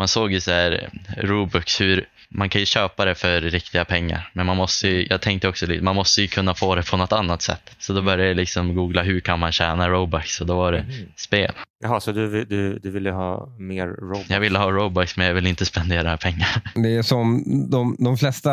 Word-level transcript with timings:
man 0.00 0.08
såg 0.08 0.32
ju 0.32 0.40
så 0.40 0.50
här 0.50 0.88
Robux 1.16 1.80
hur 1.80 2.04
man 2.28 2.48
kan 2.48 2.60
ju 2.60 2.66
köpa 2.66 3.04
det 3.04 3.14
för 3.14 3.40
riktiga 3.40 3.84
pengar 3.84 4.30
men 4.32 4.46
man 4.46 4.56
måste 4.56 4.88
ju, 4.88 5.06
jag 5.10 5.20
tänkte 5.20 5.48
också 5.48 5.66
lite, 5.66 5.84
man 5.84 5.94
måste 5.96 6.22
ju 6.22 6.28
kunna 6.28 6.54
få 6.54 6.74
det 6.74 6.90
på 6.90 6.96
något 6.96 7.12
annat 7.12 7.42
sätt. 7.42 7.70
Så 7.78 7.92
då 7.92 8.02
började 8.02 8.26
jag 8.26 8.36
liksom 8.36 8.74
googla 8.74 9.02
hur 9.02 9.20
kan 9.20 9.38
man 9.38 9.52
tjäna 9.52 9.88
Robux 9.88 10.40
och 10.40 10.46
då 10.46 10.56
var 10.56 10.72
det 10.72 10.78
Mhm. 10.82 10.92
spel. 11.16 11.52
Jaha, 11.82 12.00
så 12.00 12.12
du, 12.12 12.44
du, 12.44 12.78
du 12.78 12.90
ville 12.90 13.10
ha 13.10 13.48
mer 13.58 13.86
Robux? 13.86 14.30
Jag 14.30 14.40
ville 14.40 14.58
ha 14.58 14.70
Robux 14.70 15.16
men 15.16 15.26
jag 15.26 15.34
vill 15.34 15.46
inte 15.46 15.66
spendera 15.66 16.16
pengar. 16.16 16.48
Det 16.74 16.96
är 16.96 17.02
som 17.02 17.44
de, 17.70 17.96
de 17.98 18.16
flesta 18.18 18.50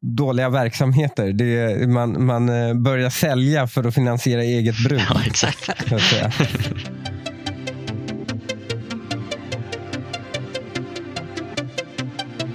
dåliga 0.00 0.48
verksamheter. 0.48 1.32
Det 1.32 1.56
är, 1.58 1.86
man, 1.86 2.24
man 2.26 2.48
eh, 2.68 2.74
börjar 2.74 3.10
sälja 3.10 3.66
för 3.66 3.84
att 3.88 3.94
finansiera 3.94 4.42
eget 4.42 4.84
bruk. 4.88 5.02
Ja 5.10 5.20
exakt. 5.26 5.70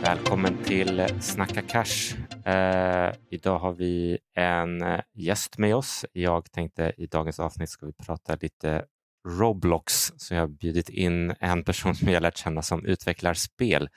Välkommen 0.06 0.58
till 0.64 1.08
Snacka 1.20 1.62
Cash. 1.62 2.16
Eh, 2.46 3.14
idag 3.32 3.60
har 3.60 3.74
vi 3.74 4.18
en 4.36 4.84
gäst 5.14 5.58
med 5.58 5.76
oss. 5.76 6.06
Jag 6.12 6.52
tänkte 6.52 6.94
i 6.98 7.08
dagens 7.08 7.40
avsnitt 7.40 7.70
ska 7.70 7.86
vi 7.86 7.94
prata 7.94 8.38
lite 8.42 8.86
Roblox. 9.28 10.14
Så 10.18 10.34
jag 10.34 10.42
har 10.42 10.48
bjudit 10.48 10.90
in 10.90 11.36
en 11.40 11.64
person 11.64 11.96
som 11.96 12.08
jag 12.10 12.22
lärt 12.22 12.38
känna 12.38 12.62
som 12.62 12.86
utvecklar 12.86 13.34
spel 13.34 13.90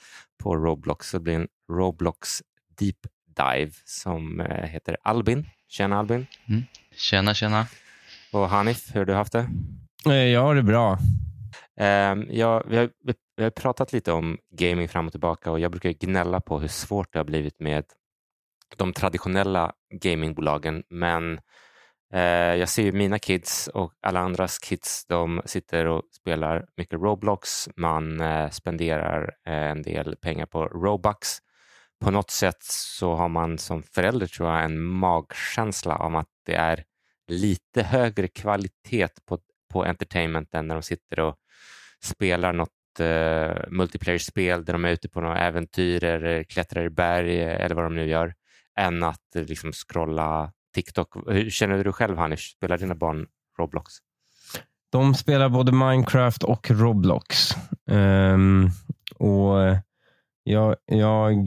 på 0.43 0.57
Roblox. 0.57 1.11
Så 1.11 1.17
det 1.17 1.23
blir 1.23 1.35
en 1.35 1.49
Roblox 1.73 2.43
Deep 2.79 2.99
Dive 3.37 3.73
som 3.85 4.41
eh, 4.41 4.65
heter 4.67 4.97
Albin. 5.03 5.47
Tjena 5.69 5.99
Albin. 5.99 6.27
Tjena 6.97 7.35
tjena. 7.35 7.67
Och 8.33 8.49
Hanif, 8.49 8.95
hur 8.95 9.01
har 9.01 9.07
du 9.07 9.15
haft 9.15 9.33
det? 9.33 9.49
Eh, 10.07 10.15
Jag 10.15 10.41
har 10.43 10.55
det 10.55 10.63
bra. 10.63 10.99
Ehm, 11.81 12.27
ja, 12.31 12.63
vi, 12.69 12.77
har, 12.77 12.91
vi, 13.05 13.15
vi 13.39 13.45
har 13.45 13.51
pratat 13.51 13.93
lite 13.93 14.13
om 14.13 14.39
gaming 14.51 14.89
fram 14.89 15.07
och 15.07 15.13
tillbaka 15.13 15.51
och 15.51 15.61
jag 15.61 15.71
brukar 15.71 15.91
gnälla 15.91 16.41
på 16.41 16.59
hur 16.59 16.69
svårt 16.69 17.13
det 17.13 17.19
har 17.19 17.25
blivit 17.25 17.61
med 17.61 17.85
de 18.77 18.93
traditionella 18.93 19.73
gamingbolagen. 20.03 20.83
Men 20.91 21.41
eh, 22.13 22.55
jag 22.55 22.69
ser 22.69 22.83
ju 22.83 22.93
mina 22.93 23.19
kids 23.19 23.69
och 23.69 23.93
alla 24.03 24.21
andras 24.21 24.59
kids, 24.59 25.07
de 25.07 25.43
sitter 25.45 25.87
och 25.87 26.03
spelar 26.13 26.67
mycket 26.77 27.01
Roblox. 27.01 27.69
Man 27.77 28.21
eh, 28.21 28.51
spenderar 28.51 29.35
eh, 29.47 29.71
en 29.71 29.83
del 29.83 30.17
pengar 30.17 30.47
på 30.47 30.65
Robux. 30.65 31.29
På 32.01 32.11
något 32.11 32.31
sätt 32.31 32.63
så 32.63 33.15
har 33.15 33.29
man 33.29 33.59
som 33.59 33.83
förälder 33.83 34.27
tror 34.27 34.51
jag 34.51 34.65
en 34.65 34.83
magkänsla 34.83 35.97
om 35.97 36.15
att 36.15 36.29
det 36.47 36.55
är 36.55 36.85
lite 37.29 37.83
högre 37.83 38.29
kvalitet 38.29 39.09
på, 39.27 39.39
på 39.73 39.85
entertainment 39.85 40.55
än 40.55 40.67
när 40.67 40.75
de 40.75 40.83
sitter 40.83 41.21
och 41.21 41.37
spelar 42.03 42.53
något 42.53 42.78
uh, 43.01 43.71
multiplayer-spel 43.71 44.65
där 44.65 44.73
de 44.73 44.85
är 44.85 44.91
ute 44.91 45.09
på 45.09 45.21
några 45.21 45.39
äventyr 45.39 46.05
eller 46.05 46.39
eh, 46.39 46.45
klättrar 46.45 46.85
i 46.85 46.91
berg 46.91 47.43
eh, 47.43 47.65
eller 47.65 47.75
vad 47.75 47.85
de 47.85 47.95
nu 47.95 48.09
gör, 48.09 48.35
än 48.79 49.03
att 49.03 49.37
eh, 49.37 49.45
liksom 49.45 49.73
scrolla 49.73 50.53
TikTok. 50.75 51.09
Hur 51.27 51.51
känner 51.51 51.85
du 51.85 51.93
själv, 51.93 52.17
Hanish? 52.17 52.55
Spelar 52.57 52.79
dina 52.79 52.95
barn 52.95 53.27
Roblox? 53.59 53.93
De 54.93 55.15
spelar 55.15 55.49
både 55.49 55.73
Minecraft 55.73 56.43
och 56.45 56.71
Roblox. 56.71 57.51
Um, 57.91 58.71
och 59.19 59.57
jag, 60.43 60.77
jag, 60.87 61.45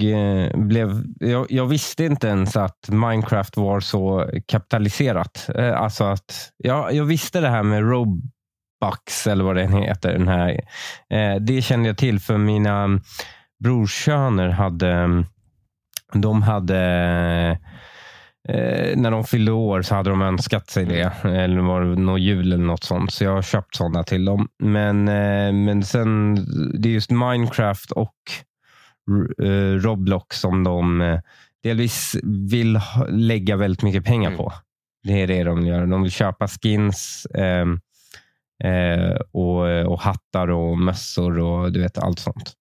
blev, 0.53 1.03
jag, 1.19 1.51
jag 1.51 1.65
visste 1.65 2.05
inte 2.05 2.27
ens 2.27 2.55
att 2.55 2.89
Minecraft 2.89 3.57
var 3.57 3.79
så 3.79 4.29
kapitaliserat. 4.45 5.49
Alltså 5.55 6.03
att, 6.03 6.51
ja, 6.57 6.91
jag 6.91 7.05
visste 7.05 7.39
det 7.39 7.49
här 7.49 7.63
med 7.63 7.83
Robux, 8.81 9.27
eller 9.27 9.43
vad 9.43 9.55
den 9.55 9.73
heter. 9.73 10.13
Den 10.13 10.27
här. 10.27 10.59
Eh, 11.09 11.35
Det 11.41 11.61
kände 11.61 11.89
jag 11.89 11.97
till 11.97 12.19
för 12.19 12.37
mina 12.37 12.99
brorsöner 13.63 14.49
hade, 14.49 15.23
de 16.13 16.41
hade 16.41 17.59
Eh, 18.49 18.97
när 18.97 19.11
de 19.11 19.23
fyllde 19.23 19.51
år 19.51 19.81
så 19.81 19.95
hade 19.95 20.09
de 20.09 20.21
önskat 20.21 20.69
sig 20.69 20.85
det. 20.85 21.13
Eller 21.23 21.59
var 21.61 21.81
det 21.81 21.95
något 22.01 22.21
jul 22.21 22.53
eller 22.53 22.63
något 22.65 22.83
sånt. 22.83 23.13
Så 23.13 23.23
jag 23.23 23.31
har 23.31 23.41
köpt 23.41 23.75
sådana 23.75 24.03
till 24.03 24.25
dem. 24.25 24.47
Men, 24.59 25.07
eh, 25.07 25.53
men 25.53 25.83
sen, 25.83 26.35
det 26.81 26.89
är 26.89 26.93
just 26.93 27.11
Minecraft 27.11 27.91
och 27.91 28.15
Roblox 29.81 30.39
som 30.39 30.63
de 30.63 31.19
delvis 31.63 32.15
vill 32.51 32.79
lägga 33.09 33.55
väldigt 33.55 33.83
mycket 33.83 34.05
pengar 34.05 34.29
Mm. 34.29 34.37
på. 34.37 34.53
Det 35.03 35.21
är 35.21 35.27
det 35.27 35.43
de 35.43 35.65
gör. 35.65 35.85
De 35.85 36.01
vill 36.01 36.11
köpa 36.11 36.47
skins 36.47 37.27
ehm, 37.35 37.79
eh, 38.63 39.15
och, 39.31 39.91
och 39.91 39.99
hattar 39.99 40.47
och 40.47 40.77
mössor 40.77 41.39
och 41.39 41.71
du 41.71 41.81
vet 41.81 41.97
allt 41.97 42.19
sånt. 42.19 42.55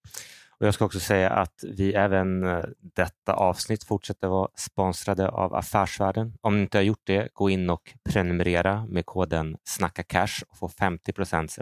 Och 0.60 0.66
jag 0.66 0.74
ska 0.74 0.84
också 0.84 1.00
säga 1.00 1.30
att 1.30 1.64
vi 1.76 1.94
även 1.94 2.44
eh, 2.44 2.64
detta 2.80 3.34
avsnitt 3.34 3.84
fortsätter 3.84 4.28
vara 4.28 4.48
sponsrade 4.54 5.28
av 5.28 5.54
Affärsvärlden. 5.54 6.34
Om 6.40 6.56
ni 6.56 6.62
inte 6.62 6.78
har 6.78 6.82
gjort 6.82 7.02
det, 7.04 7.28
gå 7.32 7.50
in 7.50 7.70
och 7.70 7.94
prenumerera 8.10 8.86
med 8.86 9.06
koden 9.06 9.56
Snacka 9.64 10.02
Cash 10.02 10.42
och 10.48 10.58
få 10.58 10.68
50 10.68 11.12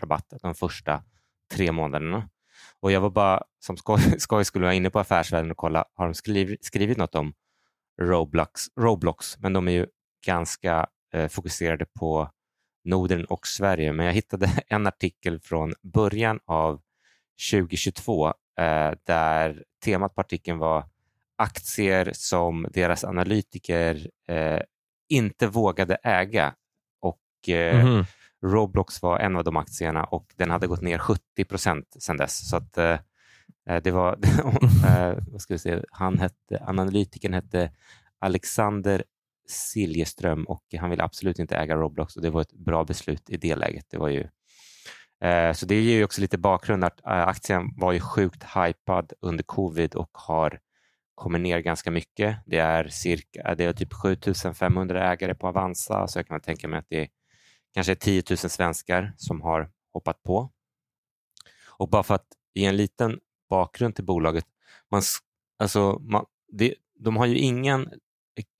rabatt 0.00 0.32
de 0.43 0.55
första 0.55 1.03
tre 1.55 1.72
månaderna. 1.72 2.28
Och 2.81 2.93
jag 2.93 3.00
var 3.00 3.10
bara 3.10 3.43
som 3.60 3.76
skoj, 3.76 4.00
skoj 4.19 4.44
skulle 4.44 4.65
vara 4.65 4.75
inne 4.75 4.91
på 4.91 4.99
Affärsvärlden 4.99 5.50
och 5.50 5.56
kolla, 5.56 5.84
har 5.94 6.05
de 6.05 6.15
skrivit, 6.15 6.65
skrivit 6.65 6.99
något 6.99 7.15
om 7.15 7.32
Roblox, 8.00 8.62
Roblox? 8.81 9.38
Men 9.38 9.53
de 9.53 9.69
är 9.69 9.72
ju 9.72 9.87
ganska 10.26 10.87
eh, 11.15 11.28
fokuserade 11.28 11.87
på 11.99 12.31
Norden 12.84 13.25
och 13.25 13.47
Sverige. 13.47 13.93
Men 13.93 14.06
jag 14.06 14.12
hittade 14.12 14.50
en 14.69 14.87
artikel 14.87 15.41
från 15.41 15.75
början 15.83 16.41
av 16.44 16.81
2022 17.50 18.27
eh, 18.28 18.93
där 19.05 19.65
temat 19.84 20.15
på 20.15 20.21
artikeln 20.21 20.59
var 20.59 20.84
aktier 21.37 22.11
som 22.15 22.67
deras 22.72 23.05
analytiker 23.05 24.11
eh, 24.28 24.61
inte 25.09 25.47
vågade 25.47 25.94
äga. 25.94 26.55
Och 27.00 27.49
eh, 27.49 27.87
Mhm. 27.87 28.05
Roblox 28.43 29.03
var 29.03 29.19
en 29.19 29.37
av 29.37 29.44
de 29.44 29.56
aktierna 29.56 30.05
och 30.05 30.33
den 30.37 30.50
hade 30.50 30.67
gått 30.67 30.83
ner 30.83 30.99
70 30.99 31.44
procent 31.44 31.97
sedan 31.99 32.17
dess. 32.17 32.49
Så 32.50 32.56
att, 32.56 32.78
eh, 32.78 32.99
eh, 33.69 33.83
det 33.83 33.91
var, 33.91 34.12
eh, 34.87 35.19
vad 35.27 35.41
ska 35.41 35.55
vi 35.55 35.59
säga, 35.59 35.83
han 35.91 36.19
hette, 36.19 36.65
analytikern 36.67 37.34
hette 37.34 37.71
Alexander 38.19 39.05
Siljeström 39.50 40.44
och 40.44 40.62
han 40.78 40.91
ville 40.91 41.03
absolut 41.03 41.38
inte 41.38 41.56
äga 41.56 41.76
Roblox 41.76 42.16
och 42.16 42.22
det 42.22 42.31
var 42.31 42.41
ett 42.41 42.53
bra 42.53 42.84
beslut 42.84 43.31
i 43.31 43.36
det 43.36 43.56
läget. 43.56 43.86
Det 43.91 43.98
var 43.98 44.09
ju, 44.09 44.28
eh, 45.25 45.53
så 45.53 45.66
det 45.66 45.81
ger 45.81 45.97
ju 45.97 46.04
också 46.04 46.20
lite 46.20 46.38
bakgrund 46.38 46.84
att 46.84 47.06
eh, 47.06 47.28
aktien 47.28 47.75
var 47.76 47.92
ju 47.92 48.00
sjukt 48.00 48.44
hypad 48.54 49.12
under 49.20 49.44
covid 49.44 49.94
och 49.94 50.10
har 50.12 50.60
kommit 51.14 51.41
ner 51.41 51.58
ganska 51.58 51.91
mycket. 51.91 52.37
Det 52.47 52.58
är 52.58 52.88
cirka, 52.88 53.54
det 53.54 53.64
är 53.64 53.72
typ 53.72 53.92
7500 53.92 55.12
ägare 55.12 55.34
på 55.34 55.48
Avanza 55.48 56.06
så 56.06 56.19
jag 56.19 56.26
kan 56.26 56.41
tänka 56.41 56.69
mig 56.69 56.78
att 56.78 56.87
det 56.88 57.00
är 57.03 57.08
kanske 57.75 57.94
10 57.94 58.22
000 58.31 58.37
svenskar 58.38 59.14
som 59.16 59.41
har 59.41 59.70
hoppat 59.92 60.22
på. 60.22 60.50
Och 61.66 61.88
bara 61.88 62.03
för 62.03 62.14
att 62.14 62.26
ge 62.54 62.64
en 62.64 62.76
liten 62.76 63.20
bakgrund 63.50 63.94
till 63.94 64.04
bolaget, 64.04 64.44
man, 64.91 65.03
alltså, 65.58 65.98
man, 66.00 66.25
det, 66.53 66.75
de 66.98 67.16
har 67.16 67.26
ju 67.26 67.38
ingen 67.38 67.92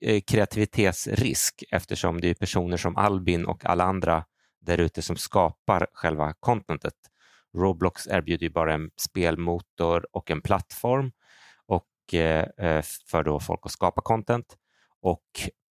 Eh, 0.01 0.21
kreativitetsrisk 0.21 1.63
eftersom 1.71 2.21
det 2.21 2.27
är 2.27 2.33
personer 2.33 2.77
som 2.77 2.97
Albin 2.97 3.45
och 3.45 3.65
alla 3.65 3.83
andra 3.83 4.25
där 4.61 4.77
ute 4.77 5.01
som 5.01 5.15
skapar 5.15 5.87
själva 5.93 6.33
contentet. 6.39 6.93
Roblox 7.57 8.07
erbjuder 8.07 8.43
ju 8.43 8.49
bara 8.49 8.73
en 8.73 8.89
spelmotor 8.97 10.07
och 10.11 10.31
en 10.31 10.41
plattform 10.41 11.11
och, 11.65 12.13
eh, 12.13 12.45
eh 12.57 12.83
för 13.07 13.23
då 13.23 13.39
folk 13.39 13.59
att 13.63 13.71
skapa 13.71 14.01
content. 14.01 14.57
Och 15.01 15.25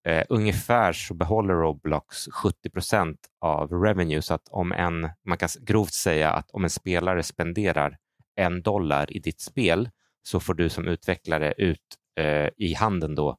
eh, 0.06 0.25
ungefär 0.29 0.94
så 0.94 1.13
behåller 1.13 1.53
Roblox 1.53 2.28
70 2.34 2.69
procent 2.69 3.19
av 3.41 3.72
revenue. 3.74 4.22
Så 4.22 4.34
att 4.34 4.47
om 4.50 4.72
en, 4.72 5.09
man 5.25 5.38
kan 5.38 5.50
grovt 5.62 5.94
säga 5.94 6.31
att 6.31 6.51
om 6.51 6.63
en 6.63 6.69
spelare 6.69 7.24
spenderar 7.24 7.97
en 8.35 8.62
dollar 8.62 9.13
i 9.13 9.19
ditt 9.19 9.41
spel 9.41 9.89
så 10.24 10.39
får 10.39 10.54
du 10.54 10.69
som 10.69 10.88
utvecklare 10.88 11.54
ut 11.57 11.98
eh, 12.19 12.50
i 12.57 12.74
handen 12.74 13.15
då 13.15 13.38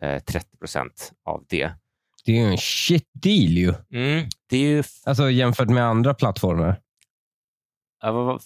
30 0.00 0.56
procent 0.56 1.12
av 1.24 1.44
det. 1.48 1.72
Det 2.24 2.32
är 2.32 2.36
ju 2.36 2.50
en 2.52 2.58
shit 2.58 3.10
deal 3.12 3.50
ju. 3.50 3.74
Mm, 3.92 4.28
det 4.48 4.56
är 4.56 4.68
ju 4.68 4.82
Alltså 5.04 5.30
jämfört 5.30 5.68
med 5.68 5.84
andra 5.84 6.14
plattformar. 6.14 6.80
Ja, 8.02 8.38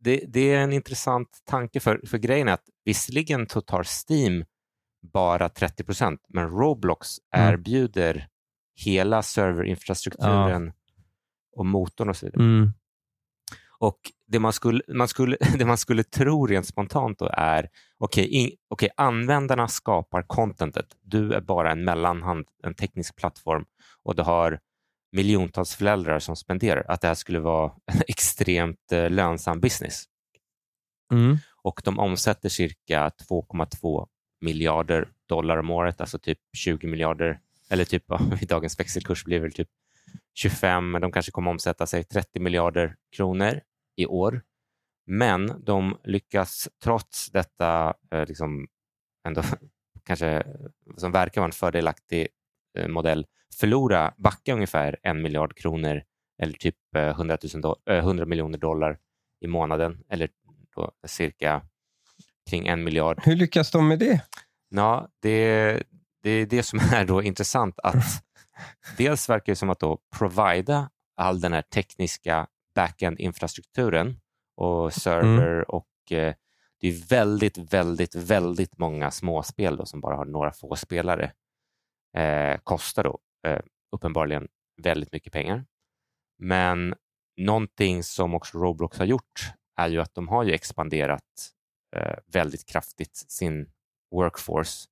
det, 0.00 0.40
är 0.40 0.58
en 0.58 0.72
intressant 0.72 1.28
tanke, 1.44 1.80
för, 1.80 2.00
för 2.06 2.18
grejen 2.18 2.48
är 2.48 2.52
att 2.52 2.64
visserligen 2.84 3.48
så 3.48 3.60
tar 3.60 3.86
Steam 4.08 4.44
bara 5.12 5.48
30 5.48 5.84
procent, 5.84 6.20
men 6.28 6.50
Roblox 6.50 7.08
Mm. 7.34 7.52
erbjuder 7.52 8.28
hela 8.84 9.22
serverinfrastrukturen 9.22 10.72
och 11.56 11.66
motorn 11.66 12.08
och 12.08 12.16
så 12.16 12.26
vidare. 12.26 12.42
Mm. 12.44 12.72
Och 13.78 13.98
det 14.26 14.38
man 14.38 14.52
skulle, 14.52 14.82
man 14.88 15.08
skulle, 15.08 15.36
det 15.58 15.64
man 15.64 15.78
skulle 15.78 16.04
tro 16.04 16.46
rent 16.46 16.66
spontant 16.66 17.18
då 17.18 17.30
är, 17.32 17.68
okej, 17.98 18.26
in- 18.28 18.56
okej, 18.70 18.88
användarna 18.96 19.68
skapar 19.68 20.22
contentet, 20.22 20.86
du 21.02 21.32
är 21.32 21.40
bara 21.40 21.72
en 21.72 21.84
mellanhand, 21.84 22.46
en 22.62 22.74
teknisk 22.74 23.16
plattform 23.16 23.64
och 24.02 24.16
du 24.16 24.22
har 24.22 24.60
miljontals 25.12 25.74
föräldrar 25.74 26.18
som 26.18 26.36
spenderar, 26.36 26.84
att 26.88 27.00
det 27.00 27.08
här 27.08 27.14
skulle 27.14 27.40
vara 27.40 27.72
en 27.92 28.02
extremt 28.08 28.92
eh, 28.92 29.10
lönsam 29.10 29.60
business. 29.60 30.04
Mm. 31.12 31.38
och 31.62 31.80
de 31.84 31.98
omsätter 31.98 32.48
cirka 32.48 33.10
2,2 33.30 34.06
miljarder 34.40 35.08
dollar 35.28 35.56
om 35.56 35.70
året, 35.70 36.00
alltså 36.00 36.18
typ 36.18 36.38
20 36.56 36.86
miljarder, 36.86 37.38
eller 37.70 37.84
typ 37.84 38.04
i 38.40 38.44
dagens 38.46 38.80
växelkurs 38.80 39.24
blir 39.24 39.36
det 39.36 39.42
väl 39.42 39.52
typ 39.52 39.68
25, 40.34 40.90
men 40.90 41.02
de 41.02 41.12
kanske 41.12 41.32
kommer 41.32 41.50
omsätta 41.50 41.86
sig 41.86 42.04
30 42.04 42.40
miljarder 42.40 42.96
kronor 43.16 43.60
i 43.96 44.06
år. 44.06 44.42
Men 45.06 45.64
de 45.64 45.98
lyckas 46.04 46.68
trots 46.82 47.30
detta 47.30 47.94
eh, 48.12 48.26
liksom 48.26 48.68
ändå 49.28 49.42
kanske 50.04 50.46
som 50.96 51.12
verkar 51.12 51.40
vara 51.40 51.48
en 51.48 51.52
fördelaktig 51.52 52.28
eh, 52.78 52.88
modell 52.88 53.26
förlora, 53.54 54.14
backa 54.16 54.52
ungefär 54.54 54.96
en 55.02 55.22
miljard 55.22 55.56
kronor 55.56 56.02
eller 56.42 56.52
typ 56.52 56.76
eh, 56.96 57.08
100, 57.08 57.38
000 57.54 57.62
do- 57.62 57.90
eh, 57.90 57.98
100 57.98 58.26
miljoner 58.26 58.58
dollar 58.58 58.98
i 59.40 59.46
månaden 59.46 60.04
eller 60.08 60.28
cirka 61.06 61.62
kring 62.50 62.66
en 62.66 62.84
miljard. 62.84 63.20
Hur 63.24 63.36
lyckas 63.36 63.70
de 63.70 63.88
med 63.88 63.98
det? 63.98 64.20
Ja, 64.68 65.08
det, 65.22 65.82
det 66.22 66.30
är 66.30 66.46
det 66.46 66.62
som 66.62 66.78
är 66.92 67.04
då 67.04 67.22
intressant 67.22 67.78
att 67.82 68.24
dels 68.96 69.28
verkar 69.28 69.52
det 69.52 69.56
som 69.56 69.70
att 69.70 69.80
då 69.80 69.98
provida 70.18 70.90
all 71.16 71.40
den 71.40 71.52
här 71.52 71.62
tekniska 71.62 72.46
backend-infrastrukturen 72.76 74.20
och 74.56 74.92
server 74.92 75.70
och 75.70 76.12
eh, 76.12 76.34
det 76.80 76.88
är 76.88 77.08
väldigt, 77.08 77.58
väldigt, 77.58 78.14
väldigt 78.14 78.78
många 78.78 79.10
småspel 79.10 79.76
då 79.76 79.86
som 79.86 80.00
bara 80.00 80.16
har 80.16 80.24
några 80.24 80.52
få 80.52 80.76
spelare. 80.76 81.32
Eh, 82.16 82.58
kostar 82.62 83.04
då 83.04 83.18
eh, 83.46 83.60
uppenbarligen 83.92 84.48
väldigt 84.82 85.12
mycket 85.12 85.32
pengar. 85.32 85.64
Men 86.38 86.94
någonting 87.36 88.02
som 88.02 88.34
också 88.34 88.58
Roblox 88.58 88.98
har 88.98 89.06
gjort 89.06 89.40
är 89.76 89.88
ju 89.88 90.00
att 90.00 90.14
de 90.14 90.28
har 90.28 90.44
ju 90.44 90.52
expanderat 90.52 91.52
eh, 91.96 92.18
väldigt 92.26 92.66
kraftigt 92.66 93.16
sin 93.16 93.70
workforce. 94.10 94.88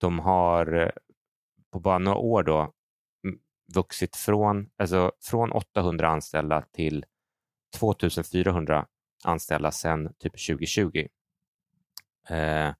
De 0.00 0.18
har 0.18 0.72
eh, 0.72 0.90
på 1.72 1.80
bara 1.80 1.98
några 1.98 2.18
år 2.18 2.42
då 2.42 2.58
mm, 2.60 2.70
vuxit 3.74 4.16
från, 4.16 4.70
alltså 4.78 5.12
från 5.22 5.52
800 5.52 6.08
anställda 6.08 6.62
till 6.62 7.04
2400 7.78 8.86
anställda 9.24 9.70
sedan 9.72 10.14
typ 10.18 10.32
2020. 10.46 11.06
Eh, 12.28 12.74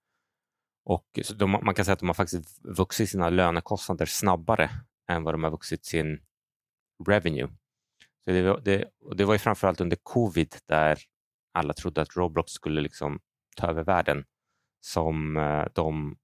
och 0.85 1.19
så 1.23 1.35
de, 1.35 1.50
man 1.50 1.75
kan 1.75 1.85
säga 1.85 1.93
att 1.93 1.99
de 1.99 2.09
har 2.09 2.15
faktiskt 2.15 2.61
vuxit 2.65 3.11
sina 3.11 3.31
lönekostnader 3.31 4.06
snabbare 4.06 4.71
än 5.09 5.23
vad 5.25 5.35
de 5.35 5.44
har 5.44 5.50
vuxit 5.50 5.85
sin 5.85 6.21
revenue. 7.09 7.49
Så 8.25 8.31
det, 8.31 8.43
var- 8.43 8.61
det, 8.61 8.91
det 9.17 9.25
var 9.25 9.35
ju 9.35 9.39
framförallt 9.39 9.81
under 9.81 9.97
covid 10.03 10.56
där 10.67 10.99
alla 11.53 11.75
trodde 11.75 12.03
att 12.03 12.17
Roblox 12.17 12.53
skulle 12.53 12.81
liksom 12.81 13.21
ta 13.56 13.67
över 13.67 13.85
världen 13.85 14.25
som 14.81 15.37
eh, 15.37 15.65
de 15.75 16.17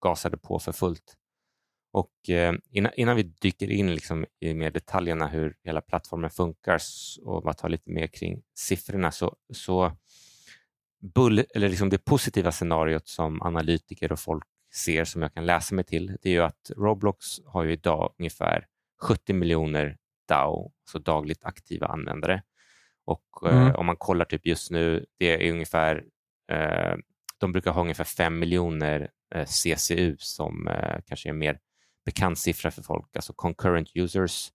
gasade 0.00 0.36
på 0.38 0.58
för 0.58 0.72
fullt. 0.72 1.14
Och 1.92 2.30
eh, 2.30 2.54
innan, 2.70 2.92
innan 2.96 3.16
vi 3.16 3.22
dyker 3.22 3.70
in 3.70 3.94
liksom 3.94 4.26
i 4.40 4.54
mer 4.54 4.70
detaljerna 4.70 5.28
hur 5.28 5.56
hela 5.64 5.80
plattformen 5.80 6.30
funkar 6.30 6.80
och 7.24 7.42
bara 7.42 7.54
tar 7.54 7.68
lite 7.68 7.90
mer 7.90 8.06
kring 8.06 8.42
siffrorna 8.54 9.10
så, 9.10 9.36
så 9.52 9.92
bull, 11.14 11.44
eller 11.54 11.68
liksom 11.68 11.88
det 11.88 11.98
positiva 12.04 12.52
scenariot 12.52 13.08
som 13.08 13.42
analytiker 13.42 14.12
och 14.12 14.20
folk 14.20 14.44
ser 14.74 15.04
som 15.04 15.22
jag 15.22 15.34
kan 15.34 15.46
läsa 15.46 15.74
mig 15.74 15.84
till 15.84 16.16
det 16.22 16.28
är 16.28 16.32
ju 16.32 16.42
att 16.42 16.70
Roblox 16.76 17.26
har 17.46 17.64
ju 17.64 17.72
idag 17.72 18.14
ungefär 18.18 18.66
70 19.02 19.32
miljoner 19.32 19.96
DAO, 20.28 20.72
så 20.90 20.98
dagligt 20.98 21.44
aktiva 21.44 21.86
användare. 21.86 22.42
Och 23.04 23.28
eh, 23.46 23.62
Mm. 23.62 23.74
om 23.76 23.86
man 23.86 23.96
kollar 23.96 24.24
typ 24.24 24.46
just 24.46 24.70
nu, 24.70 25.06
det 25.18 25.46
är 25.48 25.52
ungefär 25.52 26.04
eh, 26.52 26.94
de 27.38 27.52
brukar 27.52 27.70
ha 27.72 27.80
ungefär 27.82 28.04
5 28.04 28.38
miljoner 28.38 29.10
eh, 29.34 29.44
CCU 29.46 30.16
som 30.18 30.68
eh, 30.68 31.00
kanske 31.06 31.28
är 31.28 31.32
mer 31.32 31.58
bekant 32.08 32.38
siffra 32.38 32.70
för 32.70 32.82
folk, 32.82 33.16
alltså 33.16 33.32
concurrent 33.36 33.88
users. 33.94 34.48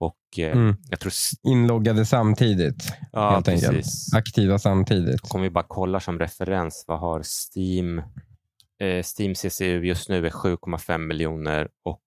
Och 0.00 0.38
eh, 0.38 0.52
Mm. 0.52 0.76
jag 0.90 1.00
tror... 1.00 1.12
Inloggade 1.42 2.04
samtidigt. 2.06 2.92
Ja, 3.12 3.30
helt 3.30 3.48
enkelt. 3.48 3.72
precis. 3.72 4.14
Aktiva 4.14 4.58
samtidigt. 4.58 5.20
Om 5.34 5.42
vi 5.42 5.50
bara 5.50 5.64
kollar 5.64 5.98
som 6.00 6.18
referens, 6.18 6.84
vad 6.88 7.00
har 7.00 7.22
Steam? 7.22 7.98
Eh, 8.80 9.02
Steam 9.18 9.34
CCU 9.34 9.84
just 9.86 10.08
nu 10.08 10.26
är 10.26 10.30
7,5 10.30 10.98
miljoner 10.98 11.68
och 11.84 12.00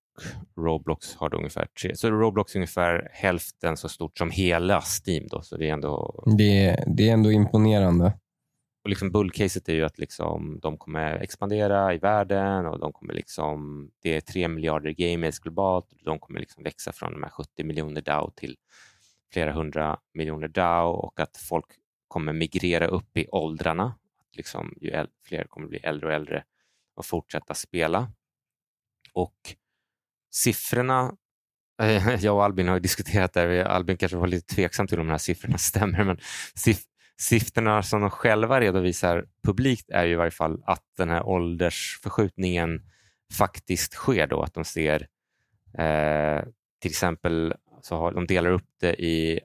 Roblox 0.57 1.15
har 1.15 1.35
ungefär 1.35 1.67
3. 1.81 1.95
Så 1.95 2.09
Roblox 2.11 2.55
är 2.55 2.57
ungefär 2.59 3.09
hälften 3.13 3.77
så 3.77 3.89
stort 3.89 4.17
som 4.17 4.31
hela 4.31 4.81
Steam. 5.05 5.27
Då, 5.31 5.41
så 5.41 5.57
det 5.57 5.69
är 5.69 5.73
ändå 5.73 6.23
Det, 6.37 6.83
det 6.87 7.09
är 7.09 7.13
ändå 7.13 7.31
imponerande. 7.31 8.13
Och 8.85 8.89
liksom 8.89 9.11
bullcaset 9.11 9.69
är 9.69 9.73
ju 9.73 9.83
att 9.83 9.97
liksom 9.97 10.59
de 10.61 10.77
kommer 10.77 11.15
expandera 11.15 11.93
i 11.93 11.97
världen 11.97 12.65
och 12.65 12.79
de 12.79 12.93
kommer 12.93 13.13
liksom, 13.13 13.91
det 14.01 14.15
är 14.15 14.21
3 14.21 14.47
miljarder 14.47 14.91
gamers 14.91 15.39
globalt 15.39 15.91
och 15.91 16.03
de 16.03 16.19
kommer 16.19 16.39
liksom 16.39 16.63
växa 16.63 16.91
från 16.91 17.13
de 17.13 17.23
här 17.23 17.29
70 17.29 17.63
miljoner 17.63 18.01
DAO 18.01 18.31
till 18.31 18.57
flera 19.33 19.51
hundra 19.51 19.99
miljoner 20.13 20.47
DAO 20.47 20.89
och 20.89 21.19
att 21.19 21.37
folk 21.37 21.65
kommer 22.07 22.33
migrera 22.33 22.87
upp 22.87 23.17
i 23.17 23.27
åldrarna. 23.31 23.85
Att 24.19 24.35
liksom, 24.35 24.73
ju 24.81 24.89
äldre, 24.89 25.13
fler 25.23 25.43
kommer 25.43 25.67
bli 25.67 25.79
äldre 25.79 26.07
och 26.07 26.13
äldre 26.13 26.43
och 26.95 27.05
fortsätta 27.05 27.53
spela. 27.53 28.11
Och 29.13 29.55
siffrorna 30.31 31.15
eh, 31.81 32.15
jag 32.23 32.35
och 32.35 32.43
Albin 32.43 32.67
har 32.67 32.75
ju 32.75 32.81
diskuterat 32.81 33.33
det. 33.33 33.67
Albin 33.67 33.97
kanske 33.97 34.17
var 34.17 34.27
lite 34.27 34.55
tveksam 34.55 34.87
till 34.87 34.99
om 34.99 35.07
de 35.07 35.11
här 35.11 35.17
siffrorna 35.17 35.57
stämmer, 35.71 36.03
men 36.03 36.17
siff- 36.55 36.94
siffrorna 37.17 37.83
som 37.83 38.01
de 38.01 38.09
själva 38.09 38.61
redovisar 38.61 39.25
publikt 39.43 39.89
är 39.89 40.05
ju 40.05 40.11
i 40.11 40.15
varje 40.15 40.31
fall 40.31 40.63
att 40.65 40.83
den 40.97 41.09
här 41.09 41.23
åldersförskjutningen 41.23 42.81
faktiskt 43.33 43.93
sker 43.93 44.27
då, 44.27 44.41
att 44.41 44.53
de 44.53 44.65
ser 44.65 45.07
eh, 45.77 46.43
till 46.79 46.91
exempel 46.91 47.53
så 47.81 47.95
har, 47.95 48.11
de 48.11 48.27
delar 48.27 48.49
upp 48.49 48.69
det 48.79 48.93
i 49.03 49.39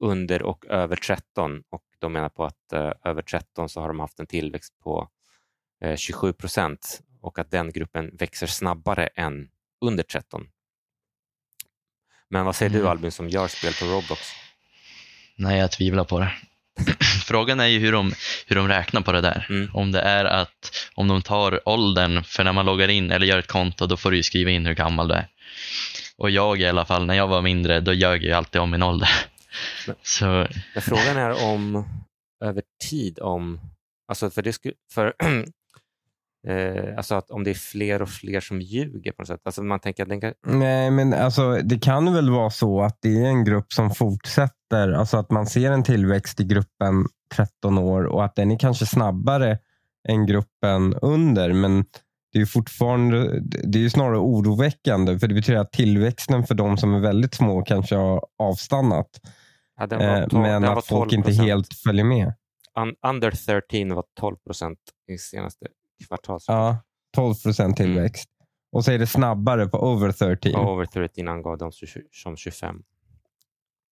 under 0.00 0.42
och 0.42 0.66
över 0.66 0.96
13 0.96 1.62
och 1.70 1.84
de 1.98 2.12
menar 2.12 2.28
på 2.28 2.44
att 2.44 2.72
eh, 2.72 2.92
över 3.04 3.22
13 3.22 3.68
så 3.68 3.80
har 3.80 3.88
de 3.88 4.00
haft 4.00 4.20
en 4.20 4.26
tillväxt 4.26 4.78
på 4.78 5.08
eh, 5.80 5.96
27 5.96 6.32
procent 6.32 7.00
och 7.20 7.38
att 7.38 7.50
den 7.50 7.72
gruppen 7.72 8.16
växer 8.16 8.46
snabbare 8.46 9.06
än 9.06 9.48
under 9.80 10.02
13. 10.02 10.46
Men 12.28 12.44
vad 12.44 12.56
säger 12.56 12.70
du 12.70 12.78
Mm. 12.78 12.90
Albin 12.90 13.12
som 13.12 13.28
gör 13.28 13.48
spel 13.48 13.72
på 13.80 13.84
Roblox? 13.84 14.20
Nej, 15.36 15.58
jag 15.58 15.72
tvivlar 15.72 16.04
på 16.04 16.18
det. 16.18 16.32
Frågan 17.26 17.60
är 17.60 17.66
ju 17.66 17.78
hur 17.78 17.92
de, 17.92 18.12
hur 18.46 18.56
de 18.56 18.68
räknar 18.68 19.00
på 19.00 19.12
det 19.12 19.20
där. 19.20 19.46
Mm. 19.50 19.70
Om 19.74 19.92
det 19.92 20.00
är 20.00 20.24
att 20.24 20.90
om 20.94 21.08
de 21.08 21.22
tar 21.22 21.68
åldern, 21.68 22.24
för 22.24 22.44
när 22.44 22.52
man 22.52 22.66
loggar 22.66 22.88
in 22.88 23.10
eller 23.10 23.26
gör 23.26 23.38
ett 23.38 23.46
konto, 23.46 23.86
då 23.86 23.96
får 23.96 24.10
du 24.10 24.16
ju 24.16 24.22
skriva 24.22 24.50
in 24.50 24.66
hur 24.66 24.74
gammal 24.74 25.08
du 25.08 25.14
är. 25.14 25.28
Och 26.16 26.30
jag 26.30 26.60
i 26.60 26.66
alla 26.66 26.84
fall, 26.84 27.06
när 27.06 27.14
jag 27.14 27.28
var 27.28 27.42
mindre, 27.42 27.80
då 27.80 27.92
ljög 27.92 28.22
jag 28.22 28.28
ju 28.28 28.32
alltid 28.32 28.60
om 28.60 28.70
min 28.70 28.82
ålder. 28.82 29.08
Men- 29.86 29.96
Så 30.02 30.26
Men 30.74 30.82
frågan 30.82 31.16
är 31.16 31.44
om 31.44 31.88
över 32.44 32.62
tid 32.90 33.18
om, 33.18 33.60
alltså 34.08 34.30
för 34.30 34.42
det 34.42 34.58
för 34.94 35.14
eh, 36.46 36.96
alltså 36.96 37.14
att 37.14 37.30
om 37.30 37.44
det 37.44 37.50
är 37.50 37.54
fler 37.54 38.02
och 38.02 38.08
fler 38.08 38.40
som 38.40 38.60
ljuger 38.60 39.12
på 39.12 39.22
något 39.22 39.28
sätt. 39.28 39.40
Alltså 39.44 39.62
man 39.62 39.80
tänker 39.80 40.02
att 40.02 40.08
den 40.08 40.20
kan, 40.20 40.32
Nej, 40.46 40.90
men 40.90 41.14
alltså, 41.14 41.52
det 41.64 41.78
kan 41.78 42.14
väl 42.14 42.30
vara 42.30 42.50
så 42.50 42.82
att 42.82 42.98
det 43.02 43.08
är 43.22 43.26
en 43.26 43.44
grupp 43.44 43.72
som 43.72 43.90
fortsätter. 43.90 44.92
Alltså 44.92 45.16
att 45.16 45.30
man 45.30 45.46
ser 45.46 45.70
en 45.70 45.82
tillväxt 45.82 46.40
i 46.40 46.44
gruppen 46.44 47.06
13 47.34 47.78
år 47.78 48.04
och 48.04 48.24
att 48.24 48.34
den 48.36 48.50
är 48.50 48.58
kanske 48.58 48.86
snabbare 48.86 49.58
än 50.08 50.26
gruppen 50.26 50.94
under. 51.02 51.52
Men 51.52 51.84
det 52.32 52.40
är 52.40 52.46
fortfarande, 52.46 53.40
det 53.64 53.84
är 53.84 53.88
snarare 53.88 54.18
oroväckande 54.18 55.18
för 55.18 55.26
det 55.28 55.34
betyder 55.34 55.60
att 55.60 55.72
tillväxten 55.72 56.44
för 56.46 56.54
de 56.54 56.76
som 56.76 56.94
är 56.94 57.00
väldigt 57.00 57.34
små 57.34 57.62
kanske 57.62 57.94
har 57.96 58.24
avstannat. 58.38 59.08
ja, 59.78 59.84
Eh, 59.84 60.26
tol- 60.28 60.40
men 60.42 60.64
att 60.64 60.86
folk 60.86 61.12
12%. 61.12 61.14
inte 61.14 61.32
helt 61.32 61.74
följer 61.74 62.04
med. 62.04 62.34
Un, 62.78 62.94
under 63.10 63.30
13 63.30 63.94
var 63.94 64.04
12 64.20 64.36
procent 64.36 64.78
i 65.12 65.18
senaste 65.18 65.66
kvartalet. 66.08 66.42
Ja, 66.46 66.78
12 67.16 67.34
procent 67.34 67.80
Mm. 67.80 67.92
tillväxt. 67.92 68.28
Och 68.72 68.84
så 68.84 68.92
är 68.92 68.98
det 68.98 69.06
snabbare 69.06 69.66
på 69.66 69.78
over 69.92 70.12
13. 70.12 70.54
Och 70.54 70.72
over 70.72 70.86
13 70.86 71.28
angav 71.28 71.58
de 71.58 71.72
som 71.72 71.86
tju- 71.86 72.08
som 72.12 72.36
25. 72.36 72.82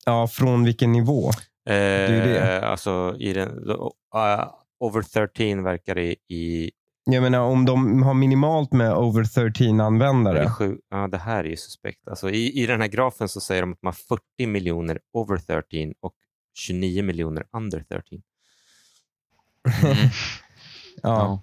Ja, 0.04 0.26
från 0.26 0.64
vilken 0.64 0.92
nivå? 0.92 1.30
Eh, 1.68 1.74
är 1.76 2.08
ju 2.26 2.32
det. 2.32 2.66
Alltså 2.68 3.16
i 3.18 3.32
den, 3.32 3.48
uh, 3.70 4.50
over 4.80 5.02
13 5.02 5.62
verkar 5.64 5.94
det 5.94 6.14
i 6.28 6.70
Jag 7.04 7.22
menar 7.22 7.40
om 7.40 7.64
de 7.64 8.02
har 8.02 8.14
minimalt 8.14 8.72
med 8.72 8.94
over 8.96 9.24
13 9.24 9.76
Det, 9.78 9.84
användare. 9.84 10.38
är 10.44 10.48
sju, 10.50 10.78
ja, 10.90 11.08
det 11.08 11.18
här 11.18 11.44
är 11.44 11.48
ju 11.48 11.56
suspekt. 11.56 12.08
Alltså, 12.08 12.30
i, 12.30 12.62
I 12.62 12.66
den 12.66 12.80
här 12.80 12.88
grafen 12.88 13.28
så 13.28 13.40
säger 13.40 13.62
de 13.62 13.72
att 13.72 13.82
man 13.82 13.90
har 14.08 14.16
40 14.16 14.46
miljoner 14.46 14.98
over 15.12 15.36
13 15.36 15.94
och 16.00 16.12
29 16.54 17.02
miljoner 17.02 17.44
under 17.52 17.80
13. 17.88 18.22
mm, 19.82 19.96
Ja. 21.02 21.02
ja. 21.02 21.42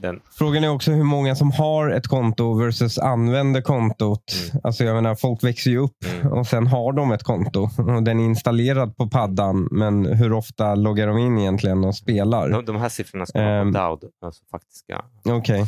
Den, 0.00 0.20
Frågan 0.38 0.64
är 0.64 0.68
också 0.68 0.90
hur 0.90 1.04
många 1.04 1.34
som 1.36 1.50
har 1.50 1.90
ett 1.90 2.06
konto 2.06 2.54
versus 2.54 2.98
använder 2.98 3.60
kontot. 3.60 4.34
Mm. 4.50 4.60
Alltså 4.64 4.84
jag 4.84 4.94
menar, 4.94 5.14
folk 5.14 5.44
växer 5.44 5.70
ju 5.70 5.78
upp 5.78 5.94
Mm. 6.20 6.32
och 6.32 6.46
sen 6.46 6.66
har 6.66 6.92
de 6.92 7.12
ett 7.12 7.22
konto. 7.22 7.62
Och 7.78 8.02
den 8.02 8.20
är 8.20 8.24
installerad 8.24 8.96
på 8.96 9.08
paddan, 9.08 9.68
men 9.70 10.06
hur 10.06 10.32
ofta 10.32 10.74
loggar 10.74 11.06
de 11.06 11.18
in 11.18 11.38
egentligen 11.38 11.84
och 11.84 11.94
spelar? 11.94 12.50
de, 12.50 12.64
de 12.64 12.76
här 12.76 12.88
siffrorna 12.88 13.26
ska 13.26 13.38
vara. 13.42 13.64
Dowd, 13.64 14.04
alltså 14.24 14.44
faktiska. 14.50 15.04
Okej. 15.24 15.66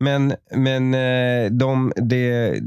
Men, 0.00 0.34
men 0.54 0.94
eh, 0.94 1.50
de, 1.50 1.92
det, 1.96 2.58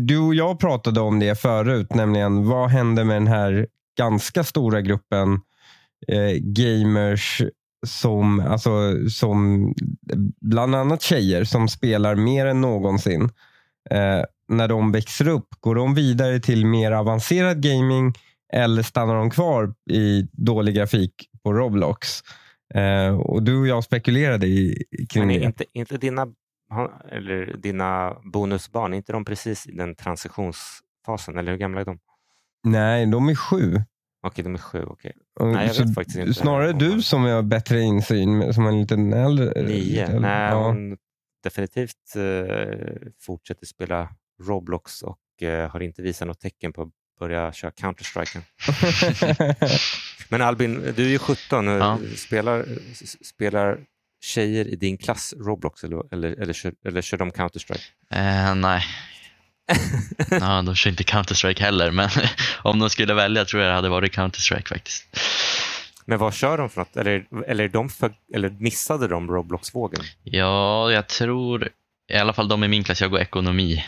du 0.00 0.18
och 0.18 0.34
jag 0.34 0.58
pratade 0.58 1.00
om 1.00 1.18
det 1.20 1.40
förut, 1.40 1.94
nämligen 1.94 2.48
vad 2.48 2.70
händer 2.70 3.04
med 3.04 3.16
den 3.16 3.26
här 3.26 3.66
ganska 3.98 4.44
stora 4.44 4.80
gruppen 4.80 5.40
eh, 6.08 6.32
gamers 6.40 7.42
som, 7.84 8.40
alltså, 8.40 8.70
som 9.08 9.68
bland 10.40 10.74
annat 10.74 11.02
tjejer 11.02 11.44
som 11.44 11.68
spelar 11.68 12.14
mer 12.14 12.46
än 12.46 12.60
någonsin. 12.60 13.22
Eh, 13.90 14.22
när 14.48 14.68
de 14.68 14.92
växer 14.92 15.28
upp, 15.28 15.48
går 15.60 15.74
de 15.74 15.94
vidare 15.94 16.40
till 16.40 16.66
mer 16.66 16.92
avancerad 16.92 17.62
gaming 17.62 18.12
eller 18.52 18.82
stannar 18.82 19.14
de 19.14 19.30
kvar 19.30 19.74
i 19.90 20.28
dålig 20.32 20.74
grafik 20.74 21.28
på 21.42 21.52
Roblox? 21.52 22.20
Eh, 22.74 23.16
och 23.16 23.42
Du 23.42 23.56
och 23.60 23.66
jag 23.66 23.84
spekulerade 23.84 24.46
i, 24.46 24.84
kring 25.10 25.26
Men 25.26 25.36
det. 25.40 25.44
inte, 25.44 25.64
inte 25.72 25.96
dina, 25.96 26.26
eller 27.12 27.56
dina 27.56 28.16
bonusbarn, 28.32 28.92
är 28.92 28.96
inte 28.96 29.12
de 29.12 29.24
precis 29.24 29.66
i 29.66 29.72
den 29.72 29.94
transitionsfasen? 29.94 31.38
Eller 31.38 31.52
hur 31.52 31.58
gamla 31.58 31.80
är 31.80 31.84
de? 31.84 31.98
Nej, 32.64 33.06
de 33.06 33.28
är 33.28 33.34
sju. 33.34 33.82
Okej, 34.26 34.44
de 34.44 34.54
är 34.54 34.58
sju. 34.58 34.84
Okej. 34.86 35.12
Och 35.40 35.46
Nej, 35.46 35.66
jag 35.66 35.84
vet 35.86 35.94
faktiskt 35.94 36.18
inte. 36.18 36.34
Snarare 36.34 36.72
du 36.72 37.02
som 37.02 37.22
har 37.24 37.42
bättre 37.42 37.80
insyn, 37.80 38.54
som 38.54 38.64
är 38.64 38.68
en 38.68 38.80
liten 38.80 39.12
äldre. 39.12 39.62
Nio. 39.62 40.02
äldre. 40.04 40.20
Nej, 40.20 40.50
Ja. 40.50 40.66
hon 40.66 40.96
definitivt 41.42 42.16
eh, 42.16 43.08
fortsätter 43.20 43.66
spela 43.66 44.08
Roblox 44.42 45.02
och 45.02 45.42
eh, 45.42 45.70
har 45.70 45.80
inte 45.82 46.02
visat 46.02 46.28
något 46.28 46.40
tecken 46.40 46.72
på 46.72 46.82
att 46.82 46.88
börja 47.20 47.52
köra 47.52 47.70
Counter-Strike. 47.70 48.40
Men 50.28 50.42
Albin, 50.42 50.92
du 50.96 51.04
är 51.04 51.08
ju 51.08 51.18
17. 51.18 51.66
Ja. 51.66 51.98
Spelar, 52.16 52.64
spelar 53.24 53.78
tjejer 54.24 54.64
i 54.68 54.76
din 54.76 54.98
klass 54.98 55.34
Roblox 55.36 55.84
eller, 55.84 56.12
eller, 56.12 56.40
eller, 56.42 56.52
kör, 56.52 56.74
eller 56.84 57.02
kör 57.02 57.16
de 57.18 57.30
Counter-Strike? 57.30 57.90
Eh, 58.10 58.54
nej. 58.54 58.82
ja, 60.30 60.62
de 60.62 60.74
kör 60.74 60.90
inte 60.90 61.02
Counter-Strike 61.02 61.60
heller, 61.60 61.90
men 61.90 62.08
om 62.62 62.78
de 62.78 62.90
skulle 62.90 63.14
välja 63.14 63.44
tror 63.44 63.62
jag 63.62 63.70
det 63.70 63.74
hade 63.76 63.88
varit 63.88 64.16
Counter-Strike 64.16 64.68
faktiskt. 64.68 65.04
Men 66.06 66.18
vad 66.18 66.34
kör 66.34 66.58
de 66.58 66.70
för 66.70 66.80
något? 66.80 66.96
Eller, 66.96 67.26
eller, 67.46 67.68
de 67.68 67.88
för, 67.88 68.12
eller 68.34 68.50
missade 68.50 69.08
de 69.08 69.28
Roblox-vågen? 69.28 70.00
Ja, 70.22 70.92
jag 70.92 71.08
tror, 71.08 71.68
i 72.12 72.16
alla 72.16 72.32
fall 72.32 72.48
de 72.48 72.64
i 72.64 72.68
min 72.68 72.84
klass, 72.84 73.00
jag 73.00 73.10
går 73.10 73.20
ekonomi. 73.20 73.84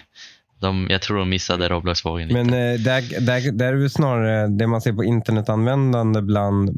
De, 0.60 0.86
jag 0.90 1.02
tror 1.02 1.18
de 1.18 1.28
missade 1.28 1.68
Roblox-vågen 1.68 2.28
lite. 2.28 2.42
Men 2.42 2.74
eh, 2.74 2.80
där, 2.80 3.20
där, 3.20 3.52
där 3.52 3.72
är 3.72 3.76
det 3.76 3.90
snarare 3.90 4.48
det 4.48 4.66
man 4.66 4.80
ser 4.80 4.92
på 4.92 5.04
internetanvändande 5.04 6.22
bland 6.22 6.70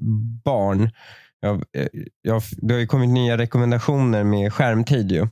barn. 0.45 0.91
Jag, 1.41 1.55
eh, 1.55 1.87
jag, 2.23 2.43
det 2.57 2.75
har 2.75 2.81
ju 2.81 2.87
kommit 2.87 3.11
nya 3.11 3.39
rekommendationer 3.39 4.25
med 4.25 4.53
skärmtid. 4.53 5.13
Ju. 5.13 5.29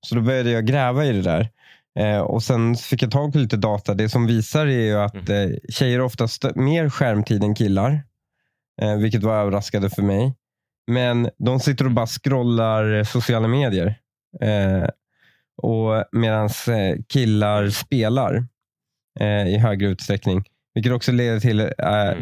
Så 0.00 0.14
då 0.14 0.20
började 0.20 0.50
jag 0.50 0.66
gräva 0.66 1.04
i 1.04 1.12
det 1.12 1.22
där. 1.22 1.48
Eh, 1.98 2.18
och 2.18 2.42
Sen 2.42 2.76
fick 2.76 3.02
jag 3.02 3.10
tag 3.10 3.32
på 3.32 3.38
lite 3.38 3.56
data. 3.56 3.94
Det 3.94 4.08
som 4.08 4.26
visar 4.26 4.66
är 4.66 4.86
ju 4.86 4.96
att 4.96 5.28
eh, 5.28 5.48
tjejer 5.68 6.00
oftast 6.00 6.44
mer 6.54 6.90
skärmtid 6.90 7.44
än 7.44 7.54
killar. 7.54 8.02
Eh, 8.82 8.96
vilket 8.96 9.22
var 9.22 9.40
överraskande 9.40 9.90
för 9.90 10.02
mig. 10.02 10.34
Men 10.86 11.30
de 11.38 11.60
sitter 11.60 11.84
och 11.84 11.90
bara 11.90 12.06
scrollar 12.06 13.04
sociala 13.04 13.48
medier. 13.48 13.94
Eh, 14.42 14.88
och 15.62 16.04
Medan 16.12 16.44
eh, 16.46 16.96
killar 17.08 17.70
spelar 17.70 18.46
eh, 19.20 19.46
i 19.46 19.58
högre 19.58 19.88
utsträckning. 19.88 20.44
Vilket 20.74 20.92
också 20.92 21.12
leder 21.12 21.40
till 21.40 21.60
eh, 21.60 21.68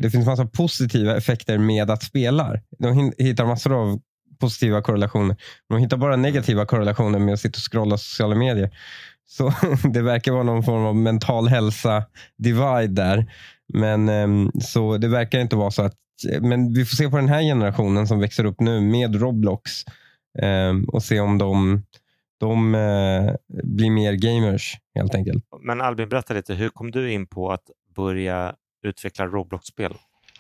det 0.01 0.11
finns 0.11 0.27
massa 0.27 0.47
positiva 0.47 1.17
effekter 1.17 1.59
med 1.59 1.91
att 1.91 2.03
spela. 2.03 2.55
De 2.79 3.13
hittar 3.19 3.47
massor 3.47 3.83
av 3.83 4.01
positiva 4.39 4.83
korrelationer. 4.83 5.37
De 5.69 5.79
hittar 5.79 5.97
bara 5.97 6.17
negativa 6.17 6.67
korrelationer 6.67 7.19
med 7.19 7.35
att 7.35 7.41
sitta 7.41 7.57
och 7.57 7.73
scrolla 7.73 7.99
sociala 7.99 8.35
medier. 8.35 8.71
Så 9.27 9.53
det 9.93 10.03
verkar 10.03 10.33
vara 10.33 10.43
någon 10.43 10.63
form 10.63 10.85
av 10.85 10.97
mental 10.97 11.49
hälsa-divide 11.49 12.95
där. 12.95 13.33
Men 13.75 14.09
ehm, 14.09 14.51
så 14.61 14.97
det 14.99 15.09
verkar 15.09 15.41
inte 15.41 15.57
vara 15.57 15.71
så 15.71 15.83
att 15.83 15.95
men 16.41 16.73
vi 16.75 16.85
får 16.85 16.97
se 16.97 17.11
på 17.11 17.17
den 17.17 17.29
här 17.29 17.43
generationen 17.43 18.07
som 18.07 18.21
växer 18.21 18.45
upp 18.45 18.61
nu 18.61 18.81
med 18.81 19.21
Roblox 19.21 19.71
ehm, 20.43 20.85
och 20.85 21.03
se 21.03 21.21
om 21.21 21.39
de, 21.39 21.83
de 22.41 22.75
eh, 22.75 23.35
blir 23.65 23.91
mer 23.91 24.13
gamers 24.13 24.77
helt 24.95 25.15
enkelt. 25.15 25.45
Men 25.61 25.81
Albin, 25.81 26.09
berätta 26.09 26.35
lite. 26.35 26.55
Hur 26.55 26.69
kom 26.69 26.91
du 26.91 27.13
in 27.13 27.27
på 27.27 27.53
att 27.53 27.71
börja 27.97 28.55
utveckla 28.83 29.27
Roblox-spel? 29.27 29.95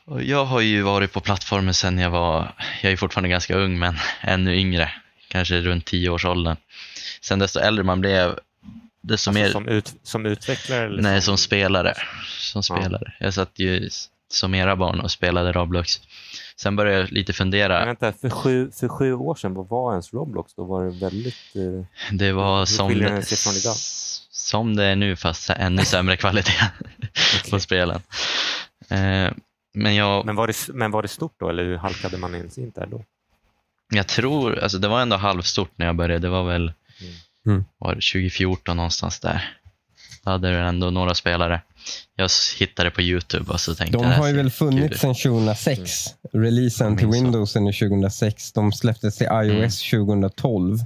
Och 0.09 0.23
jag 0.23 0.45
har 0.45 0.61
ju 0.61 0.83
varit 0.83 1.12
på 1.12 1.21
plattformen 1.21 1.75
sedan 1.75 1.99
jag 1.99 2.11
var, 2.11 2.55
jag 2.83 2.93
är 2.93 2.97
fortfarande 2.97 3.29
ganska 3.29 3.57
ung 3.57 3.79
men 3.79 3.97
ännu 4.21 4.57
yngre, 4.57 4.91
kanske 5.29 5.61
runt 5.61 5.85
10 5.87 6.09
års 6.11 6.25
åldern. 6.25 6.57
Sen 7.21 7.38
desto 7.38 7.59
äldre 7.61 7.85
man 7.85 8.00
blev, 8.00 8.38
desto 9.03 9.31
Alltså 9.31 9.43
mer, 9.43 9.50
som, 9.50 9.69
ut, 9.69 9.95
som 10.03 10.27
utvecklare? 10.27 10.85
Eller 10.85 11.03
nej 11.03 11.23
som 11.23 11.37
spelare. 11.38 11.95
Som 12.38 12.62
Ja. 12.69 12.77
spelare. 12.77 13.12
Jag 13.21 13.35
satt 13.35 13.59
ju 13.59 13.88
som 14.31 14.55
era 14.55 14.77
barn 14.77 15.00
och 15.00 15.11
spelade 15.11 15.53
Roblox. 15.53 16.00
Sen 16.57 16.77
började 16.77 16.99
jag 17.00 17.11
lite 17.12 17.31
Men 17.31 17.35
fundera. 17.35 17.85
vänta, 17.85 18.12
för 18.12 18.31
sju, 18.31 18.71
för 18.81 18.88
sju 18.88 19.12
år 19.12 19.35
sedan, 19.35 19.55
vad 19.55 19.69
var 19.69 19.93
ens 19.93 20.12
Roblox? 20.12 20.55
Då 20.55 20.65
var 20.65 20.85
det 20.85 20.91
väldigt... 20.91 21.57
Eh, 21.57 21.85
Det 22.12 22.33
var 22.33 22.65
som, 22.67 22.91
idag? 22.91 23.25
som 24.31 24.77
det 24.77 24.85
är 24.85 24.97
nu 24.97 25.17
fast 25.17 25.50
ännu 25.50 25.85
sämre 25.85 26.17
kvalitet 26.17 26.65
på 27.50 27.61
spelen. 27.61 28.00
Eh, 28.91 29.31
Men 29.75 29.95
jag, 29.95 30.27
men, 30.27 30.37
var 30.37 30.47
det, 30.47 30.69
men 30.75 30.91
var 30.91 31.03
det 31.03 31.09
stort 31.09 31.35
då, 31.37 31.49
eller 31.49 31.65
hur 31.65 31.77
halkade 31.77 32.17
man 32.17 32.35
ens 32.35 32.59
in 32.59 32.73
där 32.75 32.87
då? 32.87 33.05
jag 33.95 34.09
tror, 34.09 34.59
alltså 34.59 34.79
det 34.79 34.89
var 34.89 35.01
ändå 35.01 35.17
halvstort 35.17 35.71
när 35.77 35.87
jag 35.87 35.97
började. 35.97 36.27
Det 36.27 36.31
var 36.31 36.45
väl 36.45 36.73
Mm. 37.47 37.65
var 37.79 37.95
det 37.95 38.01
2014 38.13 38.77
någonstans 38.77 39.21
där. 39.21 39.59
Då 40.25 40.31
hade 40.31 40.51
det 40.51 40.59
ändå 40.59 40.91
några 40.91 41.15
spelare. 41.15 41.63
Jag 42.15 42.29
hittade 42.59 42.91
på 42.91 43.03
YouTube 43.03 43.53
och 43.53 43.61
så 43.61 43.75
tänkte 43.75 43.99
De 43.99 44.05
jag, 44.05 44.17
har 44.19 44.29
ju 44.29 44.37
väl 44.37 44.51
funnits 44.51 45.01
sedan 45.01 45.15
2006. 45.15 46.05
Releasen 46.33 46.91
Jag 46.91 46.99
till. 46.99 47.09
Windowsen 47.09 47.67
är 47.67 47.73
2006. 47.73 48.53
De 48.53 48.73
släpptes 48.73 49.17
till 49.17 49.27
iOS 49.27 49.91
2012. 49.91 50.79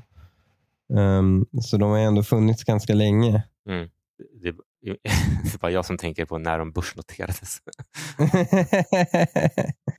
Um, 0.93 1.47
så 1.63 1.77
de 1.77 1.91
har 1.91 1.99
ändå 1.99 2.23
funnits 2.23 2.65
ganska 2.65 2.95
länge. 2.95 3.43
Mm. 3.69 3.89
Det, 4.43 4.55
det 5.43 5.55
är 5.55 5.59
bara 5.59 5.71
jag 5.71 5.87
som 5.87 5.99
tänker 5.99 6.25
på 6.25 6.39
när 6.39 6.59
de 6.59 6.73
börsnoterades. 6.73 7.59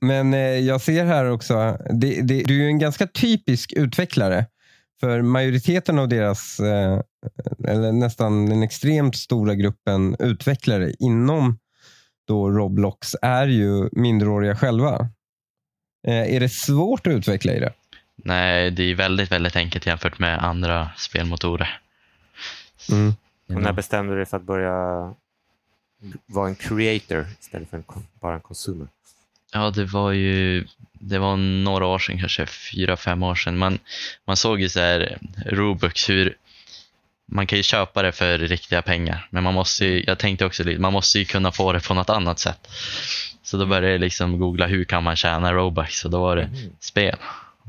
Men 0.00 0.34
eh, 0.34 0.40
jag 0.40 0.80
ser 0.80 1.04
här 1.04 1.30
också, 1.30 1.78
det, 2.00 2.22
det, 2.22 2.42
du 2.42 2.60
är 2.60 2.62
ju 2.62 2.66
en 2.66 2.78
ganska 2.78 3.06
typisk 3.06 3.72
utvecklare. 3.72 4.46
För 5.00 5.22
majoriteten 5.22 5.98
av 5.98 6.08
deras, 6.08 6.60
eh, 6.60 7.00
eller 7.68 7.92
nästan 7.92 8.46
den 8.46 8.62
extremt 8.62 9.16
stora 9.16 9.54
gruppen 9.54 10.16
utvecklare 10.18 10.92
inom 10.98 11.58
då 12.26 12.50
Roblox 12.50 13.16
är 13.22 13.46
ju 13.46 13.88
minderåriga 13.92 14.56
själva. 14.56 15.08
Eh, 16.06 16.34
är 16.34 16.40
det 16.40 16.48
svårt 16.48 17.06
att 17.06 17.12
utveckla 17.12 17.52
i 17.52 17.60
det? 17.60 17.72
Nej, 18.16 18.70
det 18.70 18.82
är 18.82 18.94
väldigt, 18.94 19.32
väldigt 19.32 19.56
enkelt 19.56 19.86
jämfört 19.86 20.18
med 20.18 20.44
andra 20.44 20.90
spelmotorer. 20.96 21.80
Mm. 22.92 23.14
Och 23.46 23.62
när 23.62 23.72
bestämde 23.72 24.12
du 24.12 24.16
dig 24.16 24.26
för 24.26 24.36
att 24.36 24.42
börja 24.42 25.14
vara 26.26 26.48
en 26.48 26.54
creator 26.54 27.26
istället 27.40 27.70
för 27.70 27.76
en, 27.76 27.84
bara 28.20 28.34
en 28.34 28.40
consumer? 28.40 28.88
Ja, 29.52 29.70
det 29.70 29.84
var 29.84 30.12
ju 30.12 30.64
det 30.92 31.18
var 31.18 31.36
några 31.36 31.86
år 31.86 31.98
sedan, 31.98 32.18
kanske 32.18 32.46
fyra, 32.46 32.96
fem 32.96 33.22
år 33.22 33.34
sedan. 33.34 33.58
Man, 33.58 33.78
man 34.24 34.36
såg 34.36 34.60
ju 34.60 34.68
så 34.68 34.80
här 34.80 35.18
Robux, 35.46 36.10
hur 36.10 36.36
man 37.26 37.46
kan 37.46 37.56
ju 37.56 37.62
köpa 37.62 38.02
det 38.02 38.12
för 38.12 38.38
riktiga 38.38 38.82
pengar, 38.82 39.28
men 39.30 39.42
man 39.42 39.54
måste 39.54 39.86
ju, 39.86 40.04
jag 40.06 40.18
tänkte 40.18 40.46
också 40.46 40.64
lite, 40.64 40.80
man 40.80 40.92
måste 40.92 41.18
ju 41.18 41.24
kunna 41.24 41.52
få 41.52 41.72
det 41.72 41.88
på 41.88 41.94
något 41.94 42.10
annat 42.10 42.38
sätt. 42.38 42.68
Så 43.42 43.56
då 43.56 43.66
började 43.66 43.90
jag 43.90 44.00
liksom 44.00 44.38
googla 44.38 44.66
hur 44.66 44.84
kan 44.84 45.02
man 45.02 45.16
tjäna 45.16 45.52
Robux 45.52 46.04
och 46.04 46.10
då 46.10 46.20
var 46.20 46.36
det 46.36 46.50
spel. 46.80 47.16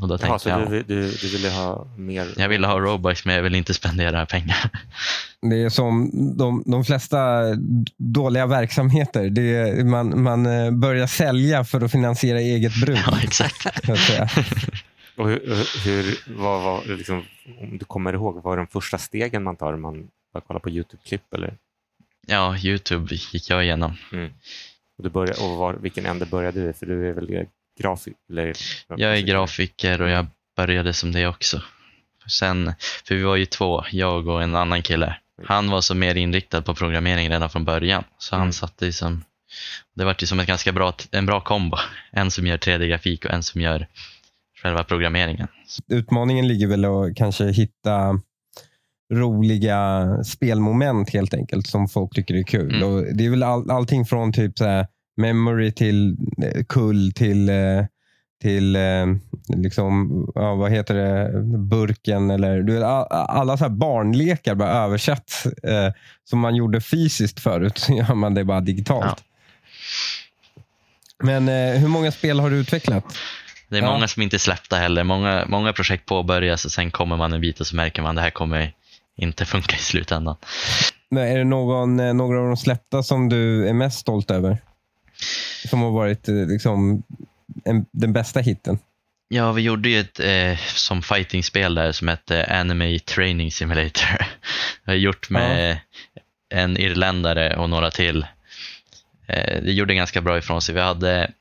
Och 0.01 0.07
då 0.07 0.17
tänkte 0.17 0.39
så 0.39 0.49
jag, 0.49 0.69
du, 0.71 0.83
du, 0.83 1.11
du 1.11 1.27
ville 1.27 1.49
ha 1.49 1.87
mer? 1.97 2.27
jag 2.37 2.49
ville 2.49 2.67
ha 2.67 2.79
Robux 2.79 3.25
men 3.25 3.35
jag 3.35 3.43
vill 3.43 3.55
inte 3.55 3.73
spendera 3.73 4.25
pengar. 4.25 4.69
Det 5.41 5.63
är 5.63 5.69
som 5.69 6.11
de, 6.37 6.63
de 6.65 6.85
flesta 6.85 7.41
dåliga 7.97 8.45
verksamheter. 8.45 9.29
Det 9.29 9.55
är, 9.55 9.83
man, 9.83 10.23
man 10.23 10.45
eh, 10.45 10.71
börjar 10.71 11.07
sälja 11.07 11.63
för 11.63 11.81
att 11.81 11.91
finansiera 11.91 12.39
eget 12.39 12.81
bruk. 12.81 12.99
Ja, 13.07 13.19
exakt. 13.23 13.89
Och 15.17 15.29
hur, 15.29 15.39
hur, 15.85 16.35
vad 16.37 16.63
var, 16.63 16.97
liksom, 16.97 17.23
om 17.61 17.77
du 17.77 17.85
kommer 17.85 18.13
ihåg, 18.13 18.33
vad 18.33 18.43
var 18.43 18.57
de 18.57 18.67
första 18.67 18.97
stegen 18.97 19.43
man 19.43 19.55
tar? 19.55 19.75
Man 19.75 20.07
bara 20.33 20.41
kollar 20.41 20.59
på 20.59 20.69
YouTube-klipp 20.69 21.33
eller? 21.33 21.57
Ja, 22.27 22.57
Youtube 22.57 23.15
gick 23.15 23.49
jag 23.49 23.63
igenom. 23.63 23.93
Och, 24.97 25.03
du 25.03 25.09
började, 25.09 25.41
och 25.41 25.57
var, 25.57 25.73
vilken 25.73 26.05
ände 26.05 26.25
började 26.25 26.61
du 26.61 26.69
i? 26.69 26.73
För 26.73 26.85
du 26.85 27.09
är 27.09 27.13
väl 27.13 27.29
grafik? 27.79 28.15
Eller, 28.29 28.53
Jag 28.87 29.17
är 29.17 29.21
grafiker 29.21 30.01
och 30.01 30.09
jag 30.09 30.25
började 30.57 30.93
som 30.93 31.11
det 31.11 31.27
också. 31.27 31.61
Sen, 32.29 32.73
för 33.07 33.15
vi 33.15 33.23
var 33.23 33.35
ju 33.35 33.45
två, 33.45 33.83
jag 33.91 34.27
och 34.27 34.43
en 34.43 34.55
annan 34.55 34.81
kille. 34.81 35.15
Han 35.45 35.69
var 35.69 35.81
så 35.81 35.95
mer 35.95 36.15
inriktad 36.15 36.61
på 36.61 36.75
programmering 36.75 37.29
redan 37.29 37.49
från 37.49 37.65
början. 37.65 38.03
Så 38.17 38.35
han 38.35 38.41
Mm. 38.41 38.53
satte 38.53 38.91
som, 38.93 39.23
det 39.95 40.05
var 40.05 40.15
ju 40.19 40.27
som 40.27 40.39
ett 40.39 40.47
ganska 40.47 40.71
bra, 40.71 40.93
en 41.11 41.25
bra 41.25 41.41
kombo. 41.41 41.77
En 42.11 42.31
som 42.31 42.47
gör 42.47 42.57
3D-grafik 42.57 43.25
och 43.25 43.31
en 43.31 43.43
som 43.43 43.61
gör 43.61 43.87
själva 44.61 44.83
programmeringen. 44.83 45.47
Utmaningen 45.87 46.47
ligger 46.47 46.67
väl 46.67 46.85
att 46.85 47.15
kanske 47.15 47.45
hitta 47.51 48.19
roliga 49.13 50.07
spelmoment 50.23 51.09
helt 51.09 51.33
enkelt 51.33 51.67
som 51.67 51.87
folk 51.87 52.15
tycker 52.15 52.35
är 52.35 52.43
kul. 52.43 52.75
Mm. 52.75 52.87
Och 52.89 53.15
det 53.15 53.25
är 53.25 53.29
väl 53.29 53.43
all, 53.43 53.71
allting 53.71 54.05
från 54.05 54.33
typ 54.33 54.57
så 54.57 54.65
här 54.65 54.87
memory 55.17 55.71
till 55.71 56.15
eh, 56.43 56.63
kull 56.69 57.11
till 57.13 57.49
eh, 57.49 57.85
till 58.41 58.75
eh, 58.75 59.05
liksom, 59.47 60.09
ja, 60.35 60.55
vad 60.55 60.71
heter 60.71 60.95
det, 60.95 61.31
burken 61.57 62.31
eller 62.31 62.61
du 62.61 62.73
vet, 62.73 62.83
all- 62.83 63.07
alla 63.11 63.57
så 63.57 63.63
här 63.63 63.69
barnlekar 63.71 64.55
bara 64.55 64.69
översatt 64.69 65.45
eh, 65.63 65.93
som 66.23 66.39
man 66.39 66.55
gjorde 66.55 66.81
fysiskt 66.81 67.39
förut 67.39 67.77
så 67.77 67.93
gör 67.93 68.13
man 68.15 68.33
det 68.33 68.43
bara 68.43 68.61
digitalt. 68.61 69.05
Ja. 69.05 69.15
Men 71.23 71.49
eh, 71.49 71.79
hur 71.79 71.87
många 71.87 72.11
spel 72.11 72.39
har 72.39 72.49
du 72.49 72.55
utvecklat? 72.55 73.03
Det 73.69 73.77
är 73.77 73.81
Ja. 73.81 73.91
många 73.93 74.07
som 74.07 74.21
inte 74.21 74.35
är 74.35 74.37
släppta 74.39 74.75
heller. 74.75 75.03
Många, 75.03 75.45
många 75.47 75.73
projekt 75.73 76.05
påbörjas 76.05 76.65
och 76.65 76.71
sen 76.71 76.91
kommer 76.91 77.17
man 77.17 77.33
en 77.33 77.41
bit 77.41 77.59
och 77.59 77.67
så 77.67 77.75
märker 77.75 78.01
man 78.01 78.09
att 78.09 78.15
det 78.15 78.21
här 78.21 78.29
kommer 78.29 78.73
inte 79.17 79.45
funka 79.45 79.75
i 79.75 79.79
slutändan. 79.79 80.35
Men 81.09 81.23
Är 81.27 81.37
det 81.37 81.43
någon, 81.43 82.17
några 82.17 82.39
av 82.39 82.45
de 82.45 82.57
släppta 82.57 83.03
som 83.03 83.29
du 83.29 83.67
är 83.69 83.73
mest 83.73 83.99
stolt 83.99 84.31
över? 84.31 84.57
Som 85.69 85.81
har 85.81 85.91
varit 85.91 86.29
eh, 86.29 86.35
liksom, 86.35 87.03
en, 87.65 87.85
den 87.91 88.13
bästa 88.13 88.39
hitten? 88.39 88.79
Ja, 89.27 89.51
vi 89.51 89.61
gjorde 89.61 89.89
ju 89.89 89.99
ett 89.99 90.19
eh, 90.19 90.57
som 90.75 91.01
fightingspel 91.01 91.75
där 91.75 91.91
som 91.91 92.07
hette 92.07 92.45
Anime 92.45 92.99
Training 92.99 93.51
Simulator. 93.51 94.17
Vi 94.85 94.91
har 94.91 94.97
gjort 94.97 95.29
med 95.29 95.79
en 96.53 96.77
irländare 96.77 97.57
och 97.57 97.69
några 97.69 97.91
till. 97.91 98.25
Eh, 99.27 99.63
det 99.63 99.71
gjorde 99.71 99.95
ganska 99.95 100.21
bra 100.21 100.37
ifrån 100.37 100.61
sig. 100.61 100.75
Vi 100.75 100.81
hade 100.81 101.31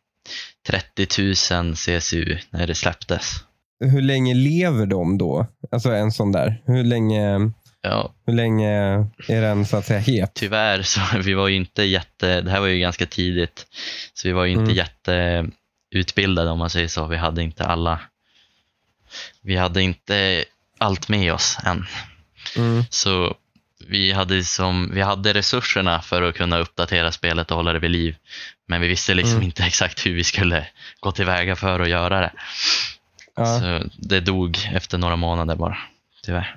30 0.66 1.06
000 1.52 1.74
CSU 1.74 2.38
när 2.50 2.66
det 2.66 2.74
släpptes. 2.74 3.44
Hur 3.84 4.02
länge 4.02 4.34
lever 4.34 4.86
de 4.86 5.18
då? 5.18 5.46
Alltså 5.70 5.90
en 5.90 6.12
sån 6.12 6.32
där. 6.32 6.62
Hur 6.64 6.84
länge, 6.84 7.50
Ja, 7.86 8.12
hur 8.26 8.32
länge 8.34 8.70
är 9.28 9.40
den 9.40 9.66
så 9.66 9.76
att 9.76 9.86
säga 9.86 10.00
het? 10.00 10.34
tyvärr 10.34 10.82
så 10.82 11.00
vi 11.24 11.34
var 11.34 11.48
ju 11.48 11.56
inte 11.56 11.82
jätte, 11.82 12.40
det 12.40 12.50
här 12.50 12.60
var 12.60 12.66
ju 12.66 12.78
ganska 12.80 13.06
tidigt, 13.06 13.66
så 14.14 14.28
vi 14.28 14.32
var 14.32 14.44
ju 14.44 14.52
inte 14.52 14.62
Mm. 14.62 14.76
jätteutbildade 14.76 16.50
om 16.50 16.58
man 16.58 16.70
säger 16.70 16.88
så. 16.88 17.06
Vi 17.06 17.16
hade 17.16 17.42
inte 17.42 17.64
alla, 17.64 18.00
vi 19.42 19.56
hade 19.56 19.82
inte 19.82 20.44
allt 20.78 21.08
med 21.08 21.32
oss 21.34 21.58
än. 21.64 21.86
Mm. 22.56 22.84
Så 22.90 23.34
vi 23.88 24.12
hade, 24.12 24.44
som, 24.44 24.90
vi 24.94 25.02
hade 25.02 25.32
resurserna 25.34 26.02
för 26.02 26.22
att 26.22 26.34
kunna 26.34 26.58
uppdatera 26.58 27.12
spelet 27.12 27.50
och 27.50 27.56
hålla 27.56 27.72
det 27.72 27.78
vid 27.78 27.90
liv. 27.90 28.16
Men 28.66 28.80
vi 28.80 28.88
visste 28.88 29.14
liksom 29.14 29.34
Mm. 29.34 29.44
inte 29.44 29.62
exakt 29.66 30.06
hur 30.06 30.14
vi 30.14 30.24
skulle 30.24 30.66
gå 31.00 31.12
tillväga 31.12 31.56
för 31.56 31.80
att 31.80 31.88
göra 31.88 32.20
det. 32.20 32.32
Ja. 33.36 33.60
Så 33.60 33.82
det 33.96 34.20
dog 34.20 34.58
efter 34.72 34.98
några 34.98 35.16
månader 35.16 35.56
bara, 35.56 35.78
tyvärr. 36.22 36.56